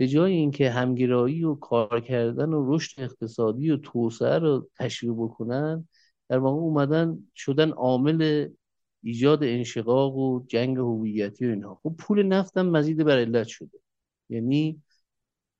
به 0.00 0.08
جای 0.08 0.32
اینکه 0.32 0.70
همگرایی 0.70 1.44
و 1.44 1.54
کار 1.54 2.00
کردن 2.00 2.48
و 2.48 2.74
رشد 2.74 3.00
اقتصادی 3.00 3.70
و 3.70 3.76
توسعه 3.76 4.38
رو 4.38 4.68
تشویق 4.76 5.12
بکنن 5.12 5.88
در 6.28 6.38
واقع 6.38 6.60
اومدن 6.60 7.18
شدن 7.36 7.70
عامل 7.70 8.48
ایجاد 9.02 9.44
انشقاق 9.44 10.16
و 10.16 10.46
جنگ 10.46 10.76
هویتی 10.76 11.46
و 11.46 11.50
اینها. 11.50 11.80
خب 11.82 11.94
پول 11.98 12.22
نفتم 12.22 12.66
مزید 12.66 13.04
بر 13.04 13.18
علت 13.18 13.46
شده. 13.46 13.78
یعنی 14.28 14.82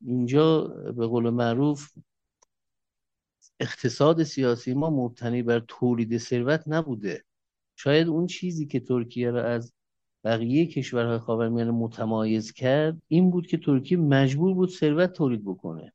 اینجا 0.07 0.61
به 0.97 1.07
قول 1.07 1.31
معروف 1.31 1.91
اقتصاد 3.61 4.23
سیاسی 4.23 4.75
ما 4.75 4.91
مبتنی 4.91 5.43
بر 5.43 5.65
تولید 5.69 6.19
ثروت 6.19 6.63
نبوده. 6.67 7.25
شاید 7.77 8.09
اون 8.09 8.27
چیزی 8.27 8.67
که 8.67 8.81
ترکیه 8.81 9.31
را 9.31 9.45
از 9.45 9.73
بقیه 10.25 10.67
کشورهای 10.67 11.19
خاورمیانه 11.19 11.71
متمایز 11.71 12.53
کرد 12.53 13.03
این 13.09 13.31
بود 13.31 13.47
که 13.47 13.59
ترکیه 13.59 13.99
مجبور 13.99 14.55
بود 14.55 14.71
ثروت 14.71 15.13
تولید 15.13 15.45
بکنه. 15.45 15.93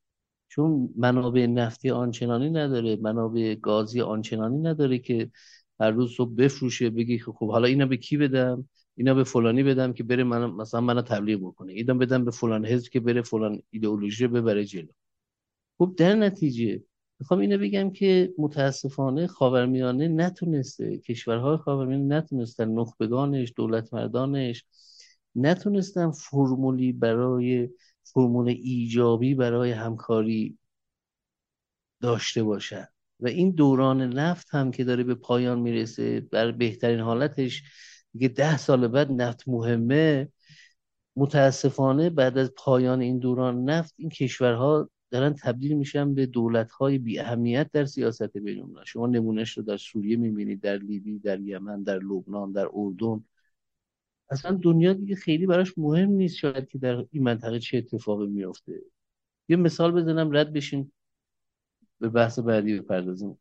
چون 0.47 0.89
منابع 0.97 1.45
نفتی 1.45 1.89
آنچنانی 1.89 2.49
نداره 2.49 2.95
منابع 2.95 3.55
گازی 3.55 4.01
آنچنانی 4.01 4.57
نداره 4.57 4.99
که 4.99 5.32
هر 5.80 5.91
روز 5.91 6.15
صبح 6.15 6.36
بفروشه 6.36 6.89
بگی 6.89 7.19
خب 7.19 7.51
حالا 7.51 7.67
اینا 7.67 7.86
به 7.86 7.97
کی 7.97 8.17
بدم؟ 8.17 8.69
اینا 8.95 9.13
به 9.13 9.23
فلانی 9.23 9.63
بدم 9.63 9.93
که 9.93 10.03
بره 10.03 10.23
من 10.23 10.45
مثلا 10.45 10.82
منو 10.82 11.01
تبلیغ 11.01 11.39
بکنه. 11.39 11.73
اینا 11.73 11.93
بدم 11.93 12.26
به 12.26 12.32
فلان 12.32 12.65
حزب 12.65 12.91
که 12.91 12.99
بره 12.99 13.21
فلان 13.21 13.61
ایدئولوژی 13.69 14.28
ببره 14.28 14.65
جلو. 14.65 14.91
خب 15.78 15.95
در 15.97 16.15
نتیجه 16.15 16.84
می‌خوام 17.20 17.39
اینو 17.39 17.57
بگم 17.57 17.89
که 17.91 18.34
متاسفانه 18.38 19.28
خاورمیانه 19.28 20.07
نتونسته 20.07 20.97
کشورهای 20.97 21.57
خاورمیانه 21.57 22.16
نتونستن 22.18 22.70
نخبگانش 22.70 23.53
دولت 23.55 23.93
مردانش 23.93 24.66
نتونستن 25.36 26.11
فرمولی 26.11 26.91
برای 26.93 27.70
فرمول 28.03 28.47
ایجابی 28.47 29.36
برای 29.36 29.72
همکاری 29.72 30.57
داشته 32.01 32.43
باشن. 32.43 32.88
و 33.20 33.28
این 33.28 33.51
دوران 33.51 34.01
نفت 34.01 34.47
هم 34.51 34.72
که 34.72 34.84
داره 34.84 35.03
به 35.03 35.16
پایان 35.16 35.59
می‌رسه 35.59 36.20
بر 36.20 36.51
بهترین 36.51 36.99
حالتش 36.99 37.63
دیگه 38.13 38.28
ده 38.28 38.57
سال 38.57 38.88
بعد 38.88 39.11
نفت 39.11 39.47
مهمه 39.47 40.30
متاسفانه 41.16 42.09
بعد 42.09 42.38
از 42.38 42.51
پایان 42.57 43.01
این 43.01 43.20
دوران 43.20 43.70
نفت 43.70 43.93
این 43.97 44.09
کشورها 44.09 44.89
دارن 45.16 45.34
تبدیل 45.34 45.74
میشن 45.74 46.13
به 46.13 46.26
دولت‌های 46.26 46.97
بی 46.97 47.20
اهمیت 47.20 47.72
در 47.72 47.86
سیاست 47.86 48.38
بین 48.38 48.76
شما 48.86 49.07
نمونهش 49.07 49.57
رو 49.57 49.63
در 49.63 49.78
سوریه 49.78 50.18
می‌بینید 50.18 50.61
در 50.61 50.78
لیبی 50.78 51.20
در 51.20 51.39
یمن 51.39 51.84
در 51.84 51.99
لبنان 51.99 52.51
در 52.51 52.68
اردن. 52.74 53.24
اصلا 54.30 54.59
دنیا 54.63 54.93
دیگه 54.93 55.16
خیلی 55.16 55.45
براش 55.45 55.78
مهم 55.78 56.09
نیست 56.09 56.36
شاید 56.36 56.68
که 56.68 56.78
در 56.78 57.05
این 57.11 57.24
منطقه 57.24 57.59
چه 57.59 57.78
اتفاقی 57.78 58.28
میافته. 58.28 58.82
یه 59.49 59.55
مثال 59.55 59.91
بزنم 59.91 60.36
رد 60.36 60.53
بشیم 60.53 60.91
به 61.99 62.09
بحث 62.09 62.39
بعدی 62.39 62.80
بپردازیم. 62.80 63.38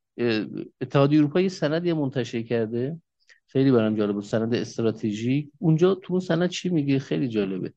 اتحادیه 0.80 1.18
اروپا 1.18 1.40
یه 1.40 1.48
سندی 1.48 1.92
منتشر 1.92 2.42
کرده. 2.42 3.00
خیلی 3.46 3.72
برام 3.72 3.96
جالب 3.96 4.14
بود. 4.14 4.24
سند 4.24 4.54
استراتژیک. 4.54 5.50
اونجا 5.58 5.94
تو 5.94 6.12
اون 6.12 6.20
سند 6.20 6.48
چی 6.48 6.68
میگه؟ 6.68 6.98
خیلی 6.98 7.28
جالبه. 7.28 7.72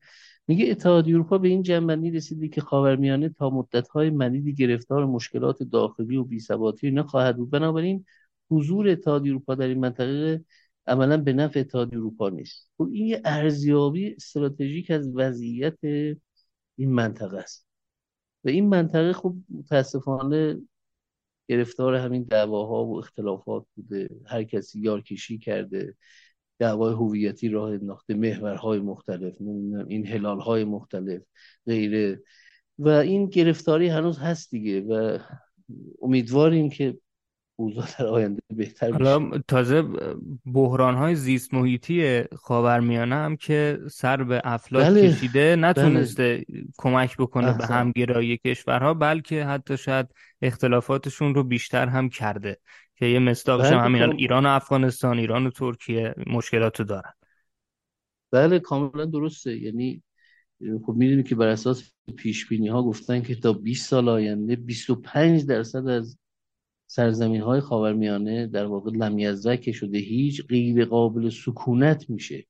میگه 0.48 0.70
اتحادیه 0.70 1.14
اروپا 1.14 1.38
به 1.38 1.48
این 1.48 1.62
جنبندی 1.62 2.10
رسیدی 2.10 2.48
که 2.48 2.60
خاورمیانه 2.60 3.28
تا 3.28 3.50
مدت‌های 3.50 4.10
مدیدی 4.10 4.54
گرفتار 4.54 5.06
مشکلات 5.06 5.62
داخلی 5.62 6.16
و 6.16 6.24
بی‌ثباتی 6.24 6.90
نخواهد 6.90 7.36
بود. 7.36 7.50
بنابراین 7.50 8.04
حضور 8.50 8.88
اتحادیه 8.88 9.32
اروپا 9.32 9.54
در 9.54 9.66
این 9.66 9.80
منطقه 9.80 10.44
عملا 10.86 11.16
به 11.16 11.32
نفع 11.32 11.60
اتحادیه 11.60 11.98
اروپا 11.98 12.28
نیست. 12.28 12.70
خب 12.78 12.88
این 12.92 13.06
یه 13.06 13.22
ارزیابی 13.24 14.14
استراتژیک 14.14 14.90
از 14.90 15.12
وضعیت 15.14 15.78
این 16.76 16.92
منطقه 16.92 17.38
است. 17.38 17.66
و 18.44 18.48
این 18.48 18.68
منطقه 18.68 19.12
خب 19.12 19.34
متاسفانه 19.50 20.56
گرفتار 21.48 21.94
همین 21.94 22.22
دعواها 22.22 22.84
و 22.84 22.98
اختلافات 22.98 23.66
بوده. 23.76 24.08
هر 24.26 24.44
کسی 24.44 24.80
یارکشی 24.80 25.38
کرده. 25.38 25.96
دعوای 26.58 26.92
هویتی 26.92 27.48
راه 27.48 27.70
انداخته 27.70 28.14
محورهای 28.14 28.78
مختلف 28.78 29.34
این 29.88 30.06
هلالهای 30.06 30.64
مختلف 30.64 31.22
غیره. 31.66 32.22
و 32.78 32.88
این 32.88 33.26
گرفتاری 33.26 33.88
هنوز 33.88 34.18
هست 34.18 34.50
دیگه 34.50 34.80
و 34.80 35.18
امیدواریم 36.02 36.70
که 36.70 36.98
اوضاع 37.60 37.86
در 37.98 38.06
آینده 38.06 38.42
بهتر 38.54 38.92
حالا 38.92 39.30
تازه 39.48 39.84
بحران 40.46 40.94
های 40.94 41.14
زیست 41.14 41.54
محیطی 41.54 42.22
خاورمیانه 42.22 43.14
هم 43.14 43.36
که 43.36 43.78
سر 43.90 44.22
به 44.24 44.40
افلاک 44.44 44.86
بله. 44.86 45.10
کشیده 45.10 45.56
نتونسته 45.56 46.44
بله. 46.48 46.64
کمک 46.78 47.16
بکنه 47.16 47.58
به 47.58 47.66
همگرایی 47.66 48.36
کشورها 48.36 48.94
بلکه 48.94 49.44
حتی 49.44 49.76
شاید 49.76 50.06
اختلافاتشون 50.42 51.34
رو 51.34 51.44
بیشتر 51.44 51.86
هم 51.86 52.08
کرده 52.08 52.58
که 52.96 53.06
یه 53.06 53.18
مصداقش 53.18 53.72
هم 53.72 53.84
همین 53.84 54.06
خب. 54.06 54.16
ایران 54.18 54.46
و 54.46 54.48
افغانستان 54.48 55.18
ایران 55.18 55.46
و 55.46 55.50
ترکیه 55.50 56.14
مشکلاتو 56.26 56.84
دارن 56.84 57.12
بله 58.30 58.58
کاملا 58.58 59.04
درسته 59.04 59.58
یعنی 59.58 60.02
خب 60.86 60.94
می‌دونی 60.96 61.22
که 61.22 61.34
بر 61.34 61.48
اساس 61.48 61.92
پیش 62.16 62.48
بینی 62.48 62.68
ها 62.68 62.82
گفتن 62.82 63.22
که 63.22 63.34
تا 63.34 63.52
20 63.52 63.88
سال 63.88 64.08
آینده 64.08 64.56
25 64.56 65.46
درصد 65.46 65.88
از 65.88 66.18
سرزمین 66.90 67.40
های 67.40 67.60
خاورمیانه 67.60 68.46
در 68.46 68.66
واقع 68.66 68.90
لمیزرک 68.90 69.72
شده 69.72 69.98
هیچ 69.98 70.46
غیر 70.46 70.84
قابل 70.84 71.30
سکونت 71.30 72.10
میشه. 72.10 72.46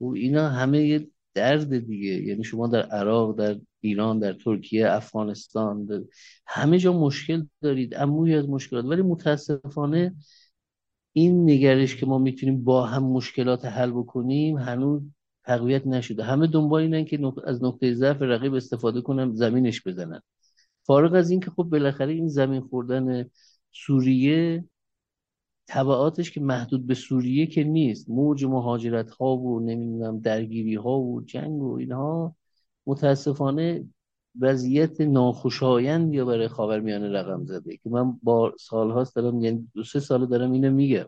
و 0.00 0.06
اینا 0.06 0.48
همه 0.48 0.86
یه 0.86 1.08
درد 1.34 1.86
دیگه. 1.86 2.22
یعنی 2.22 2.44
شما 2.44 2.66
در 2.68 2.82
عراق 2.82 3.38
در 3.38 3.60
ایران 3.80 4.18
در 4.18 4.32
ترکیه 4.32 4.90
افغانستان 4.90 5.84
در... 5.84 6.00
همه 6.46 6.78
جا 6.78 6.92
مشکل 6.92 7.46
دارید. 7.60 7.94
اموی 7.94 8.34
از 8.34 8.48
مشکلات. 8.48 8.84
ولی 8.84 9.02
متاسفانه 9.02 10.14
این 11.12 11.50
نگرش 11.50 11.96
که 11.96 12.06
ما 12.06 12.18
می‌تونیم 12.18 12.64
با 12.64 12.86
هم 12.86 13.04
مشکلات 13.04 13.64
حل 13.64 13.90
بکنیم 13.90 14.58
هنوز 14.58 15.02
تقویت 15.44 15.86
نشده. 15.86 16.24
همه 16.24 16.46
دنبال 16.46 16.82
اینن 16.82 17.04
که 17.04 17.32
از 17.44 17.64
نقطه 17.64 17.94
ضعف 17.94 18.22
رقیب 18.22 18.54
استفاده 18.54 19.00
کنن 19.00 19.34
زمینش 19.34 19.86
بزنن. 19.86 20.22
فارغ 20.82 21.14
از 21.14 21.30
اینکه 21.30 21.50
خب 21.50 21.62
بالاخره 21.62 22.12
این 22.12 22.28
زمین 22.28 22.60
خوردن 22.60 23.30
سوریه 23.72 24.64
تبعاتش 25.66 26.30
که 26.30 26.40
محدود 26.40 26.86
به 26.86 26.94
سوریه 26.94 27.46
که 27.46 27.64
نیست. 27.64 28.10
موج 28.10 28.44
مهاجرت 28.44 29.10
ها 29.10 29.36
و 29.36 29.60
نمی‌دونم 29.60 30.20
درگیری 30.20 30.74
ها 30.74 31.00
و 31.00 31.20
جنگ 31.22 31.62
و 31.62 31.74
اینها 31.74 32.36
متاسفانه 32.86 33.84
وضعیت 34.40 35.00
ناخوشایند 35.00 36.14
یا 36.14 36.24
برای 36.24 36.48
خاورمیانه 36.48 37.08
رقم 37.08 37.44
زده 37.44 37.76
که 37.76 37.90
من 37.90 38.18
با 38.22 38.54
سالهاست 38.60 39.16
دارم 39.16 39.40
یعنی 39.40 39.68
دو 39.74 39.84
سه 39.84 40.00
سال 40.00 40.26
دارم 40.26 40.52
اینو 40.52 40.70
میگم. 40.70 41.06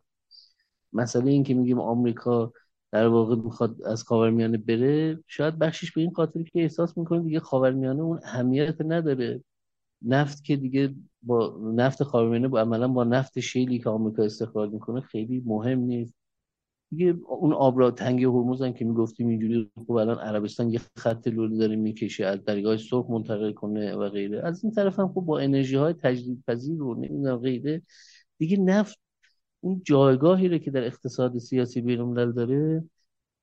مسئله 0.93 1.31
این 1.31 1.45
که 1.45 1.55
میگیم 1.55 1.81
آمریکا 1.81 2.53
در 2.93 3.07
واقع 3.07 3.37
می‌خواد 3.37 3.83
از 3.83 4.03
خاورمیانه 4.03 4.59
بره 4.59 5.19
شاید 5.27 5.59
بخشش 5.59 5.93
به 5.93 6.01
این 6.01 6.11
خاطر 6.13 6.43
که 6.43 6.63
احساس 6.63 6.99
می‌کنه 6.99 7.21
دیگه 7.23 7.41
خاورمیانه 7.41 8.03
اون 8.03 8.21
اهمیت 8.25 8.77
نداره. 8.81 9.45
نفت 10.07 10.45
که 10.45 10.57
دیگه 10.57 10.95
با 11.23 11.59
نفت 11.75 12.03
خاورمیانه 12.03 12.49
با 12.49 12.61
عملا 12.61 12.89
با 12.89 13.05
نفت 13.05 13.41
شیلی 13.41 13.79
که 13.79 13.91
آمریکا 13.91 14.23
استخراج 14.23 14.73
می‌کنه 14.73 15.01
خیلی 15.01 15.43
مهم 15.47 15.79
نیست. 15.79 16.15
دیگه 16.91 17.17
اون 17.27 17.53
آب 17.53 17.79
را 17.79 17.91
تنگ 17.91 18.25
هرمز 18.25 18.63
هم 18.63 18.73
که 18.73 18.85
می‌گفتیم 18.85 19.29
اینجوری 19.29 19.71
خب 19.87 19.93
الان 19.93 20.19
عربستان 20.19 20.71
یه 20.71 20.81
خط 20.97 21.29
لولی 21.29 21.59
داره 21.59 21.77
می‌کشه 21.77 22.27
از 22.27 22.45
دریای 22.45 22.79
سرخ 22.79 23.11
منتقل 23.11 23.53
کنه 23.53 23.95
و 23.95 24.09
غیره. 24.09 24.47
از 24.47 24.65
این 24.65 24.73
طرف 24.73 24.99
هم 24.99 25.09
خب 25.09 25.21
با 25.21 25.39
انرژی 25.39 25.77
های 25.77 25.93
تجدید 25.93 26.45
پذیر 26.47 26.83
و 26.83 26.95
نمی‌دونم 26.95 27.37
غیره. 27.37 27.83
دیگه 28.39 28.57
نفت 28.57 28.99
اون 29.61 29.83
جایگاهی 29.85 30.49
رو 30.49 30.59
که 30.59 30.71
در 30.71 30.85
اقتصاد 30.85 31.39
سیاسی 31.39 31.81
بین 31.81 32.15
داره 32.15 32.85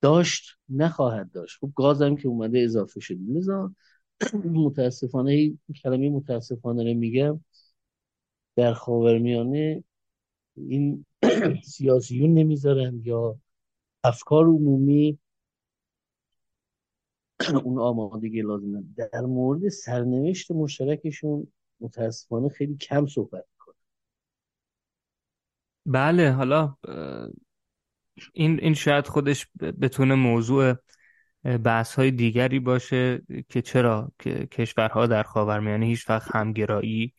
داشت 0.02 0.58
نخواهد 0.70 1.32
داشت. 1.32 1.58
خب 1.62 1.72
گاز 1.76 2.02
هم 2.02 2.16
که 2.16 2.28
اومده 2.28 2.60
اضافه 2.60 3.00
شده. 3.00 3.20
لذا 3.30 3.74
متاسفانه 4.46 5.32
این 5.32 5.60
کلمه 5.84 6.10
متاسفانه 6.10 6.84
رو 6.84 7.00
میگم. 7.00 7.42
در 8.56 8.74
خاورمیانه 8.74 9.84
این 10.56 11.06
سیاسیون 11.64 12.34
نمی‌ذارن 12.34 13.02
یا 13.04 13.40
افکار 14.04 14.46
عمومی 14.46 15.20
اون 17.66 17.80
آمادگی 17.80 18.42
لازمه 18.42 18.84
در 18.98 19.22
مورد 19.22 19.70
سرنوشت 19.70 20.52
مشترکشون 20.52 21.48
متاسفانه 21.80 22.50
خیلی 22.50 22.76
کم 22.78 23.06
صحبت 23.06 23.46
می‌کنه 23.54 23.76
بله 25.86 26.32
حالا 26.32 26.78
این 28.34 28.60
این 28.60 28.74
شاید 28.74 29.08
خودش 29.08 29.48
بتونه 29.82 30.16
موضوع 30.16 30.76
بحث 31.64 31.96
های 31.96 32.12
دیگری 32.12 32.60
باشه 32.60 33.22
که 33.50 33.62
چرا 33.62 34.12
کشورها 34.52 35.08
در 35.08 35.24
خاورمیانه 35.24 35.86
هیچ 35.86 36.10
وقت 36.10 36.36
همگرایی 36.36 37.14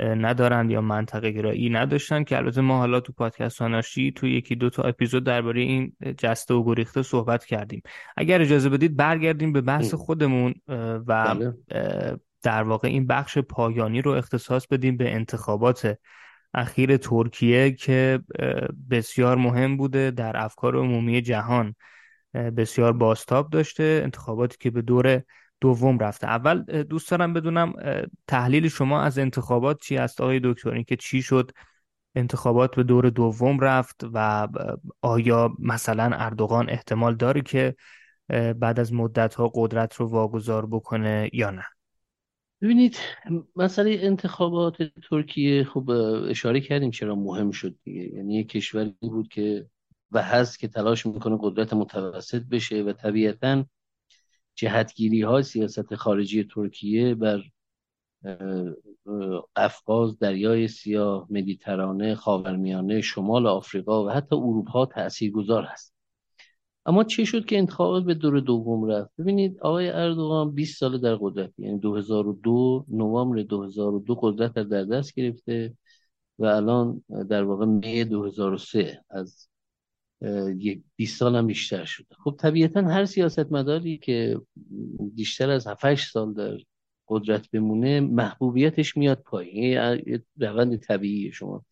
ندارند 0.00 0.70
یا 0.70 0.80
منطقه 0.80 1.30
گرایی 1.30 1.70
نداشتن 1.70 2.24
که 2.24 2.36
البته 2.36 2.60
ما 2.60 2.78
حالا 2.78 3.00
تو 3.00 3.12
پادکست 3.12 3.58
هاناشی 3.58 4.12
تو 4.12 4.26
یکی 4.26 4.54
دو 4.54 4.70
تا 4.70 4.82
اپیزود 4.82 5.24
درباره 5.24 5.60
این 5.60 5.92
جسته 6.18 6.54
و 6.54 6.64
گریخته 6.64 7.02
صحبت 7.02 7.44
کردیم. 7.44 7.82
اگر 8.16 8.40
اجازه 8.40 8.68
بدید 8.68 8.96
برگردیم 8.96 9.52
به 9.52 9.60
بحث 9.60 9.94
خودمون 9.94 10.54
و 10.68 11.34
بله. 11.34 11.54
در 12.42 12.62
واقع 12.62 12.88
این 12.88 13.06
بخش 13.06 13.38
پایانی 13.38 14.02
رو 14.02 14.10
اختصاص 14.10 14.66
بدیم 14.66 14.96
به 14.96 15.14
انتخابات 15.14 15.98
اخیر 16.54 16.96
ترکیه 16.96 17.72
که 17.72 18.20
بسیار 18.90 19.36
مهم 19.36 19.76
بوده 19.76 20.10
در 20.10 20.36
افکار 20.36 20.76
عمومی 20.76 21.22
جهان. 21.22 21.74
بسیار 22.56 22.92
باستاب 22.92 23.50
داشته 23.50 24.00
انتخاباتی 24.04 24.56
که 24.60 24.70
به 24.70 24.82
دور 24.82 25.22
دوم 25.60 25.98
رفته. 25.98 26.26
اول 26.26 26.82
دوست 26.82 27.10
دارم 27.10 27.32
بدونم 27.32 27.72
تحلیل 28.26 28.68
شما 28.68 29.02
از 29.02 29.18
انتخابات 29.18 29.80
چی 29.80 29.96
است؟ 29.96 30.20
آقای 30.20 30.40
دکتر 30.44 30.82
که 30.82 30.96
چی 30.96 31.22
شد 31.22 31.50
انتخابات 32.14 32.76
به 32.76 32.82
دور 32.82 33.10
دوم 33.10 33.60
رفت 33.60 34.06
و 34.12 34.48
آیا 35.00 35.52
مثلا 35.58 36.10
اردوغان 36.16 36.70
احتمال 36.70 37.14
داره 37.14 37.40
که 37.40 37.76
بعد 38.58 38.80
از 38.80 38.92
مدت 38.92 39.34
ها 39.34 39.50
قدرت 39.54 39.94
رو 39.94 40.06
واگذار 40.06 40.66
بکنه 40.66 41.30
یا 41.32 41.50
نه؟ 41.50 41.64
ببینید 42.62 42.98
مسئله 43.56 43.98
انتخابات 44.00 44.76
ترکیه 45.10 45.64
خب 45.64 45.90
اشاره 46.28 46.60
کردیم 46.60 46.90
چرا 46.90 47.14
مهم 47.14 47.50
شد 47.50 47.76
دیگه. 47.84 48.14
یعنی 48.16 48.38
یک 48.38 48.48
کشوری 48.48 48.94
بود 49.00 49.28
که 49.28 49.66
و 50.12 50.22
هست 50.22 50.58
که 50.58 50.68
تلاش 50.68 51.06
می‌کنه 51.06 51.38
قدرت 51.40 51.72
متوسط 51.72 52.42
بشه 52.42 52.82
و 52.82 52.92
طبیعتا 52.92 53.64
جهتگیری 54.54 55.22
های 55.22 55.42
سیاست 55.42 55.94
خارجی 55.94 56.44
ترکیه 56.44 57.14
بر 57.14 57.42
قفقاز 59.56 60.18
دریای 60.18 60.68
سیاه 60.68 61.26
مدیترانه 61.30 62.14
خاورمیانه 62.14 63.00
شمال 63.00 63.46
آفریقا 63.46 64.04
و 64.06 64.10
حتی 64.10 64.36
اروپا 64.36 64.86
تاثیرگذار 64.86 65.64
هست. 65.64 65.94
اما 66.86 67.04
چه 67.04 67.24
شد 67.24 67.44
که 67.44 67.58
انتخابات 67.58 68.04
به 68.04 68.14
دور 68.14 68.40
دوم 68.40 68.84
رفت؟ 68.90 69.10
ببینید 69.18 69.60
آقای 69.60 69.88
اردوغان 69.88 70.54
20 70.54 70.78
سال 70.78 71.00
در 71.00 71.16
قدرت 71.16 71.52
یعنی 71.58 71.78
2002 71.78 72.84
نوامبر 72.88 73.42
2002 73.42 74.14
قدرت 74.14 74.52
در 74.52 74.84
دست 74.84 75.14
گرفته 75.14 75.76
و 76.38 76.44
الان 76.44 77.04
در 77.30 77.42
واقع 77.42 77.66
می 77.66 78.04
2003 78.04 79.04
از 79.10 79.48
یک 80.56 80.82
20 80.96 81.18
سال 81.18 81.36
هم 81.36 81.46
بیشتر 81.46 81.84
شده. 81.84 82.14
خب 82.24 82.36
طبیعتا 82.38 82.82
هر 82.82 83.04
سیاستمداری 83.04 83.98
که 83.98 84.40
بیشتر 85.14 85.50
از 85.50 85.66
7 85.66 85.94
سال 85.94 86.34
در 86.34 86.58
قدرت 87.08 87.50
بمونه 87.50 88.00
محبوبیتش 88.00 88.96
میاد 88.96 89.22
پایین. 89.22 89.78
روند 90.36 90.76
طبیعی 90.76 91.32
شما 91.32 91.64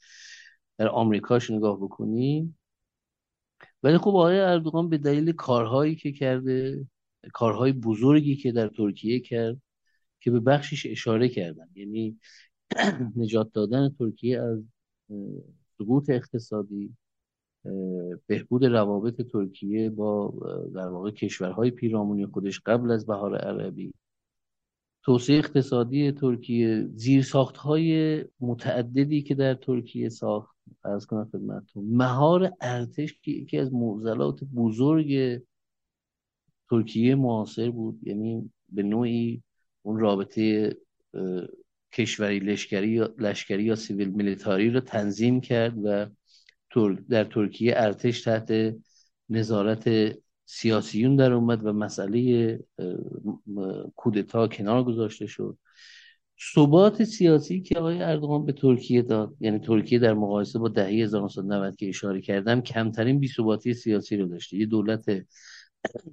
در 0.79 0.89
آمریکاش 0.89 1.51
نگاه 1.51 1.77
بکنی. 1.77 2.55
ولی 3.83 3.99
خب 3.99 4.09
آقای 4.09 4.41
اردوغان 4.41 4.89
به 4.89 4.99
دلیل 4.99 5.33
کارهایی 5.33 5.97
که 5.97 6.13
کرده 6.13 6.87
کارهای 7.33 7.73
بزرگی 7.73 8.37
که 8.37 8.53
در 8.53 8.69
ترکیه 8.69 9.21
کرد 9.21 9.63
که 10.21 10.31
به 10.31 10.41
بخشش 10.41 10.87
اشاره 10.87 11.29
کردن. 11.29 11.69
یعنی 11.75 12.19
نجات 13.17 13.53
دادن 13.53 13.89
ترکیه 13.99 14.41
از 14.41 14.63
سقوط 15.79 16.11
اقتصادی 16.11 16.97
بهبود 18.27 18.65
روابط 18.65 19.23
ترکیه 19.23 19.91
با 19.91 20.35
در 20.75 20.89
واقع 20.89 21.11
کشورهای 21.11 21.71
پیرامونی 21.71 22.27
خودش 22.27 22.61
قبل 22.61 22.91
از 22.91 23.07
بهار 23.07 23.37
عربی. 23.37 23.95
توسعه 25.05 25.39
اقتصادی 25.39 26.13
ترکیه 26.13 26.89
زیر 26.95 27.27
های 27.57 28.25
متعددی 28.41 29.23
که 29.23 29.35
در 29.35 29.55
ترکیه 29.55 30.09
ساخت 30.09 30.57
از 30.85 31.07
کنم 31.07 31.29
خدمتتون. 31.33 31.85
مهار 31.85 32.53
ارتش 32.61 33.19
که 33.23 33.31
یکی 33.31 33.59
از 33.59 33.75
معضلات 33.75 34.45
بزرگ 34.45 35.43
ترکیه 36.71 37.15
معاصر 37.15 37.71
بود 37.71 38.07
یعنی 38.07 38.51
به 38.69 38.83
نوعی 38.83 39.43
اون 39.83 39.99
رابطه 39.99 40.77
کشوری 41.93 42.39
لشکری 42.39 42.99
لشکری 43.19 43.65
یا 43.65 43.75
سیویل 43.75 44.09
میلیتاری 44.09 44.71
رو 44.71 44.81
تنظیم 44.81 45.41
کرد 45.41 45.75
و 45.85 46.07
در 47.09 47.25
ترکیه 47.25 47.75
ارتش 47.77 48.23
تحت 48.23 48.75
نظارت 49.29 50.15
سیاسیون 50.45 51.17
در 51.17 51.33
اومد 51.33 51.67
و 51.67 51.73
مسئله 51.73 52.61
کودتا 53.97 54.49
کنار 54.49 54.85
گذاشته 54.85 55.27
شد. 55.27 55.59
ثبات 56.55 57.05
سیاسی 57.05 57.61
که 57.61 57.79
آقای 57.79 58.03
اردوغان 58.03 58.45
به 58.45 58.53
ترکیه 58.53 59.03
داد 59.03 59.37
یعنی 59.41 59.59
ترکیه 59.59 59.99
در 59.99 60.15
مقایسه 60.15 60.59
با 60.59 60.69
دهه 60.69 60.89
1990 60.89 61.77
که 61.77 61.89
اشاره 61.89 62.21
کردم 62.21 62.61
کمترین 62.61 63.19
بی‌ثباتی 63.19 63.75
سیاسی 63.75 64.17
رو 64.17 64.27
داشته. 64.27 64.57
یه 64.57 64.67
دولت 64.67 65.27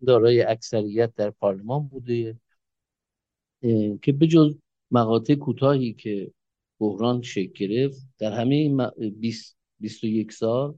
دارای 0.08 0.42
اکثریت 0.42 1.16
در 1.16 1.30
پارلمان 1.30 1.88
بوده 1.88 2.40
که 4.02 4.12
به 4.12 4.28
جز 4.28 4.56
مقاطع 4.92 5.36
کوتاهی 5.36 5.94
که 5.94 6.32
بحران 6.80 7.22
شکل 7.22 7.68
گرفت 7.68 8.08
در 8.20 8.32
همه 8.32 8.56
این 8.56 8.82
20 9.20 9.58
21 9.82 10.32
سال 10.32 10.76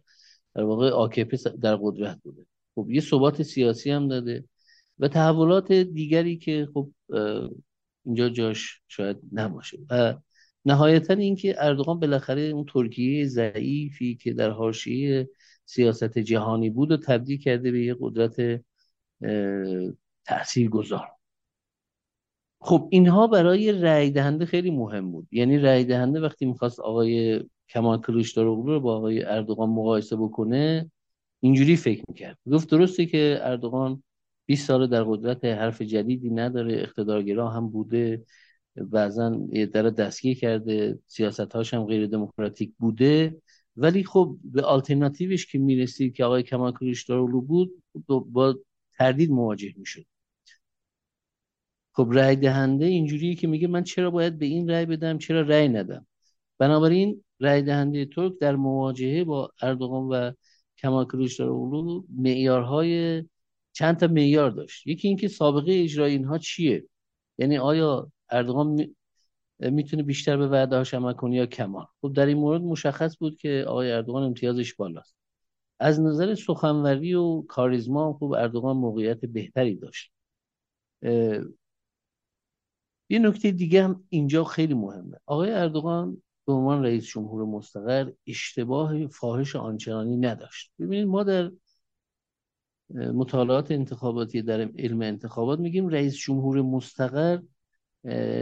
در 0.55 0.63
واقع 0.63 0.89
آکپ 0.89 1.35
در 1.61 1.75
قدرت 1.75 2.19
بوده. 2.23 2.45
خب 2.75 2.87
یه 2.89 3.01
ثبات 3.01 3.41
سیاسی 3.43 3.91
هم 3.91 4.07
داده 4.07 4.43
و 4.99 5.07
تحولات 5.07 5.71
دیگری 5.71 6.37
که 6.37 6.67
خب 6.73 6.89
اینجا 8.05 8.29
جاش 8.29 8.81
شاید 8.87 9.17
نباشه. 9.33 9.77
و 9.89 10.15
نهایتا 10.65 11.13
اینکه 11.13 11.55
اردوغان 11.57 11.99
بالاخره 11.99 12.41
اون 12.41 12.65
ترکیه 12.65 13.27
ضعیفی 13.27 14.15
که 14.15 14.33
در 14.33 14.49
حاشیه 14.49 15.29
سیاست 15.65 16.19
جهانی 16.19 16.69
بود 16.69 16.91
و 16.91 16.97
تبدیل 16.97 17.37
کرده 17.39 17.71
به 17.71 17.85
یه 17.85 17.95
قدرت 17.99 18.63
تأثیر 20.25 20.69
گذار 20.69 21.07
خب 22.61 22.87
اینها 22.91 23.27
برای 23.27 23.71
رأی 23.71 24.11
دهنده 24.11 24.45
خیلی 24.45 24.71
مهم 24.71 25.11
بود. 25.11 25.27
یعنی 25.31 25.57
رأی 25.57 25.83
دهنده 25.85 26.19
وقتی 26.19 26.45
می‌خواست 26.45 26.79
آقای 26.79 27.43
کمال 27.69 28.01
کلوشداروغلو 28.01 28.73
رو 28.73 28.79
با 28.79 28.97
آقای 28.97 29.23
اردوغان 29.23 29.69
مقایسه 29.69 30.15
بکنه 30.15 30.91
اینجوری 31.39 31.75
فکر 31.75 32.03
می‌کرد. 32.07 32.37
گفت 32.51 32.69
درسته 32.69 33.05
که 33.05 33.39
اردوغان 33.41 34.03
20 34.45 34.67
سال 34.67 34.87
در 34.87 35.03
قدرت 35.03 35.45
حرف 35.45 35.81
جدیدی 35.81 36.29
نداره 36.29 36.73
اقتدارگرا 36.73 37.49
هم 37.49 37.69
بوده 37.69 38.25
بعضا 38.75 39.29
در 39.73 39.81
دستگیر 39.81 40.37
کرده 40.37 40.99
سیاست 41.07 41.39
هاش 41.55 41.73
هم 41.73 41.85
غیر 41.85 42.07
دموکراتیک 42.07 42.73
بوده. 42.79 43.41
ولی 43.77 44.03
خب 44.03 44.37
به 44.43 44.61
آلترناتیوش 44.61 45.45
که 45.51 45.59
می‌رسید 45.59 46.15
که 46.15 46.25
آقای 46.25 46.43
کمال 46.43 46.71
کلیچدارولو 46.73 47.41
بود 47.41 47.83
با 48.07 48.59
تردید 48.97 49.31
مواجه 49.31 49.73
می‌شد. 49.77 50.05
خب 51.91 52.09
رأی 52.11 52.35
دهنده 52.35 52.85
اینجوریه 52.85 53.35
که 53.35 53.47
میگه 53.47 53.67
من 53.67 53.83
چرا 53.83 54.11
باید 54.11 54.37
به 54.39 54.45
این 54.45 54.69
رأی 54.69 54.85
بدم 54.85 55.17
چرا 55.17 55.41
رأی 55.41 55.69
ندم؟ 55.69 56.05
بنابراین 56.57 57.23
رأی 57.39 57.61
دهنده 57.61 58.05
ترک 58.05 58.33
در 58.39 58.55
مواجهه 58.55 59.23
با 59.23 59.51
اردوغان 59.61 60.03
و 60.03 60.31
کمال 60.77 61.05
کلیچدارولو 61.05 62.03
معیارهای 62.17 63.23
چند 63.73 63.97
تا 63.97 64.07
معیار 64.07 64.51
داشت. 64.51 64.87
یکی 64.87 65.07
اینکه 65.07 65.27
سابقه 65.27 65.73
اجرای 65.83 66.11
اینها 66.11 66.37
چیه؟ 66.37 66.83
یعنی 67.37 67.57
آیا 67.57 68.11
اردوغان 68.29 68.95
می‌تونه 69.59 70.03
بیشتر 70.03 70.37
به 70.37 70.47
وعده 70.47 70.75
هاش 70.75 70.93
عمل 70.93 71.13
کنه 71.13 71.35
یا 71.35 71.45
کمال؟ 71.45 71.85
خب 72.01 72.13
در 72.13 72.25
این 72.25 72.37
مورد 72.37 72.61
مشخص 72.61 73.17
بود 73.17 73.37
که 73.37 73.65
آقای 73.67 73.91
اردوغان 73.91 74.23
امتیازش 74.23 74.73
بالاست. 74.73 75.15
از 75.79 75.99
نظر 76.01 76.35
سخنوری 76.35 77.13
و 77.13 77.41
کاریزما 77.41 78.13
خوب 78.13 78.31
اردوغان 78.31 78.77
موقعیت 78.77 79.25
بهتری 79.25 79.75
داشت. 79.75 80.11
یه 83.09 83.19
نکته 83.19 83.51
دیگه 83.51 83.83
هم 83.83 84.03
اینجا 84.09 84.43
خیلی 84.43 84.73
مهمه. 84.73 85.17
آقای 85.25 85.51
اردوغان 85.51 86.21
به 86.47 86.53
عنوان 86.53 86.83
رئیس 86.83 87.05
جمهور 87.05 87.45
مستقر 87.45 88.11
اشتباه 88.27 89.07
فاحش 89.07 89.55
آنچنانی 89.55 90.17
نداشت. 90.17 90.71
ببینید 90.79 91.07
ما 91.07 91.23
در 91.23 91.51
مطالعات 92.89 93.71
انتخاباتی 93.71 94.41
در 94.41 94.61
علم 94.61 95.01
انتخابات 95.01 95.59
میگیم 95.59 95.87
رئیس 95.87 96.15
جمهور 96.15 96.61
مستقر 96.61 97.39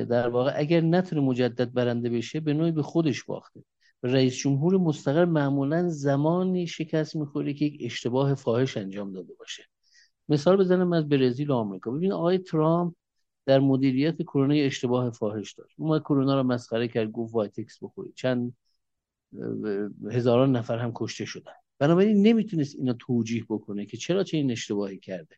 در 0.10 0.30
واقع 0.30 0.54
اگر 0.56 0.82
نتونه 0.82 1.22
مجدد 1.22 1.74
برنده 1.74 2.10
بشه 2.10 2.40
به 2.40 2.54
نوعی 2.54 2.72
به 2.72 2.84
خودش 2.84 3.24
باخته. 3.24 3.64
رئیس 4.04 4.36
جمهور 4.36 4.78
مستقر 4.78 5.26
معمولا 5.26 5.90
زمانی 5.90 6.68
شکست 6.68 7.16
می‌خوره 7.16 7.54
که 7.54 7.66
یک 7.66 7.82
اشتباه 7.86 8.36
فاحش 8.36 8.78
انجام 8.78 9.14
داده 9.14 9.34
باشه. 9.34 9.64
مثال 10.30 10.58
بزنم 10.58 10.94
از 10.94 11.10
برزیل 11.10 11.52
و 11.52 11.54
آمریکا. 11.56 11.92
ببین 11.92 12.12
آقای 12.12 12.38
ترامپ 12.38 12.96
در 13.46 13.60
مدیریت 13.60 14.22
کرونا 14.22 14.54
اشتباه 14.54 15.10
فاحش 15.10 15.54
داشت. 15.54 15.76
اومد 15.80 16.02
کرونا 16.02 16.36
رو 16.42 16.44
مسخره 16.44 16.88
کرد 16.88 17.12
گفت 17.12 17.34
وایتکس 17.34 17.78
بخورید. 17.82 18.14
چند 18.16 18.54
هزاران 20.12 20.56
نفر 20.56 20.78
هم 20.78 20.92
کشته 20.96 21.26
شدن. 21.26 21.52
بنابراین 21.80 22.28
نمی‌تونست 22.28 22.76
اینا 22.76 22.94
توجیه 22.94 23.46
بکنه 23.50 23.86
که 23.86 23.98
چرا 23.98 24.24
چه 24.24 24.38
این 24.38 24.52
اشتباهی 24.52 24.98
کرده. 24.98 25.36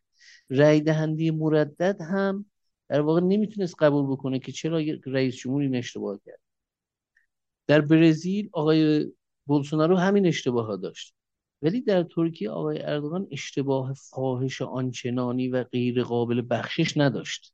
رأی 0.50 0.82
دهنده 0.82 1.32
مردد 1.32 2.02
هم 2.02 2.46
در 2.90 3.02
واقع 3.02 3.22
نمی‌تونست 3.22 3.76
قبول 3.80 4.06
بکنه 4.06 4.40
که 4.40 4.52
چرا 4.52 4.82
رئیس 5.06 5.36
جمهور 5.36 5.62
این 5.62 5.76
اشتباه 5.76 6.20
کرد. 6.26 6.40
در 7.68 7.82
برزیل 7.82 8.50
آقای 8.52 9.12
بولسونارو 9.46 9.98
همین 9.98 10.26
اشتباه 10.26 10.66
ها 10.66 10.76
داشت. 10.76 11.16
ولی 11.62 11.82
در 11.82 12.04
ترکیه 12.04 12.50
آقای 12.50 12.82
اردوغان 12.82 13.28
اشتباه 13.32 13.94
فاحش 13.94 14.62
آنچنانی 14.62 15.48
و 15.48 15.64
غیر 15.64 16.04
قابل 16.04 16.42
بخشش 16.50 16.98
نداشت. 16.98 17.54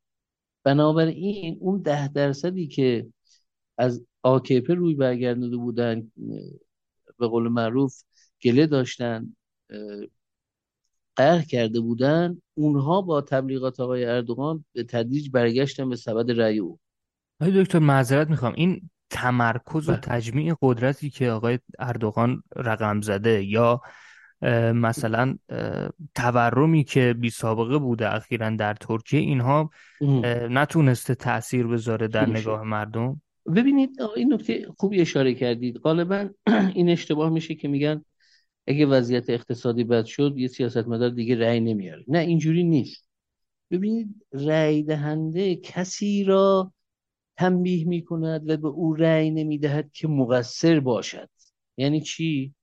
بنابراین 0.63 1.57
اون 1.61 1.81
ده 1.81 2.07
درصدی 2.07 2.67
که 2.67 3.07
از 3.77 4.05
آکپ 4.23 4.71
روی 4.71 4.95
برگردنده 4.95 5.57
بودن 5.57 6.11
به 7.19 7.27
قول 7.27 7.47
معروف 7.47 8.03
گله 8.43 8.67
داشتن 8.67 9.35
قهر 11.15 11.41
کرده 11.41 11.79
بودن 11.79 12.41
اونها 12.53 13.01
با 13.01 13.21
تبلیغات 13.21 13.79
آقای 13.79 14.05
اردوغان 14.05 14.65
به 14.73 14.83
تدریج 14.83 15.29
برگشتن 15.29 15.89
به 15.89 15.95
سبد 15.95 16.31
رأی 16.31 16.59
او 16.59 16.79
آقای 17.41 17.63
دکتر 17.63 17.79
معذرت 17.79 18.29
می‌خوام 18.29 18.53
این 18.55 18.89
تمرکز 19.09 19.89
و 19.89 19.91
بله. 19.91 20.01
تجمیع 20.01 20.55
قدرتی 20.61 21.09
که 21.09 21.29
آقای 21.29 21.59
اردوغان 21.79 22.43
رقم 22.55 23.01
زده 23.01 23.43
یا 23.43 23.81
مثلا 24.73 25.37
تورمی 26.15 26.83
که 26.83 27.15
بی 27.19 27.29
سابقه 27.29 27.77
بوده 27.77 28.15
اخیرا 28.15 28.49
در 28.49 28.73
ترکیه 28.73 29.19
اینها 29.19 29.69
نتونسته 30.49 31.15
تاثیر 31.15 31.67
بذاره 31.67 32.07
در 32.07 32.29
نگاه 32.29 32.63
مردم؟ 32.63 33.21
ببینید 33.55 33.89
این 34.15 34.33
نکته 34.33 34.67
خوبی 34.77 35.01
اشاره 35.01 35.33
کردید. 35.33 35.77
غالبا 35.77 36.29
این 36.75 36.89
اشتباه 36.89 37.29
میشه 37.29 37.55
که 37.55 37.67
میگن 37.67 38.05
اگه 38.67 38.85
وضعیت 38.85 39.29
اقتصادی 39.29 39.83
بد 39.83 40.05
شد 40.05 40.33
یه 40.37 40.47
سیاستمدار 40.47 41.09
دیگه 41.09 41.39
رأی 41.39 41.59
نمیاره. 41.59 42.03
نه 42.07 42.19
اینجوری 42.19 42.63
نیست. 42.63 43.09
ببینید 43.71 44.25
رأی 44.33 44.83
دهنده 44.83 45.55
کسی 45.55 46.23
را 46.23 46.73
تنبیه 47.37 47.87
می‌کند 47.87 48.49
و 48.49 48.57
به 48.57 48.67
او 48.67 48.93
رأی 48.93 49.31
نمی‌دهد 49.31 49.91
که 49.93 50.07
مقصر 50.07 50.79
باشد. 50.79 51.29
یعنی 51.77 52.01
چی؟ 52.01 52.53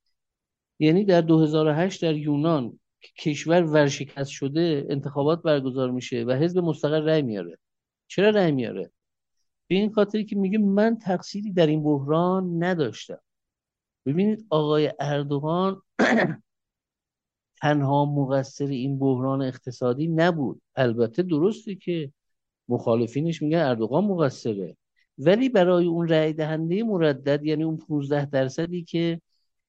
یعنی 0.78 1.04
در 1.04 1.20
2008 1.20 2.02
در 2.02 2.16
یونان 2.16 2.80
کشور 3.18 3.62
ورشکست 3.62 4.30
شده 4.30 4.86
انتخابات 4.90 5.42
برگزار 5.42 5.90
میشه 5.90 6.24
و 6.24 6.32
حزب 6.32 6.58
مستقل 6.58 7.02
رأی 7.02 7.22
میاره. 7.22 7.58
چرا 8.08 8.30
رأی 8.30 8.52
میاره؟ 8.52 8.90
به 9.68 9.74
این 9.74 9.92
خاطری 9.92 10.24
که 10.24 10.36
میگه 10.36 10.58
من 10.58 10.98
تقصیری 10.98 11.52
در 11.52 11.66
این 11.66 11.82
بحران 11.82 12.64
نداشتم. 12.64 13.18
ببینید 14.06 14.46
آقای 14.50 14.92
اردوغان 15.00 15.82
تنها 17.62 18.04
مقصر 18.04 18.66
این 18.66 18.98
بحران 18.98 19.42
اقتصادی 19.42 20.08
نبود. 20.08 20.62
البته 20.76 21.22
درسته 21.22 21.74
که 21.74 22.12
مخالفینش 22.68 23.42
میگن 23.42 23.58
اردوغان 23.58 24.04
مقصره. 24.04 24.76
ولی 25.18 25.48
برای 25.48 25.86
اون 25.86 26.08
رأی 26.08 26.32
دهنده 26.32 26.82
مردد 26.82 27.44
یعنی 27.44 27.64
اون 27.64 27.76
15 27.76 28.24
درصدی 28.26 28.84
که 28.84 29.20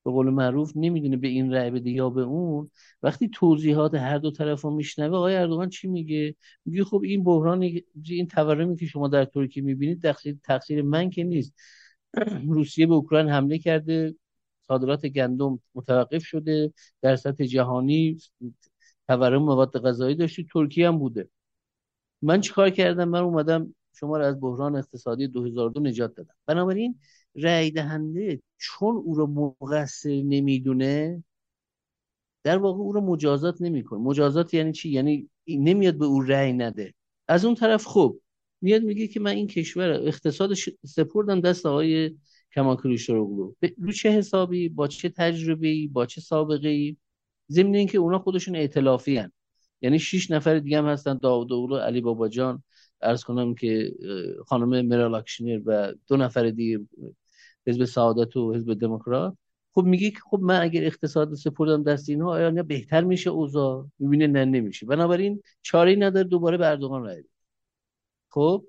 به 0.08 0.14
قول 0.14 0.30
معروف 0.30 0.72
نمی‌دونه 0.76 1.18
به 1.18 1.28
این 1.28 1.54
رأی 1.54 1.72
بده 1.72 1.90
یا 1.90 2.10
به 2.10 2.22
اون. 2.22 2.72
وقتی 3.04 3.30
توضیحات 3.30 3.96
هر 3.96 4.18
دو 4.18 4.32
طرف 4.32 4.62
رو 4.62 4.72
میشنوه 4.72 5.18
آقای 5.18 5.36
اردوغان 5.36 5.70
چی 5.70 5.88
میگه؟ 5.88 6.36
میگه 6.66 6.84
خب 6.84 7.02
این 7.04 7.24
بحران 7.24 7.62
این 8.10 8.28
تورمی 8.28 8.76
که 8.76 8.86
شما 8.86 9.08
در 9.08 9.26
ترکیه 9.26 9.64
می‌بینید 9.64 10.02
تقصیر 10.44 10.82
من 10.82 11.10
که 11.10 11.24
نیست. 11.24 11.54
روسیه 12.50 12.88
به 12.88 12.94
اوکراین 12.94 13.30
حمله 13.30 13.58
کرده 13.60 14.16
صادرات 14.68 15.06
گندم 15.06 15.60
متوقف 15.76 16.24
شده 16.24 16.74
در 17.02 17.16
سطح 17.16 17.46
جهانی 17.46 18.18
تورم 19.08 19.42
مواد 19.44 19.80
غذایی 19.80 20.16
داشتی 20.16 20.48
ترکیه 20.54 20.88
هم 20.88 21.00
بوده. 21.00 21.30
من 22.22 22.42
چیکار 22.42 22.70
کردم؟ 22.70 23.10
من 23.10 23.20
اومدم 23.20 23.76
شما 23.94 24.18
رو 24.18 24.26
از 24.26 24.42
بحران 24.42 24.76
اقتصادی 24.76 25.28
2002 25.28 25.80
نجات 25.80 26.16
دادم. 26.16 26.36
بنابراین 26.46 27.00
رأی 27.38 27.72
دهنده 27.72 28.42
چون 28.58 28.96
او 28.96 29.16
رو 29.16 29.28
مقصر 29.28 30.10
نمی‌دونه 30.10 31.24
در 32.44 32.58
واقع 32.58 32.80
او 32.80 32.92
رو 32.94 33.02
مجازات 33.02 33.62
نمی‌کنه. 33.62 34.00
مجازات 34.00 34.54
یعنی 34.54 34.72
چی؟ 34.72 34.90
یعنی 34.90 35.30
نمیاد 35.48 35.98
به 35.98 36.06
او 36.06 36.22
رأی 36.22 36.54
نده. 36.54 36.94
از 37.28 37.46
اون 37.46 37.56
طرف 37.56 37.84
خوب 37.84 38.22
میاد 38.62 38.82
میگه 38.84 39.08
که 39.08 39.20
من 39.20 39.32
این 39.32 39.48
کشور 39.48 39.92
اقتصادش 39.92 40.70
سپردم 40.86 41.42
دست 41.42 41.66
آقای 41.66 42.16
کمال 42.56 42.76
قلیچداراوغلو 42.76 43.54
رو 43.78 43.92
چه 43.92 44.10
حسابی؟ 44.10 44.70
با 44.70 44.88
چه 44.88 45.10
تجربه 45.10 45.88
با 45.88 46.06
چه 46.06 46.22
سابقه 46.22 46.70
ای 46.70 46.98
ضمن 47.52 47.76
اینکه 47.76 47.98
اونا 47.98 48.20
خودشون 48.20 48.56
ائتلافی 48.56 49.18
هن. 49.18 49.32
یعنی 49.82 50.00
شش 50.00 50.32
نفر 50.32 50.60
دیگه 50.60 50.78
هم 50.78 50.86
هستن 50.86 51.18
داوود 51.18 51.54
اوغلو 51.54 51.78
علی 51.78 52.02
باباجان 52.02 52.64
عرض 53.02 53.24
کنم 53.24 53.56
که 53.56 53.92
خانم 54.48 54.86
مرال 54.86 55.16
اکشنر 55.16 55.62
و 55.66 55.94
دو 56.08 56.18
نفر 56.18 56.50
دیگه 56.50 56.80
حزب 57.68 57.86
سعادت 57.86 58.38
و 58.38 58.54
حزب 58.54 58.74
دموکرات. 58.74 59.38
خب 59.74 59.84
میگه 59.84 60.12
که 60.12 60.20
خب 60.20 60.40
من 60.40 60.62
اگر 60.62 60.86
اقتصاد 60.86 61.34
سپردم 61.34 61.84
دست 61.84 62.10
اینها 62.10 62.32
آیا 62.32 62.50
نه 62.50 62.64
بهتر 62.64 63.04
میشه 63.04 63.30
اوضاع؟ 63.30 63.88
می‌بینه 64.00 64.28
نه 64.28 64.46
نمیشه. 64.46 64.86
بنابراین 64.86 65.42
چاره 65.62 65.96
نداره 65.96 66.28
دوباره 66.28 66.58
به 66.58 66.68
اردوغان 66.68 67.04
رای 67.04 67.24
خب 68.30 68.66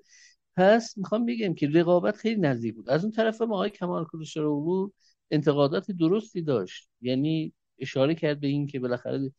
پس 0.55 0.97
می‌خوام 0.97 1.25
بگم 1.25 1.53
که 1.53 1.67
رقابت 1.67 2.15
خیلی 2.15 2.41
نزدیک 2.41 2.75
بود. 2.75 2.89
از 2.89 3.03
اون 3.03 3.11
طرف 3.11 3.41
ما 3.41 3.55
آقای 3.55 3.69
کمال 3.69 4.05
کلوچدارoglu 4.05 4.91
انتقادات 5.31 5.91
درستی 5.91 6.41
داشت. 6.41 6.89
یعنی 7.01 7.53
اشاره 7.79 8.15
کرد 8.15 8.39
به 8.39 8.47
این 8.47 8.67
که 8.67 8.79
بالاخره 8.79 9.31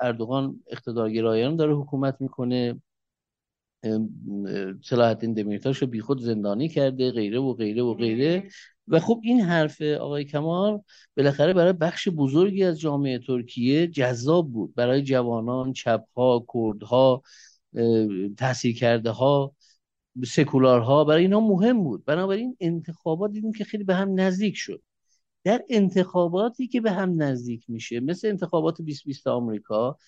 اردوغان 0.00 0.60
اقتدارگرایان 0.66 1.56
داره 1.56 1.74
حکومت 1.74 2.16
می‌کنه. 2.20 2.82
صلاح 4.82 5.08
الدین 5.08 5.32
دمیرتاش 5.32 5.78
رو 5.78 5.86
بیخود 5.86 6.20
زندانی 6.20 6.68
کرده 6.68 7.10
غیره 7.10 7.38
و 7.38 7.52
غیره 7.52 7.82
و 7.82 7.94
غیره. 7.94 8.48
و 8.88 9.00
خب 9.00 9.20
این 9.22 9.40
حرف 9.40 9.82
آقای 9.82 10.24
کمال 10.24 10.82
بالاخره 11.16 11.52
برای 11.52 11.72
بخش 11.72 12.08
بزرگی 12.08 12.64
از 12.64 12.80
جامعه 12.80 13.18
ترکیه 13.18 13.86
جذاب 13.86 14.52
بود. 14.52 14.74
برای 14.74 15.02
جوانان 15.02 15.72
چپها 15.72 16.46
کردها 16.54 17.22
تحصیل 18.38 18.74
کرده 18.74 19.10
ها 19.10 19.54
سکولارها 20.26 21.04
برای 21.04 21.22
اینا 21.22 21.40
مهم 21.40 21.84
بود. 21.84 22.04
بنابراین 22.04 22.56
انتخابات 22.60 23.32
دیدیم 23.32 23.52
که 23.52 23.64
خیلی 23.64 23.84
به 23.84 23.94
هم 23.94 24.20
نزدیک 24.20 24.56
شد. 24.56 24.82
در 25.44 25.64
انتخاباتی 25.70 26.68
که 26.68 26.80
به 26.80 26.92
هم 26.92 27.22
نزدیک 27.22 27.64
میشه 27.70 28.00
مثل 28.00 28.28
انتخابات 28.28 28.78
2020 28.82 29.26
آمریکا 29.26 29.98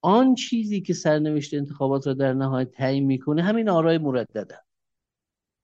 آن 0.00 0.34
چیزی 0.34 0.80
که 0.80 0.94
سرنوشت 0.94 1.54
انتخابات 1.54 2.06
را 2.06 2.14
در 2.14 2.32
نهایت 2.32 2.70
تعیین 2.70 3.06
می‌کنه 3.06 3.42
همین 3.42 3.68
آرای 3.68 3.98
مرددن. 3.98 4.58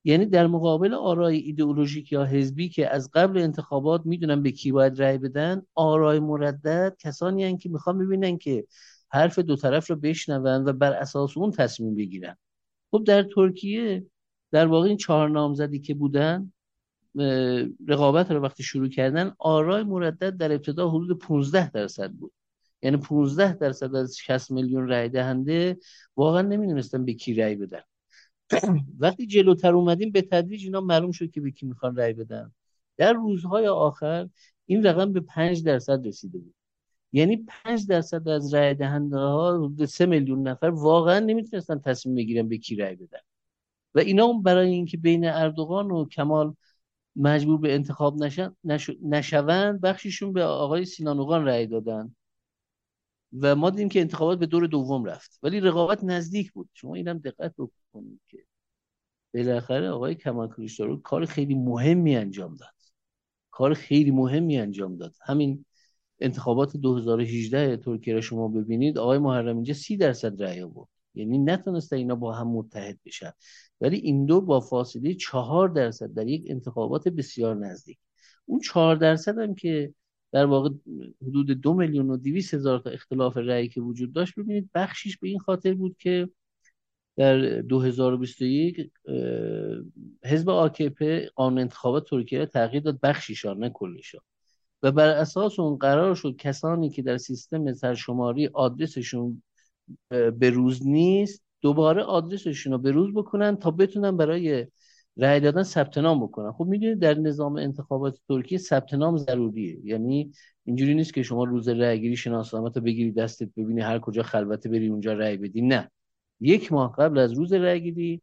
یعنی 0.06 0.26
در 0.26 0.46
مقابل 0.46 0.94
آرای 0.94 1.36
ایدئولوژیک 1.36 2.12
یا 2.12 2.24
حزبی 2.24 2.68
که 2.68 2.90
از 2.94 3.10
قبل 3.14 3.38
انتخابات 3.38 4.06
می‌دونن 4.06 4.42
به 4.42 4.50
کی 4.50 4.72
باید 4.72 5.02
رأی 5.02 5.18
بدن 5.18 5.62
آرای 5.74 6.20
مردد 6.20 6.96
کسانی 6.98 7.44
هن 7.44 7.58
که 7.58 7.68
می‌خوان 7.68 7.98
ببینن 7.98 8.38
که 8.38 8.64
حرف 9.10 9.38
دو 9.38 9.56
طرف 9.56 9.90
رو 9.90 9.96
بشنون 9.96 10.64
و 10.68 10.72
بر 10.72 10.92
اساس 10.92 11.36
اون 11.36 11.50
تصمیم 11.50 11.94
بگیرن. 11.94 12.36
خب 12.90 13.04
در 13.04 13.22
ترکیه 13.22 14.06
در 14.50 14.66
واقع 14.66 14.88
این 14.88 14.96
چهار 14.96 15.30
نامزدی 15.30 15.80
که 15.80 15.94
بودن 15.94 16.52
رقابت 17.88 18.30
رو 18.30 18.40
وقتی 18.40 18.62
شروع 18.62 18.88
کردن 18.88 19.34
آرای 19.38 19.82
مردد 19.82 20.36
در 20.36 20.52
ابتدا 20.52 20.90
حدود 20.90 21.18
15 21.18 21.70
درصد 21.70 22.10
بود. 22.10 22.32
یعنی 22.82 22.96
15 22.96 23.52
درصد 23.52 23.94
از 23.94 24.16
60 24.18 24.50
میلیون 24.50 24.88
رای 24.88 25.08
دهنده 25.08 25.78
واقعا 26.16 26.42
نمی‌دونستن 26.42 27.04
به 27.04 27.14
کی 27.14 27.34
رای 27.34 27.56
بدن. 27.56 27.82
وقتی 28.98 29.26
جلوتر 29.26 29.74
اومدیم 29.74 30.12
به 30.12 30.22
تدریج 30.22 30.64
اینا 30.64 30.80
معلوم 30.80 31.12
شد 31.12 31.30
که 31.30 31.40
به 31.40 31.50
کی 31.50 31.66
می‌خوان 31.66 31.96
رای 31.96 32.12
بدن. 32.12 32.52
در 32.96 33.12
روزهای 33.12 33.66
آخر 33.66 34.28
این 34.66 34.86
رقم 34.86 35.12
به 35.12 35.20
5 35.20 35.62
درصد 35.62 36.06
رسیده 36.06 36.38
بود. 36.38 36.54
یعنی 37.12 37.46
5 37.64 37.86
درصد 37.86 38.28
از 38.28 38.54
رای 38.54 38.74
دهنده 38.74 39.16
ها 39.16 39.54
حدود 39.54 39.84
3 39.84 40.06
میلیون 40.06 40.48
نفر 40.48 40.66
واقعا 40.66 41.20
نمی‌تونستن 41.20 41.78
تصمیم 41.78 42.14
بگیرن 42.14 42.48
به 42.48 42.58
کی 42.58 42.76
رای 42.76 42.96
بدن. 42.96 43.20
و 43.94 43.98
اینا 43.98 44.32
برای 44.32 44.70
اینکه 44.70 44.96
بین 44.96 45.28
اردوغان 45.28 45.90
و 45.90 46.04
کمال 46.04 46.54
مجبور 47.16 47.58
به 47.58 47.74
انتخاب 47.74 48.22
نشن 48.22 48.56
نشوند 49.02 49.80
بخشیشون 49.80 50.32
به 50.32 50.44
آقای 50.44 50.84
سینان 50.84 51.18
اوغان 51.18 51.44
رأی 51.44 51.66
دادن. 51.66 52.14
و 53.40 53.56
ما 53.56 53.70
دیدیم 53.70 53.88
که 53.88 54.00
انتخابات 54.00 54.38
به 54.38 54.46
دور 54.46 54.66
دوم 54.66 55.04
رفت. 55.04 55.38
ولی 55.42 55.60
رقابت 55.60 56.04
نزدیک 56.04 56.52
بود. 56.52 56.68
شما 56.74 56.94
اینم 56.94 57.18
دقت 57.18 57.52
بکنید 57.52 57.85
که 58.26 58.38
بالاخره 59.34 59.88
آقای 59.90 60.14
کمال 60.14 60.48
کلیچدارو 60.48 60.96
کار 61.00 61.26
خیلی 61.26 61.54
مهمی 61.54 62.16
انجام 62.16 62.54
داد. 62.54 62.74
کار 63.50 63.74
خیلی 63.74 64.10
مهمی 64.10 64.58
انجام 64.58 64.96
داد. 64.96 65.14
همین 65.22 65.64
انتخابات 66.20 66.76
2018 66.76 67.76
ترکیه 67.76 68.14
را 68.14 68.20
شما 68.20 68.48
ببینید 68.48 68.98
آقای 68.98 69.18
محرم 69.18 69.54
اینجا 69.56 69.74
سی 69.74 69.96
درصد 69.96 70.42
رأی 70.42 70.60
آورد. 70.60 70.88
یعنی 71.14 71.38
نتونسته 71.38 71.96
اینا 71.96 72.14
با 72.14 72.32
هم 72.32 72.48
متحد 72.48 72.98
بشن. 73.06 73.32
ولی 73.80 73.96
این 73.96 74.26
دو 74.26 74.40
با 74.40 74.60
فاصله 74.60 75.14
چهار 75.14 75.68
درصد 75.68 76.14
در 76.14 76.26
یک 76.28 76.44
انتخابات 76.46 77.08
بسیار 77.08 77.56
نزدیک. 77.56 77.98
اون 78.46 78.60
چهار 78.60 78.96
درصد 78.96 79.38
هم 79.38 79.54
که 79.54 79.94
در 80.32 80.46
واقع 80.46 80.70
حدود 81.22 81.50
دو 81.50 81.74
میلیون 81.74 82.10
و 82.10 82.16
دیویس 82.16 82.54
هزار 82.54 82.78
تا 82.78 82.90
اختلاف 82.90 83.36
رأی 83.36 83.68
که 83.68 83.80
وجود 83.80 84.12
داشت 84.12 84.34
ببینید 84.38 84.70
بخشیش 84.74 85.18
به 85.18 85.28
این 85.28 85.38
خاطر 85.38 85.74
بود 85.74 85.96
که 85.98 86.28
در 87.16 87.60
2021 87.60 88.90
حزب 90.24 90.48
آکپ 90.48 91.26
قانون 91.34 91.58
انتخابات 91.58 92.10
ترکیه 92.10 92.46
تغییر 92.46 92.82
داد 92.82 93.00
بخشیشان 93.02 93.58
نه 93.58 93.70
کلشان. 93.70 94.20
و 94.82 94.92
بر 94.92 95.08
اساس 95.08 95.58
اون 95.58 95.76
قرار 95.76 96.14
شد 96.14 96.36
کسانی 96.36 96.90
که 96.90 97.02
در 97.02 97.16
سیستم 97.16 97.72
سرشماری 97.72 98.46
آدرسشون 98.46 99.42
به 100.08 100.50
روز 100.50 100.86
نیست 100.86 101.42
دوباره 101.60 102.02
آدرسشون 102.02 102.72
رو 102.72 102.78
به 102.78 102.90
روز 102.90 103.14
بکنن 103.14 103.56
تا 103.56 103.70
بتونن 103.70 104.16
برای 104.16 104.66
رأی 105.16 105.40
دادن 105.40 105.62
ثبت 105.62 105.98
نام 105.98 106.22
بکنن. 106.22 106.52
خب 106.52 106.64
می‌دونید 106.64 106.98
در 106.98 107.14
نظام 107.14 107.56
انتخابات 107.56 108.18
ترکیه 108.28 108.58
ثبت 108.58 108.94
نام 108.94 109.16
ضروریه. 109.16 109.78
یعنی 109.84 110.32
اینجوری 110.64 110.94
نیست 110.94 111.14
که 111.14 111.22
شما 111.22 111.44
روز 111.44 111.68
رأی 111.68 112.00
گیری 112.00 112.16
شناسنامه 112.16 112.70
رو 112.74 112.82
بگیری 112.82 113.12
دستت 113.12 113.48
ببینی 113.56 113.80
هر 113.80 113.98
کجا 113.98 114.22
خلوته 114.22 114.68
بری 114.68 114.88
اونجا 114.88 115.12
رأی 115.12 115.36
بدی. 115.36 115.62
نه. 115.62 115.90
یک 116.40 116.72
ماه 116.72 116.94
قبل 116.98 117.18
از 117.18 117.32
روز 117.32 117.52
رأی 117.52 117.80
گیری 117.80 118.22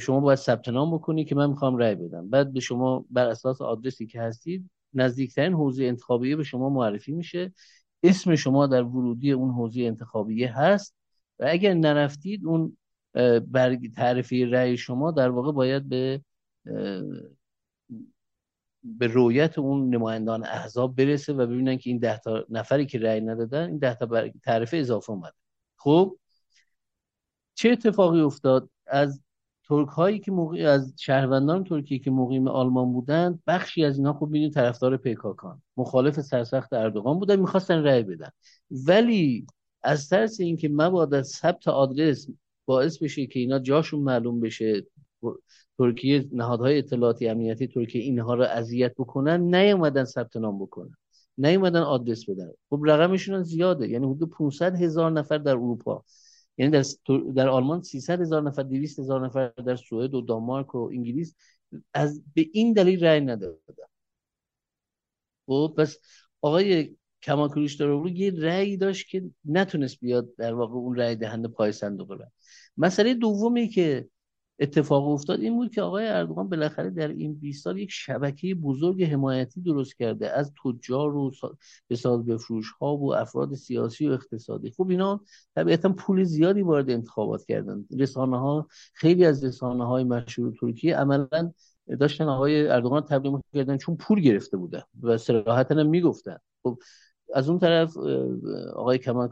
شما 0.00 0.20
باید 0.20 0.38
ثبت 0.38 0.68
نام 0.68 0.94
بکنی 0.94 1.24
که 1.24 1.34
من 1.34 1.50
می‌خوام 1.50 1.76
رأی 1.76 1.94
بدم. 1.94 2.30
بعد 2.30 2.52
به 2.52 2.60
شما 2.60 3.04
بر 3.10 3.26
اساس 3.26 3.62
آدرسی 3.62 4.06
که 4.06 4.20
هستید 4.20 4.70
نزدیکترین 4.94 5.52
حوزه 5.52 5.84
انتخابی 5.84 6.36
به 6.36 6.44
شما 6.44 6.68
معرفی 6.68 7.12
میشه. 7.12 7.52
اسم 8.02 8.34
شما 8.34 8.66
در 8.66 8.82
ورودی 8.82 9.32
اون 9.32 9.50
حوزه 9.50 9.82
انتخابیه 9.82 10.58
هست 10.58 10.94
و 11.38 11.46
اگر 11.48 11.74
نرفتید 11.74 12.46
اون 12.46 12.76
برگ 13.46 13.94
تعرفه 13.94 14.46
رأی 14.46 14.76
شما 14.76 15.10
در 15.10 15.28
واقع 15.30 15.52
باید 15.52 15.88
به 15.88 16.20
به 18.82 19.06
رویت 19.06 19.58
اون 19.58 19.94
نمایندان 19.94 20.44
احزاب 20.44 20.96
برسه 20.96 21.32
و 21.32 21.46
ببینن 21.46 21.76
که 21.76 21.90
این 21.90 21.98
ده 21.98 22.18
تا 22.18 22.44
نفری 22.48 22.86
که 22.86 22.98
رأی 22.98 23.20
ندادن 23.20 23.68
این 23.68 23.78
ده 23.78 23.94
تا 23.94 24.28
تعرفه 24.44 24.76
اضافه 24.76 25.10
اومده. 25.10 25.34
خب؟ 25.76 26.16
چه 27.58 27.70
اتفاقی 27.70 28.20
افتاد؟ 28.20 28.70
از 28.86 29.20
ترک 29.68 29.88
هایی 29.88 30.18
که 30.18 30.32
موقع 30.32 30.58
از 30.58 30.94
شهروندان 30.96 31.64
ترکیه 31.64 31.98
که 31.98 32.10
مقیم 32.10 32.48
آلمان 32.48 32.92
بودند 32.92 33.42
بخشی 33.46 33.84
از 33.84 33.98
اینا 33.98 34.12
خب 34.12 34.26
می‌دونید 34.26 34.52
طرفدار 34.52 34.96
پیکاکان 34.96 35.62
مخالف 35.76 36.20
سرسخت 36.20 36.72
اردوغان 36.72 37.18
بودن 37.18 37.40
می‌خواستن 37.40 37.82
رأی 37.82 38.02
بدن. 38.02 38.28
ولی 38.70 39.46
از 39.82 40.08
ترس 40.08 40.40
اینکه 40.40 40.68
مبادا 40.68 41.22
ثبت 41.22 41.68
آدرس 41.68 42.28
باعث 42.66 43.02
بشه 43.02 43.26
که 43.26 43.40
اینا 43.40 43.58
جاشون 43.58 44.00
معلوم 44.00 44.40
بشه 44.40 44.86
ترکیه 45.78 46.28
نهادهای 46.32 46.78
اطلاعاتی 46.78 47.28
امنیتی 47.28 47.66
ترکیه 47.66 48.02
اینها 48.02 48.34
رو 48.34 48.42
اذیت 48.42 48.94
بکنن 48.94 49.54
نیومدن 49.54 50.04
ثبت 50.04 50.36
نام 50.36 50.58
بکنن 50.58 50.96
نیومدن 51.38 51.80
آدرس 51.80 52.30
بدن. 52.30 52.50
خب 52.70 52.80
رقمشون 52.84 53.42
زیاده 53.42 53.88
یعنی 53.88 54.06
حدود 54.06 54.30
500 54.30 54.82
هزار 54.82 55.12
نفر 55.12 55.38
در 55.38 55.52
اروپا 55.52 56.04
یعنی 56.58 56.72
در, 56.72 56.84
در 57.34 57.48
آلمان 57.48 57.82
300 57.82 58.20
هزار 58.20 58.42
نفر 58.42 58.62
200 58.62 58.98
هزار 58.98 59.26
نفر 59.26 59.48
در 59.48 59.76
سوئد 59.76 60.14
و 60.14 60.20
دانمارک 60.20 60.74
و 60.74 60.78
انگلیس 60.92 61.34
از 61.94 62.22
به 62.34 62.46
این 62.52 62.72
دلیل 62.72 63.04
رأی 63.04 63.20
ندادن. 63.20 63.58
خب 65.46 65.74
پس 65.78 65.98
آقای 66.40 66.96
کمال 67.22 67.68
رو 67.80 68.08
یه 68.08 68.32
رأی 68.38 68.76
داشت 68.76 69.08
که 69.08 69.30
نتونست 69.44 70.00
بیاد 70.00 70.34
در 70.36 70.54
واقع 70.54 70.74
اون 70.74 70.96
رأی 70.96 71.16
دهنده 71.16 71.48
پای 71.48 71.72
صندوق 71.72 72.12
رو 72.12 72.24
مسئله 72.76 73.14
دومی 73.14 73.68
که 73.68 74.08
اتفاق 74.60 75.08
افتاد 75.08 75.40
این 75.40 75.54
بود 75.54 75.74
که 75.74 75.82
آقای 75.82 76.08
اردوغان 76.08 76.48
بالاخره 76.48 76.90
در 76.90 77.08
این 77.08 77.34
20 77.34 77.64
سال 77.64 77.78
یک 77.78 77.90
شبکه 77.92 78.54
بزرگ 78.54 79.04
حمایتی 79.04 79.60
درست 79.60 79.96
کرده 79.96 80.30
از 80.30 80.52
تجار 80.64 81.16
و 81.16 81.30
به 81.88 81.96
بفروش 82.26 82.70
ها 82.70 82.96
و 82.96 83.14
افراد 83.14 83.54
سیاسی 83.54 84.08
و 84.08 84.12
اقتصادی. 84.12 84.70
خب 84.70 84.88
اینا 84.88 85.20
طبیعتا 85.54 85.88
پول 85.88 86.24
زیادی 86.24 86.62
وارد 86.62 86.90
انتخابات 86.90 87.44
کردن. 87.44 87.84
رسانه 87.98 88.38
ها 88.38 88.68
خیلی 88.94 89.24
از 89.24 89.44
رسانه 89.44 89.86
های 89.86 90.04
مشهور 90.04 90.54
ترکیه 90.60 90.96
عملا 90.96 91.52
داشتن 92.00 92.24
آقای 92.24 92.68
اردوغان 92.68 93.02
تبلیغ 93.02 93.40
کردن 93.54 93.76
چون 93.76 93.96
پول 93.96 94.20
گرفته 94.20 94.56
بودن 94.56 94.82
و 95.02 95.18
صراحتا 95.18 95.74
هم 95.74 95.88
می‌گفتن. 95.88 96.36
خب 96.62 96.78
از 97.34 97.48
اون 97.48 97.58
طرف 97.58 97.96
آقای 98.74 98.98
کمال 98.98 99.28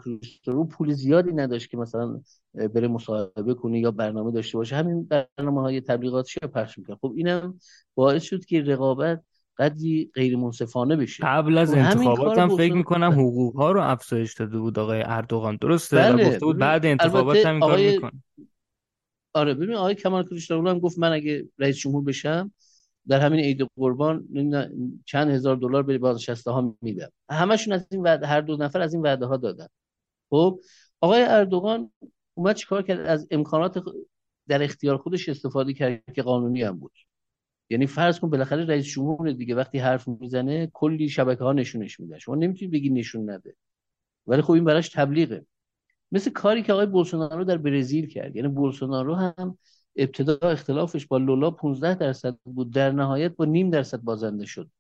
رو 0.47 0.65
پول 0.65 0.93
زیادی 0.93 1.33
نداشت 1.33 1.71
که 1.71 1.77
مثلا 1.77 2.21
بره 2.55 2.89
مصاحبه 2.89 3.55
کنه 3.55 3.81
یا 3.81 3.91
برنامه 3.91 4.33
داشته 4.33 4.59
باشه. 4.59 4.77
همین 4.77 5.09
برنامه 5.39 5.61
های 5.61 5.81
تبلیغاتش 5.81 6.39
رو 6.43 6.49
پخش 6.49 6.79
می‌کنه 6.79 6.97
خب 6.97 7.13
اینم 7.17 7.59
باعث 7.95 8.23
شد 8.23 8.45
که 8.45 8.63
رقابت 8.63 9.23
قدری 9.59 10.11
غیر 10.15 10.37
منصفانه 10.37 10.97
بشه. 10.97 11.25
قبل 11.25 11.59
از 11.59 11.75
خب 11.75 11.79
انتخابات 11.79 12.39
هم 12.39 12.57
فکر 12.57 12.75
می‌کنم 12.75 13.13
حقوق 13.13 13.57
ها 13.57 13.73
رو 13.73 13.83
افزایش 13.83 14.35
داده 14.35 14.59
بود 14.59 14.79
آقای 14.79 15.03
اردوغان. 15.03 15.59
درسته؟ 15.61 15.97
بله. 15.97 16.29
گفته 16.29 16.47
بود 16.47 16.59
بعد 16.59 16.87
انتخابات 16.87 17.37
هم 17.37 17.61
کار 17.61 17.79
می‌کنه. 17.79 18.23
آره 19.35 19.55
ببین 19.55 19.75
آقای 19.75 19.95
کمال 19.95 20.25
کلیچدارلو 20.29 20.71
هم 20.71 20.79
گفت 20.79 20.99
من 20.99 21.13
اگه 21.13 21.49
رئیس 21.59 21.77
جمهور 21.77 22.05
بشم 22.05 22.53
در 23.09 23.21
همین 23.21 23.41
عید 23.41 23.63
قربان 23.77 24.29
چند 25.07 25.31
هزار 25.31 25.57
دلار 25.57 25.83
به 25.83 25.99
بازنشسته 25.99 26.51
ها 26.51 26.77
میدم 26.83 27.09
همشون 27.31 27.73
از 27.75 27.87
این 27.91 28.03
وعده 28.03 28.27
هر 28.27 28.41
دو 28.41 28.57
نفر 28.57 28.81
از 28.81 28.95
این 28.95 29.03
وعده 29.03 29.27
ها 29.27 29.37
دادن. 29.37 29.67
خب 30.31 30.61
آقای 31.01 31.23
اردوغان 31.23 31.93
اومد 32.35 32.57
چیکار 32.57 32.83
کرد؟ 32.83 33.01
از 33.01 33.29
امکانات 33.31 33.85
در 34.49 34.63
اختیار 34.63 34.97
خودش 34.97 35.29
استفاده 35.29 35.75
کرد 35.75 36.03
که 36.15 36.23
قانونی 36.23 36.63
هم 36.63 36.79
بود. 36.79 36.93
یعنی 37.71 37.87
فرض 37.87 38.21
کن 38.21 38.31
بالاخره 38.31 38.65
رئیس 38.65 38.87
جمهور 38.87 39.33
دیگه 39.33 39.55
وقتی 39.55 39.79
حرف 39.79 40.09
می‌زنه 40.09 40.71
کلی 40.73 41.09
شبکه 41.09 41.45
ها 41.45 41.53
نشونش 41.53 42.01
میده. 42.01 42.19
شما 42.19 42.35
نمی‌تونید 42.35 42.75
بگی 42.75 42.91
نشون 42.91 43.31
نده. 43.31 43.57
ولی 44.27 44.43
خب 44.43 44.53
این 44.53 44.65
براش 44.65 44.89
تبلیغه. 44.89 45.47
مثل 46.13 46.31
کاری 46.31 46.63
که 46.63 46.73
آقای 46.73 46.87
بولسونارو 46.87 47.45
در 47.45 47.57
برزیل 47.57 48.07
کرد. 48.07 48.37
یعنی 48.37 48.49
بولسونارو 48.49 49.15
هم 49.15 49.59
ابتدا 49.97 50.49
اختلافش 50.51 51.07
با 51.07 51.19
لولا 51.19 51.51
15 51.51 51.95
درصد 51.95 52.39
بود. 52.45 52.73
در 52.73 52.91
نهایت 52.91 53.37
با 53.37 53.45
نیم 53.45 53.71
درصد 53.71 54.01
بازنده 54.01 54.47
شد. 54.47 54.71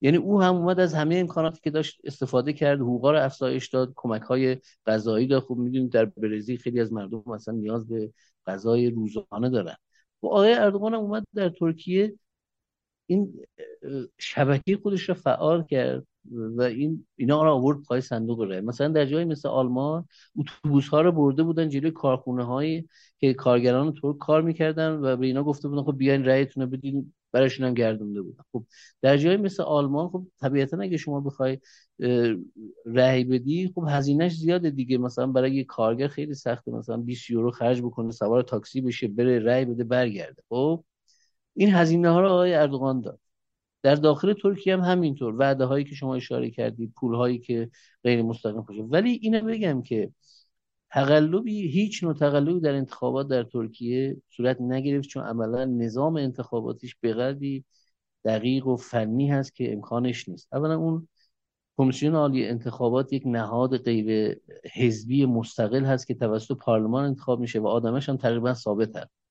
یعنی 0.00 0.16
او 0.16 0.42
هم 0.42 0.54
اومد 0.56 0.80
از 0.80 0.94
همه 0.94 1.16
امکاناتی 1.16 1.60
که 1.64 1.70
داشت 1.70 2.00
استفاده 2.04 2.52
کرد 2.52 2.80
حقوقا 2.80 3.12
رو 3.12 3.18
افزایش 3.18 3.68
داد 3.68 3.92
کمک 3.96 4.22
های 4.22 4.56
غذایی 4.86 5.26
داد 5.26 5.42
خب 5.42 5.56
می‌دونید 5.56 5.92
در 5.92 6.04
برزیل 6.04 6.58
خیلی 6.58 6.80
از 6.80 6.92
مردم 6.92 7.22
مثلا 7.26 7.54
نیاز 7.54 7.88
به 7.88 8.12
غذای 8.46 8.90
روزانه 8.90 9.50
دارن. 9.50 9.76
و 10.22 10.26
آقای 10.26 10.54
اردوغان 10.54 10.94
هم 10.94 11.00
اومد 11.00 11.24
در 11.34 11.48
ترکیه 11.48 12.18
این 13.06 13.46
شبکه 14.18 14.76
خودش 14.82 15.08
رو 15.08 15.14
فعال 15.14 15.64
کرد. 15.64 16.06
و 16.32 16.62
این 16.62 17.06
اینا 17.16 17.44
رو 17.44 17.50
آورد 17.50 17.82
پای 17.82 18.00
صندوق 18.00 18.40
رای. 18.40 18.60
مثلا 18.60 18.88
در 18.88 19.06
جایی 19.06 19.24
مثل 19.24 19.48
آلمان 19.48 20.08
اتوبوس 20.36 20.88
ها 20.88 21.00
رو 21.00 21.12
برده 21.12 21.42
بودن 21.42 21.68
جلوی 21.68 21.90
کارخونه 21.90 22.44
هایی 22.44 22.88
که 23.18 23.34
کارگران 23.34 23.94
ترک 24.02 24.18
کار 24.18 24.42
می‌کردن 24.42 24.90
و 24.92 25.16
به 25.16 25.26
اینا 25.26 25.42
گفته 25.44 25.68
بودن 25.68 25.82
خب 25.82 25.98
بیاین 25.98 26.24
رأیتون 26.24 26.62
رو 26.62 26.70
بدین 26.70 27.12
براشون 27.32 27.66
هم 27.66 27.74
گردونده 27.74 28.22
بودن. 28.22 28.42
خب 28.52 28.64
در 29.02 29.16
جایی 29.16 29.36
مثل 29.36 29.62
آلمان 29.62 30.08
خب 30.08 30.26
طبیعتا 30.40 30.78
اگه 30.80 30.96
شما 30.96 31.20
بخوای 31.20 31.58
رأی 32.86 33.24
بدی 33.24 33.72
خب 33.74 33.84
هزینهش 33.88 34.32
زیاده 34.36 34.70
دیگه. 34.70 34.98
مثلا 34.98 35.26
برای 35.26 35.54
یه 35.54 35.64
کارگر 35.64 36.08
خیلی 36.08 36.34
سخته 36.34 36.72
مثلا 36.72 36.96
20 36.96 37.30
یورو 37.30 37.50
خرج 37.50 37.82
بکنه 37.82 38.10
سوار 38.12 38.42
تاکسی 38.42 38.80
بشه 38.80 39.08
بره 39.08 39.38
رأی 39.38 39.64
بده 39.64 39.84
برگرده. 39.84 40.42
خب 40.48 40.84
این 41.54 41.74
هزینه 41.74 42.10
ها 42.10 42.20
رو 42.20 42.28
آقای 42.28 42.54
اردوغان 42.54 43.00
داد. 43.00 43.20
در 43.84 43.94
داخل 43.94 44.32
ترکیه 44.32 44.76
هم 44.76 44.80
همینطور. 44.80 45.34
وعده 45.38 45.64
هایی 45.64 45.84
که 45.84 45.94
شما 45.94 46.14
اشاره 46.14 46.50
کردید 46.50 46.92
پول 46.96 47.14
هایی 47.14 47.38
که 47.38 47.70
غیر 48.04 48.22
مستقیم 48.22 48.60
باشه 48.60 48.82
ولی 48.82 49.10
اینو 49.22 49.40
بگم 49.40 49.82
که 49.82 50.12
تقلبی 50.90 51.68
هیچ 51.68 52.04
نوع 52.04 52.14
تقلبی 52.14 52.60
در 52.60 52.74
انتخابات 52.74 53.28
در 53.28 53.42
ترکیه 53.42 54.16
صورت 54.36 54.60
نگرفت 54.60 55.08
چون 55.08 55.22
عملا 55.24 55.64
نظام 55.64 56.16
انتخاباتیش 56.16 56.96
به 57.00 57.14
دقیق 58.24 58.66
و 58.66 58.76
فنی 58.76 59.30
هست 59.30 59.54
که 59.54 59.72
امکانش 59.72 60.28
نیست. 60.28 60.48
اولا 60.54 60.76
اون 60.76 61.08
کمیسیون 61.78 62.14
عالی 62.14 62.46
انتخابات 62.46 63.12
یک 63.12 63.22
نهاد 63.26 63.76
غیر 63.78 64.36
حزبی 64.74 65.26
مستقل 65.26 65.84
هست 65.84 66.06
که 66.06 66.14
توسط 66.14 66.56
پارلمان 66.56 67.04
انتخاب 67.04 67.40
میشه 67.40 67.60
و 67.60 67.66
آدمش 67.66 68.08
هم 68.08 68.16
تقریبا 68.16 68.54
ثابت 68.54 68.96
هست 68.96 69.23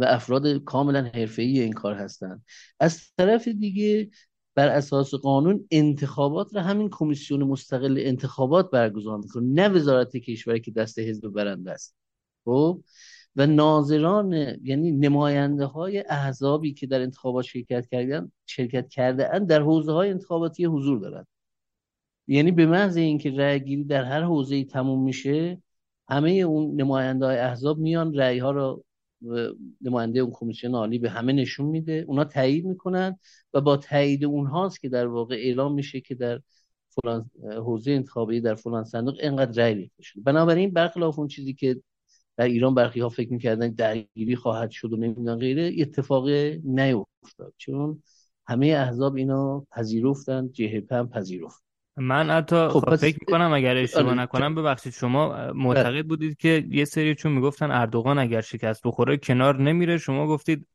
و 0.00 0.04
افراد 0.04 0.64
کاملا 0.64 1.02
حرفه‌ای 1.14 1.60
این 1.60 1.72
کار 1.72 1.94
هستند. 1.94 2.44
از 2.80 3.12
طرف 3.18 3.48
دیگه 3.48 4.10
بر 4.54 4.68
اساس 4.68 5.14
قانون 5.14 5.68
انتخابات 5.70 6.54
را 6.54 6.62
همین 6.62 6.88
کمیسیون 6.92 7.42
مستقل 7.42 7.98
انتخابات 8.00 8.70
برگزار 8.70 9.18
می‌کنه 9.18 9.46
نه 9.46 9.68
وزارت 9.68 10.16
کشور 10.16 10.58
که 10.58 10.70
دست 10.70 10.98
حزب 10.98 11.28
برنده 11.28 11.70
است. 11.70 11.96
خب؟ 12.44 12.82
و 13.36 13.46
ناظران 13.46 14.32
یعنی 14.62 14.92
نماینده 14.92 15.64
های 15.64 16.04
احزابی 16.08 16.72
که 16.74 16.86
در 16.86 17.00
انتخابات 17.00 17.44
شرکت 17.44 17.86
کردن 17.86 18.32
شرکت 18.46 18.88
کرده 18.88 19.34
اند 19.34 19.48
در 19.48 19.62
حوزه 19.62 19.92
های 19.92 20.10
انتخاباتی 20.10 20.64
حضور 20.64 20.98
دارند. 20.98 21.26
یعنی 22.26 22.52
به 22.52 22.66
محض 22.66 22.96
اینکه 22.96 23.30
رأی 23.30 23.60
گیری 23.60 23.84
در 23.84 24.04
هر 24.04 24.22
حوزه 24.22 24.54
ای 24.54 24.64
تموم 24.64 25.04
میشه 25.04 25.62
همه 26.08 26.30
اون 26.30 26.80
نماینده 26.80 27.26
های 27.26 27.38
احزاب 27.38 27.78
میان 27.78 28.14
رأی 28.14 28.38
ها 28.38 28.50
رو 28.50 28.84
نماینده 29.80 30.20
اون 30.20 30.32
کمیسیون 30.34 30.74
عالی 30.74 30.98
به 30.98 31.10
همه 31.10 31.32
نشون 31.32 31.66
میده. 31.66 32.04
اونا 32.08 32.24
تایید 32.24 32.66
می‌کنن 32.66 33.18
و 33.54 33.60
با 33.60 33.76
تایید 33.76 34.24
اونهاست 34.24 34.80
که 34.80 34.88
در 34.88 35.06
واقع 35.06 35.34
اعلام 35.34 35.74
میشه 35.74 36.00
که 36.00 36.14
در 36.14 36.40
فلان 36.88 37.30
حوزه 37.42 37.92
انتخابی 37.92 38.40
در 38.40 38.54
فلان 38.54 38.84
صندوق 38.84 39.16
اینقدر 39.22 39.62
رأی 39.62 39.74
ریخته 39.74 40.02
شده 40.02 40.22
بنابراین 40.22 40.70
برخلاف 40.70 41.18
اون 41.18 41.28
چیزی 41.28 41.54
که 41.54 41.82
در 42.36 42.44
ایران 42.44 42.74
برخی 42.74 43.00
ها 43.00 43.08
فکر 43.08 43.32
می‌کردن 43.32 43.68
درگیری 43.70 44.36
خواهد 44.36 44.70
شد 44.70 44.92
و 44.92 44.96
نمی‌دونن 44.96 45.36
غیره 45.36 45.72
اتفاق 45.78 46.28
نیفتاد. 46.64 47.54
چون 47.56 48.02
همه 48.46 48.66
احزاب 48.66 49.16
اینا 49.16 49.66
پذیرفتن 49.70 50.52
جهپ 50.52 50.92
هم 50.92 51.08
پذیرفت. 51.08 51.65
من 51.96 52.30
حتی 52.30 52.68
خب 52.68 52.96
فکر 52.96 53.18
می‌کنم 53.20 53.52
اگر 53.52 53.76
اشتباه 53.76 54.10
آره. 54.10 54.20
نکنم 54.20 54.54
ببخشید 54.54 54.92
شما 54.92 55.52
معتقد 55.52 56.06
بودید 56.06 56.36
که 56.36 56.64
یه 56.70 56.84
سری 56.84 57.14
چون 57.14 57.32
می‌گفتن 57.32 57.70
اردوغان 57.70 58.18
اگر 58.18 58.40
شکست 58.40 58.82
بخوره 58.84 59.16
کنار 59.16 59.62
نمیره 59.62 59.98
شما 59.98 60.26
گفتید 60.26 60.66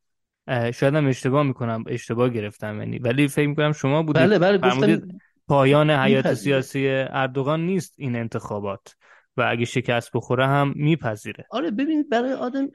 شاید 0.48 0.96
هم 0.96 1.08
اشتباه 1.08 1.44
می‌کنم 1.44 1.84
اشتباه 1.88 2.30
گرفتم 2.30 2.80
یعنی. 2.80 3.00
ولی 3.00 3.28
فکر 3.28 3.48
می‌کنم 3.48 3.72
شما 3.72 4.04
بودید 4.04 4.24
بله 4.24 4.40
بله 4.40 4.58
گفتم 4.58 5.08
پایان 5.48 5.90
حیات 5.92 6.34
سیاسی 6.34 6.88
اردوغان 6.90 7.66
نیست 7.66 7.94
این 7.98 8.16
انتخابات 8.16 8.96
و 9.38 9.48
اگه 9.50 9.66
شکست 9.66 10.12
بخوره 10.14 10.48
هم 10.48 10.74
میپذیره. 10.76 11.46
آره 11.50 11.72
ببینید 11.72 12.10
برای 12.10 12.34
آدم 12.34 12.68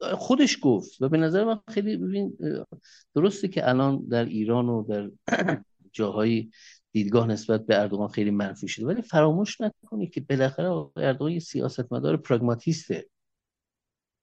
خودش 0.00 0.58
گفت 0.62 1.02
و 1.02 1.08
به 1.08 1.18
نظر 1.18 1.44
من 1.44 1.60
خیلی 1.68 1.96
ببین 1.96 2.38
درسته 3.14 3.48
که 3.48 3.68
الان 3.68 4.06
در 4.10 4.24
ایران 4.24 4.68
و 4.68 4.82
در 4.82 5.10
جاهایی 5.92 6.50
دیدگاه 6.92 7.26
نسبت 7.26 7.66
به 7.66 7.80
اردوغان 7.80 8.08
خیلی 8.08 8.30
منفی 8.30 8.68
شده. 8.68 8.86
ولی 8.86 9.02
فراموش 9.02 9.60
نکنید 9.60 10.10
که 10.14 10.20
بالاخره 10.20 10.68
اردوغان 10.96 11.32
یه 11.32 11.38
سیاستمدار 11.38 12.16
پراگماتیسته. 12.16 13.06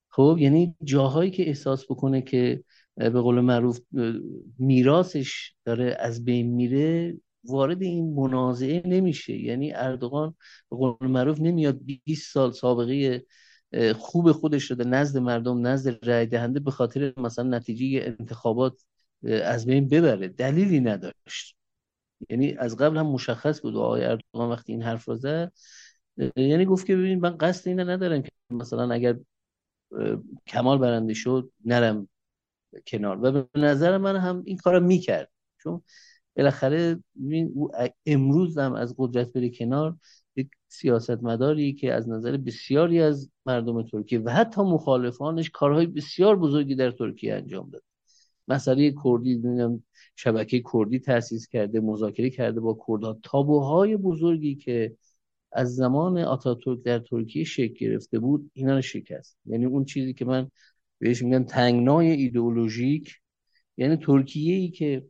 خب 0.10 0.38
یعنی 0.40 0.76
جاهایی 0.84 1.32
که 1.32 1.48
احساس 1.48 1.86
بکنه 1.86 2.22
که 2.22 2.64
به 2.96 3.10
قول 3.10 3.40
معروف 3.40 3.80
میراثش 4.60 5.54
داره 5.66 5.98
از 6.00 6.26
بین 6.26 6.50
میره 6.56 7.18
وارد 7.44 7.82
این 7.82 8.14
منازعه 8.14 8.82
نمیشه. 8.86 9.38
یعنی 9.38 9.74
اردوغان 9.74 10.36
به 10.72 10.78
قول 10.78 10.96
معروف 11.02 11.40
نمیاد 11.42 11.80
20 12.06 12.34
سال 12.34 12.52
سابقه 12.52 13.26
خوب 13.96 14.32
خودش 14.32 14.64
شده 14.64 14.84
نزد 14.84 15.18
مردم 15.18 15.68
نزد 15.68 16.08
رای 16.08 16.26
دهنده 16.26 16.60
به 16.60 16.72
خاطر 16.72 17.14
مثلا 17.18 17.58
نتیجه 17.58 18.16
انتخابات 18.20 18.82
از 19.24 19.66
بین 19.66 19.88
ببره. 19.88 20.28
دلیلی 20.28 20.80
نداشت. 20.80 21.59
یعنی 22.30 22.54
از 22.54 22.78
قبل 22.78 22.98
هم 22.98 23.08
مشخص 23.08 23.62
بود 23.62 23.76
آقای 23.76 24.04
اردوغان 24.04 24.50
وقتی 24.50 24.72
این 24.74 24.82
حرف 24.82 25.06
رو 25.06 25.16
زد 25.16 25.54
یعنی 26.36 26.66
گفت 26.66 26.86
که 26.86 26.96
ببین 26.96 27.20
من 27.20 27.38
قصد 27.38 27.68
اینو 27.68 27.90
ندارم 27.90 28.22
که 28.22 28.32
مثلا 28.50 28.94
اگر 28.94 29.18
کمال 30.48 30.78
برنده 30.78 31.14
شد 31.14 31.52
نرم 31.66 32.08
کنار. 32.88 33.20
و 33.24 33.32
به 33.32 33.60
نظر 33.60 33.98
من 33.98 34.16
هم 34.16 34.44
این 34.46 34.58
کار 34.58 34.80
می‌کرد. 34.80 35.32
چون 35.64 35.82
بالاخره 36.38 37.00
او 37.54 37.72
امروز 38.06 38.58
هم 38.58 38.74
از 38.74 38.96
قدرت 38.98 39.34
بره 39.34 39.50
کنار 39.50 39.98
یک 40.36 40.50
سیاستمداری 40.68 41.74
که 41.74 41.94
از 41.94 42.10
نظر 42.10 42.38
بسیاری 42.38 43.02
از 43.02 43.32
مردم 43.46 43.84
ترکیه 43.84 44.20
و 44.20 44.30
حتی 44.30 44.62
مخالفانش 44.62 45.50
کارهای 45.50 45.86
بسیار 45.86 46.36
بزرگی 46.40 46.76
در 46.76 46.92
ترکیه 46.92 47.36
انجام 47.36 47.70
داد. 47.70 47.84
مسئله 48.50 48.94
کردی 49.04 49.42
شبکه 50.16 50.64
کردی 50.74 51.00
تاسیس 51.00 51.48
کرده 51.48 51.80
مذاکره 51.80 52.30
کرده 52.30 52.60
با 52.60 52.78
کردها. 52.88 53.20
تابوهای 53.24 53.98
بزرگی 53.98 54.56
که 54.56 54.96
از 55.52 55.76
زمان 55.76 56.18
آتاتورک 56.18 56.84
در 56.84 57.00
ترکیه 57.00 57.44
شکل 57.44 57.74
گرفته 57.74 58.20
بود 58.20 58.52
اینا 58.54 58.76
رو 58.76 58.82
شکست. 58.82 59.38
یعنی 59.46 59.66
اون 59.66 59.86
چیزی 59.86 60.14
که 60.14 60.26
من 60.26 60.50
بهش 61.00 61.22
میگن 61.22 61.44
تنگنای 61.44 62.12
ایدئولوژیک 62.12 63.16
یعنی 63.78 63.96
ترکیه 63.98 64.56
ای 64.56 64.70
که 64.70 65.06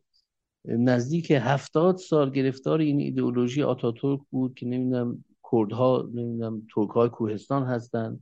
نزدیک 0.66 1.32
هفتاد 1.32 1.98
سال 1.98 2.32
گرفتار 2.32 2.80
این 2.80 3.00
ایدئولوژی 3.00 3.64
آتاتورک 3.64 4.20
بود 4.32 4.54
که 4.56 4.66
نمی‌دونم 4.66 5.24
کردها 5.52 6.10
نمی‌دونم 6.14 6.68
ترک 6.76 6.90
های 6.90 7.10
کوهستان 7.10 7.64
هستن 7.64 8.20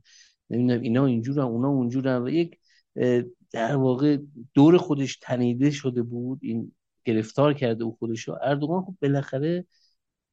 نمی‌دونم 0.50 0.80
اینا 0.80 1.06
اینجورن 1.06 1.44
اونا 1.44 1.68
اونجورن 1.68 2.22
و 2.22 2.28
یک 2.28 2.58
در 3.50 3.76
واقع 3.76 4.18
دور 4.54 4.76
خودش 4.76 5.18
تنیده 5.22 5.70
شده 5.70 6.02
بود 6.02 6.38
این 6.42 6.72
گرفتار 7.04 7.54
کرده 7.54 7.84
او 7.84 7.96
خودش 7.98 8.28
رو. 8.28 8.38
اردوغان 8.42 8.82
خب 8.82 8.94
بالاخره 9.02 9.66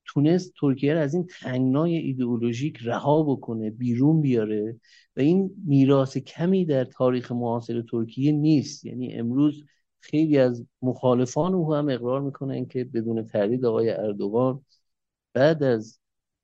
تونست 0.06 0.54
ترکیه 0.60 0.94
رو 0.94 1.00
از 1.00 1.14
این 1.14 1.28
تنگنای 1.40 1.96
ایدئولوژیک 1.96 2.78
رها 2.82 3.24
بکنه 3.24 3.70
بیرون 3.70 4.22
بیاره 4.22 4.80
و 5.18 5.20
این 5.20 5.52
میراث 5.66 6.18
کمی 6.18 6.66
در 6.66 6.86
تاریخ 6.86 7.32
معاصر 7.32 7.82
ترکیه 7.82 8.32
نیست. 8.32 8.86
یعنی 8.86 9.14
امروز 9.14 9.64
خیلی 10.00 10.38
از 10.38 10.66
مخالفان 10.82 11.54
او 11.54 11.74
هم 11.74 11.90
اقرار 11.90 12.22
می‌کنن 12.22 12.66
که 12.66 12.84
بدون 12.84 13.24
تردید 13.26 13.66
آقای 13.66 13.90
اردوغان 13.90 14.66
بعد 15.34 15.64
از 15.64 16.00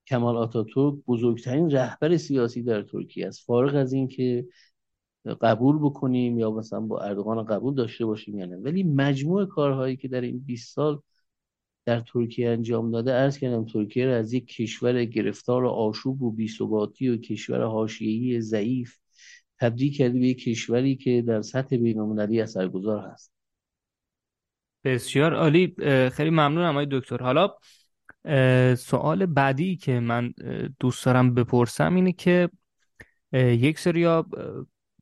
کمال 0.08 0.38
آتاتورک 0.38 0.96
بزرگترین 1.08 1.72
رهبر 1.72 2.18
سیاسی 2.18 2.64
در 2.64 2.82
ترکیه 2.82 3.28
است. 3.28 3.46
فارغ 3.46 3.76
از 3.76 3.94
اینکه 3.94 4.48
قبول 5.26 5.80
بکنیم 5.80 6.40
یا 6.40 6.52
مثلا 6.52 6.80
با 6.80 7.00
اردوغان 7.00 7.46
قبول 7.46 7.76
داشته 7.76 8.06
باشیم 8.06 8.40
یا 8.40 8.46
نه. 8.46 8.58
ولی 8.58 8.84
مجموع 8.84 9.46
کارهایی 9.46 9.96
که 9.96 10.08
در 10.08 10.22
این 10.22 10.40
20 10.40 10.76
سال 10.76 11.00
در 11.86 12.00
ترکیه 12.00 12.50
انجام 12.50 12.92
داده 12.92 13.14
ارز 13.14 13.38
کردم 13.38 13.66
ترکیه 13.66 14.06
را 14.06 14.16
از 14.16 14.34
یک 14.34 14.48
کشور 14.48 15.06
گرفتار 15.06 15.64
و 15.64 15.70
آشوب 15.70 16.22
و 16.22 16.32
بیثباتی 16.32 17.10
و 17.10 17.18
کشور 17.18 17.64
حاشیه‌ای 17.64 18.42
ضعیف 18.42 18.98
تبدیل 19.60 19.94
کرده 19.94 20.20
به 20.20 20.28
یک 20.28 20.44
کشوری 20.44 20.96
که 20.96 21.22
در 21.22 21.42
سطح 21.42 21.78
بین‌المللی 21.78 22.42
اثرگذار 22.42 23.00
هست. 23.00 23.34
بسیار 24.84 25.34
عالی. 25.34 25.76
خیلی 26.10 26.30
ممنونم 26.30 26.70
آقای 26.70 26.88
دکتر. 26.92 27.18
حالا 27.18 27.50
سوال 28.76 29.26
بعدی 29.26 29.76
که 29.76 30.00
من 30.00 30.34
دوست 30.80 31.06
دارم 31.06 31.34
بپرسم 31.34 31.96
اینه 31.96 32.12
که 32.12 32.50
یک 33.34 33.80
سریا 33.80 34.26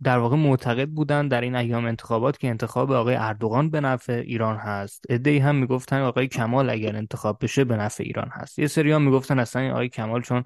در 0.03 0.17
واقع 0.17 0.35
معتقد 0.35 0.89
بودن 0.89 1.27
در 1.27 1.41
این 1.41 1.55
ایام 1.55 1.85
انتخابات 1.85 2.37
که 2.37 2.47
انتخاب 2.47 2.91
آقای 2.91 3.15
اردوغان 3.15 3.69
به 3.69 3.81
نفع 3.81 4.13
ایران 4.13 4.57
هست. 4.57 5.05
ادهی 5.09 5.37
هم 5.37 5.55
می‌گفتن 5.55 6.01
آقای 6.01 6.27
کمال 6.27 6.69
اگر 6.69 6.95
انتخاب 6.95 7.37
بشه 7.41 7.63
به 7.63 7.75
نفع 7.75 8.03
ایران 8.03 8.29
هست. 8.31 8.59
یه 8.59 8.67
سری 8.67 8.91
هم 8.91 9.01
می‌گفتن 9.01 9.39
اصلا 9.39 9.71
آقای 9.71 9.89
کمال 9.89 10.21
چون 10.21 10.43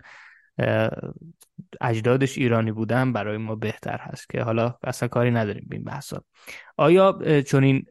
اجدادش 1.81 2.37
ایرانی 2.37 2.71
بودن 2.71 3.13
برای 3.13 3.37
ما 3.37 3.55
بهتر 3.55 3.97
هست 3.97 4.29
که 4.29 4.41
حالا 4.41 4.75
اصلا 4.83 5.09
کاری 5.09 5.31
نداریم 5.31 5.65
به 5.69 5.75
این 5.75 5.85
بحثا. 5.85 6.23
آیا 6.77 7.41
چون 7.41 7.63
این 7.63 7.85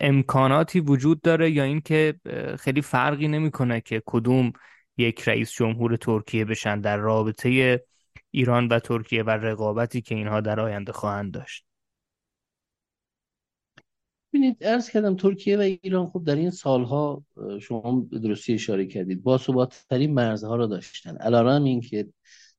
امکاناتی 0.00 0.80
وجود 0.80 1.20
داره 1.20 1.50
یا 1.50 1.64
اینکه 1.64 2.14
خیلی 2.58 2.82
فرقی 2.82 3.28
نمی‌کنه 3.28 3.80
که 3.80 4.02
کدوم 4.06 4.52
یک 4.96 5.28
رئیس 5.28 5.52
جمهور 5.52 5.96
ترکیه 5.96 6.44
بشن 6.44 6.80
در 6.80 6.96
رابطه 6.96 7.82
ایران 8.30 8.68
و 8.68 8.78
ترکیه 8.78 9.22
و 9.22 9.30
رقابتی 9.30 10.00
که 10.00 10.14
اینها 10.14 10.40
در 10.40 10.60
آینده 10.60 10.92
خواهند 10.92 11.32
داشت. 11.32 11.66
ببینید 14.32 14.56
ارز 14.60 14.90
کردم 14.90 15.16
ترکیه 15.16 15.56
و 15.56 15.60
ایران 15.60 16.06
خب 16.06 16.24
در 16.24 16.36
این 16.36 16.50
سالها 16.50 17.24
شما 17.60 18.06
درستی 18.22 18.54
اشاره 18.54 18.86
کردید 18.86 19.22
با 19.22 19.38
ترین 19.90 20.14
مرزها 20.14 20.56
را 20.56 20.66
داشتن. 20.66 21.34
این 21.64 21.80
که 21.80 22.08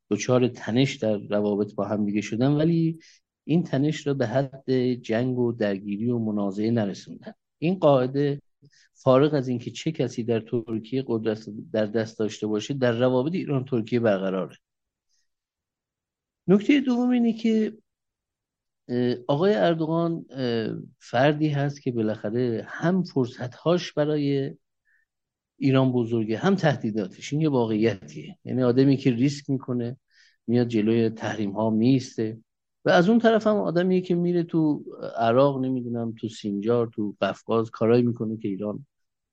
دچار 0.10 0.48
تنش 0.48 0.96
در 0.96 1.18
روابط 1.18 1.76
با 1.76 1.86
هم 1.86 2.06
دیگه 2.06 2.22
شدن 2.22 2.52
ولی 2.52 3.00
این 3.44 3.64
تنش 3.64 4.08
را 4.08 4.14
به 4.14 4.28
حد 4.28 4.94
جنگ 4.94 5.38
و 5.40 5.52
درگیری 5.52 6.10
و 6.10 6.20
منازعه 6.20 6.72
نرسوندن. 6.72 7.34
این 7.60 7.76
قاعده 7.76 8.42
فارغ 8.94 9.34
از 9.34 9.48
اینکه 9.48 9.72
چه 9.72 9.92
کسی 9.92 10.24
در 10.24 10.40
ترکیه 10.40 11.04
قدرت 11.08 11.50
در 11.74 11.86
دست 11.86 12.20
داشته 12.20 12.48
باشه 12.48 12.74
در 12.74 12.92
روابط 12.92 13.34
ایران 13.34 13.66
ترکیه 13.66 14.00
برقراره. 14.00 14.58
نکته 16.48 16.82
دوم 16.82 17.10
اینه 17.10 17.34
که 17.34 17.78
آقای 19.28 19.54
اردوغان 19.54 20.26
فردی 21.00 21.50
هست 21.50 21.82
که 21.82 21.92
بالاخره 21.92 22.66
هم 22.68 23.04
فرصتهاش 23.04 23.94
برای 23.94 24.56
ایران 25.60 25.92
بزرگه 25.92 26.38
هم 26.38 26.56
تهدیداتش. 26.56 27.34
این 27.34 27.42
یه 27.42 27.50
واقعیتیه. 27.50 28.38
یعنی 28.46 28.64
آدمی 28.64 28.98
که 28.98 29.12
ریسک 29.12 29.50
می‌کنه 29.50 29.98
میاد 30.48 30.68
جلوی 30.68 31.10
تحریم 31.10 31.52
ها 31.52 31.70
میسته 31.70 32.38
و 32.86 32.90
از 32.90 33.10
اون 33.10 33.20
طرف 33.20 33.48
هم 33.48 33.56
آدمیه 33.56 34.02
که 34.02 34.16
میره 34.16 34.44
تو 34.44 34.84
عراق 35.18 35.60
نمی‌دونم 35.66 36.14
تو 36.18 36.30
سینجار 36.30 36.88
تو 36.88 37.16
قفقاز 37.22 37.70
کارایی 37.70 38.04
می‌کنه 38.04 38.38
که 38.38 38.48
ایران 38.48 38.86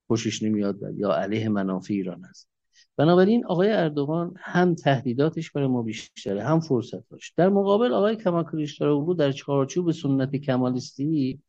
خوشش 0.07 0.43
نمیاد 0.43 0.79
یا 0.97 1.13
علیه 1.13 1.49
منافع 1.49 1.95
ایران 1.95 2.25
هست. 2.25 2.54
بنابراین 2.97 3.47
آقای 3.47 3.73
اردوغان 3.73 4.35
هم 4.39 4.75
تهدیداتش 4.75 5.51
برای 5.51 5.69
ما 5.69 5.83
بیشتره 5.83 6.45
هم 6.45 6.61
فرصتاش. 6.61 7.33
در 7.37 7.49
مقابل 7.49 7.93
آقای 7.93 8.17
کمال 8.17 8.45
کلیچدارoglu 8.45 9.17
در 9.19 9.33
چارچوب 9.33 9.91
سنت 9.91 10.37
کمالیستی 10.37 11.43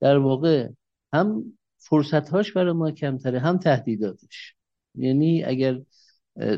در 0.00 0.18
واقع 0.18 0.68
هم 1.12 1.44
فرصتهاش 1.78 2.52
برای 2.52 2.72
ما 2.72 2.90
کمتره 2.90 3.38
هم 3.40 3.58
تهدیداتش. 3.58 4.54
یعنی 4.94 5.44
اگر 5.44 5.80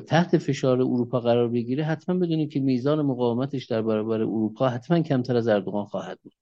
تحت 0.07 0.39
فشار 0.39 0.81
اروپا 0.81 1.21
قرار 1.21 1.49
بگیره 1.49 1.85
حتما 1.85 2.19
بدونید 2.19 2.53
که 2.53 2.61
میزان 2.61 3.03
مقاومتش 3.03 3.67
در 3.67 3.83
برابر 3.83 4.21
اروپا 4.21 4.69
حتما 4.69 5.01
کمتر 5.01 5.37
از 5.37 5.49
اردوغان 5.49 5.85
خواهد 5.85 6.19
بود. 6.23 6.33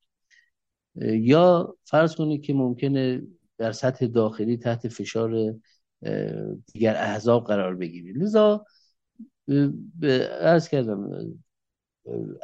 یا 1.04 1.76
فرض 1.84 2.14
کنید 2.14 2.42
که 2.42 2.54
ممکنه 2.54 3.22
در 3.58 3.72
سطح 3.72 4.06
داخلی 4.06 4.56
تحت 4.56 4.88
فشار 4.88 5.54
دیگر 6.72 6.96
احزاب 6.96 7.46
قرار 7.46 7.74
بگیرید 7.74 8.18
لذا 8.18 8.66
ارز 10.40 10.68
کردم 10.68 11.08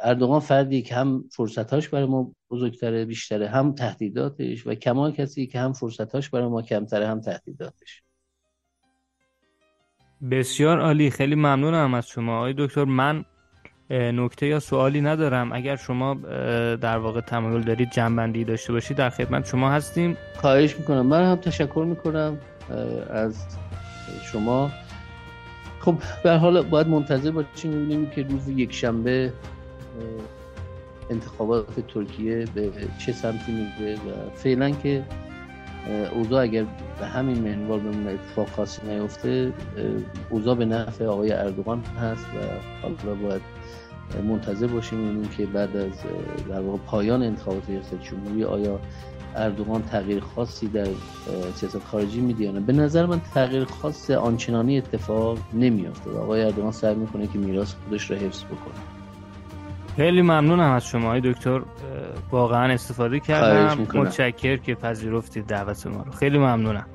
اردوغان 0.03 0.39
فردی 0.39 0.81
که 0.81 0.95
هم 0.95 1.23
فرصتاش 1.31 1.89
برای 1.89 2.05
ما 2.05 2.31
بزرگتره 2.49 3.05
بیشتره 3.05 3.47
هم 3.47 3.71
تهدیداتش 3.71 4.67
و 4.67 4.75
کمال 4.75 5.11
کسی 5.11 5.47
که 5.47 5.59
هم 5.59 5.73
فرصتاش 5.73 6.29
برای 6.29 6.47
ما 6.47 6.61
کمتره 6.61 7.07
هم 7.07 7.21
تهدیداتش. 7.21 8.03
بسیار 10.31 10.79
عالی 10.79 11.09
خیلی 11.09 11.35
ممنونم 11.35 11.93
از 11.93 12.07
شما. 12.07 12.37
آقای 12.37 12.53
دکتر 12.57 12.83
من 12.83 13.25
نکته 13.89 14.47
یا 14.47 14.59
سوالی 14.59 15.01
ندارم. 15.01 15.53
اگر 15.53 15.75
شما 15.75 16.13
در 16.75 16.97
واقع 16.97 17.21
تمایل 17.21 17.61
دارید 17.61 17.91
جنبندی 17.91 18.43
داشته 18.43 18.73
باشید 18.73 18.97
در 18.97 19.09
خدمت 19.09 19.45
شما 19.45 19.71
هستیم. 19.71 20.17
خواهش 20.35 20.79
می‌کنم. 20.79 21.05
من 21.05 21.31
هم 21.31 21.35
تشکر 21.35 21.85
می‌کنم. 21.87 22.39
از 23.09 23.45
شما. 24.23 24.71
خب 25.79 25.95
به 26.23 26.37
حال 26.37 26.61
باید 26.61 26.87
منتظر 26.87 27.31
باشیم 27.31 27.71
ببینیم 27.71 28.09
که 28.09 28.23
روز 28.23 28.49
یک 28.49 28.73
شنبه 28.73 29.33
انتخابات 31.09 31.79
ترکیه 31.87 32.45
به 32.55 32.71
چه 33.05 33.11
سمتی 33.11 33.51
میره 33.51 33.95
و 33.95 34.29
فعلا 34.35 34.69
که 34.69 35.03
اوضاع 36.13 36.43
اگر 36.43 36.65
به 36.99 37.05
همین 37.05 37.37
منوال 37.37 37.79
بمونه 37.79 38.11
اتفاق 38.11 38.49
خاصی 38.49 38.81
نیفته 38.87 39.53
اوضاع 40.29 40.55
به 40.55 40.65
نفع 40.65 41.05
آقای 41.05 41.31
اردوغان 41.31 41.83
هست 41.83 42.25
و 42.25 42.37
حالا 42.81 43.15
باید 43.15 43.41
منتظر 44.27 44.67
باشیم 44.67 45.05
ببینیم 45.05 45.29
که 45.29 45.45
بعد 45.45 45.77
از 45.77 45.91
در 46.49 46.61
واقع 46.61 46.77
پایان 46.77 47.23
انتخابات 47.23 47.69
ریاست 47.69 48.01
جمهوری 48.01 48.43
آیا 48.43 48.79
اردوغان 49.35 49.81
تغییر 49.83 50.23
خاصی 50.35 50.67
در 50.67 50.87
سیاست 51.55 51.83
خارجی 51.83 52.21
میده 52.21 52.51
به 52.51 52.73
نظر 52.73 53.05
من 53.05 53.21
تغییر 53.33 53.65
خاص 53.65 54.11
آنچنانی 54.11 54.77
اتفاق 54.77 55.37
نمیافته 55.53 56.09
آقای 56.09 56.43
اردوغان 56.43 56.71
سعی 56.71 56.95
می‌کنه 56.95 57.27
که 57.27 57.39
میراث 57.39 57.73
خودش 57.73 58.11
رو 58.11 58.17
حفظ 58.17 58.43
بکنه. 58.43 58.73
خیلی 59.95 60.21
ممنونم 60.21 60.71
از 60.71 60.85
شما 60.85 61.09
های 61.09 61.21
دکتر. 61.21 61.61
واقعا 62.31 62.73
استفاده 62.73 63.19
کردم. 63.19 63.99
متشکر 63.99 64.57
که 64.57 64.75
پذیرفتید 64.75 65.45
دعوت 65.45 65.87
ما 65.87 66.03
رو. 66.03 66.11
خیلی 66.11 66.37
ممنونم. 66.37 66.85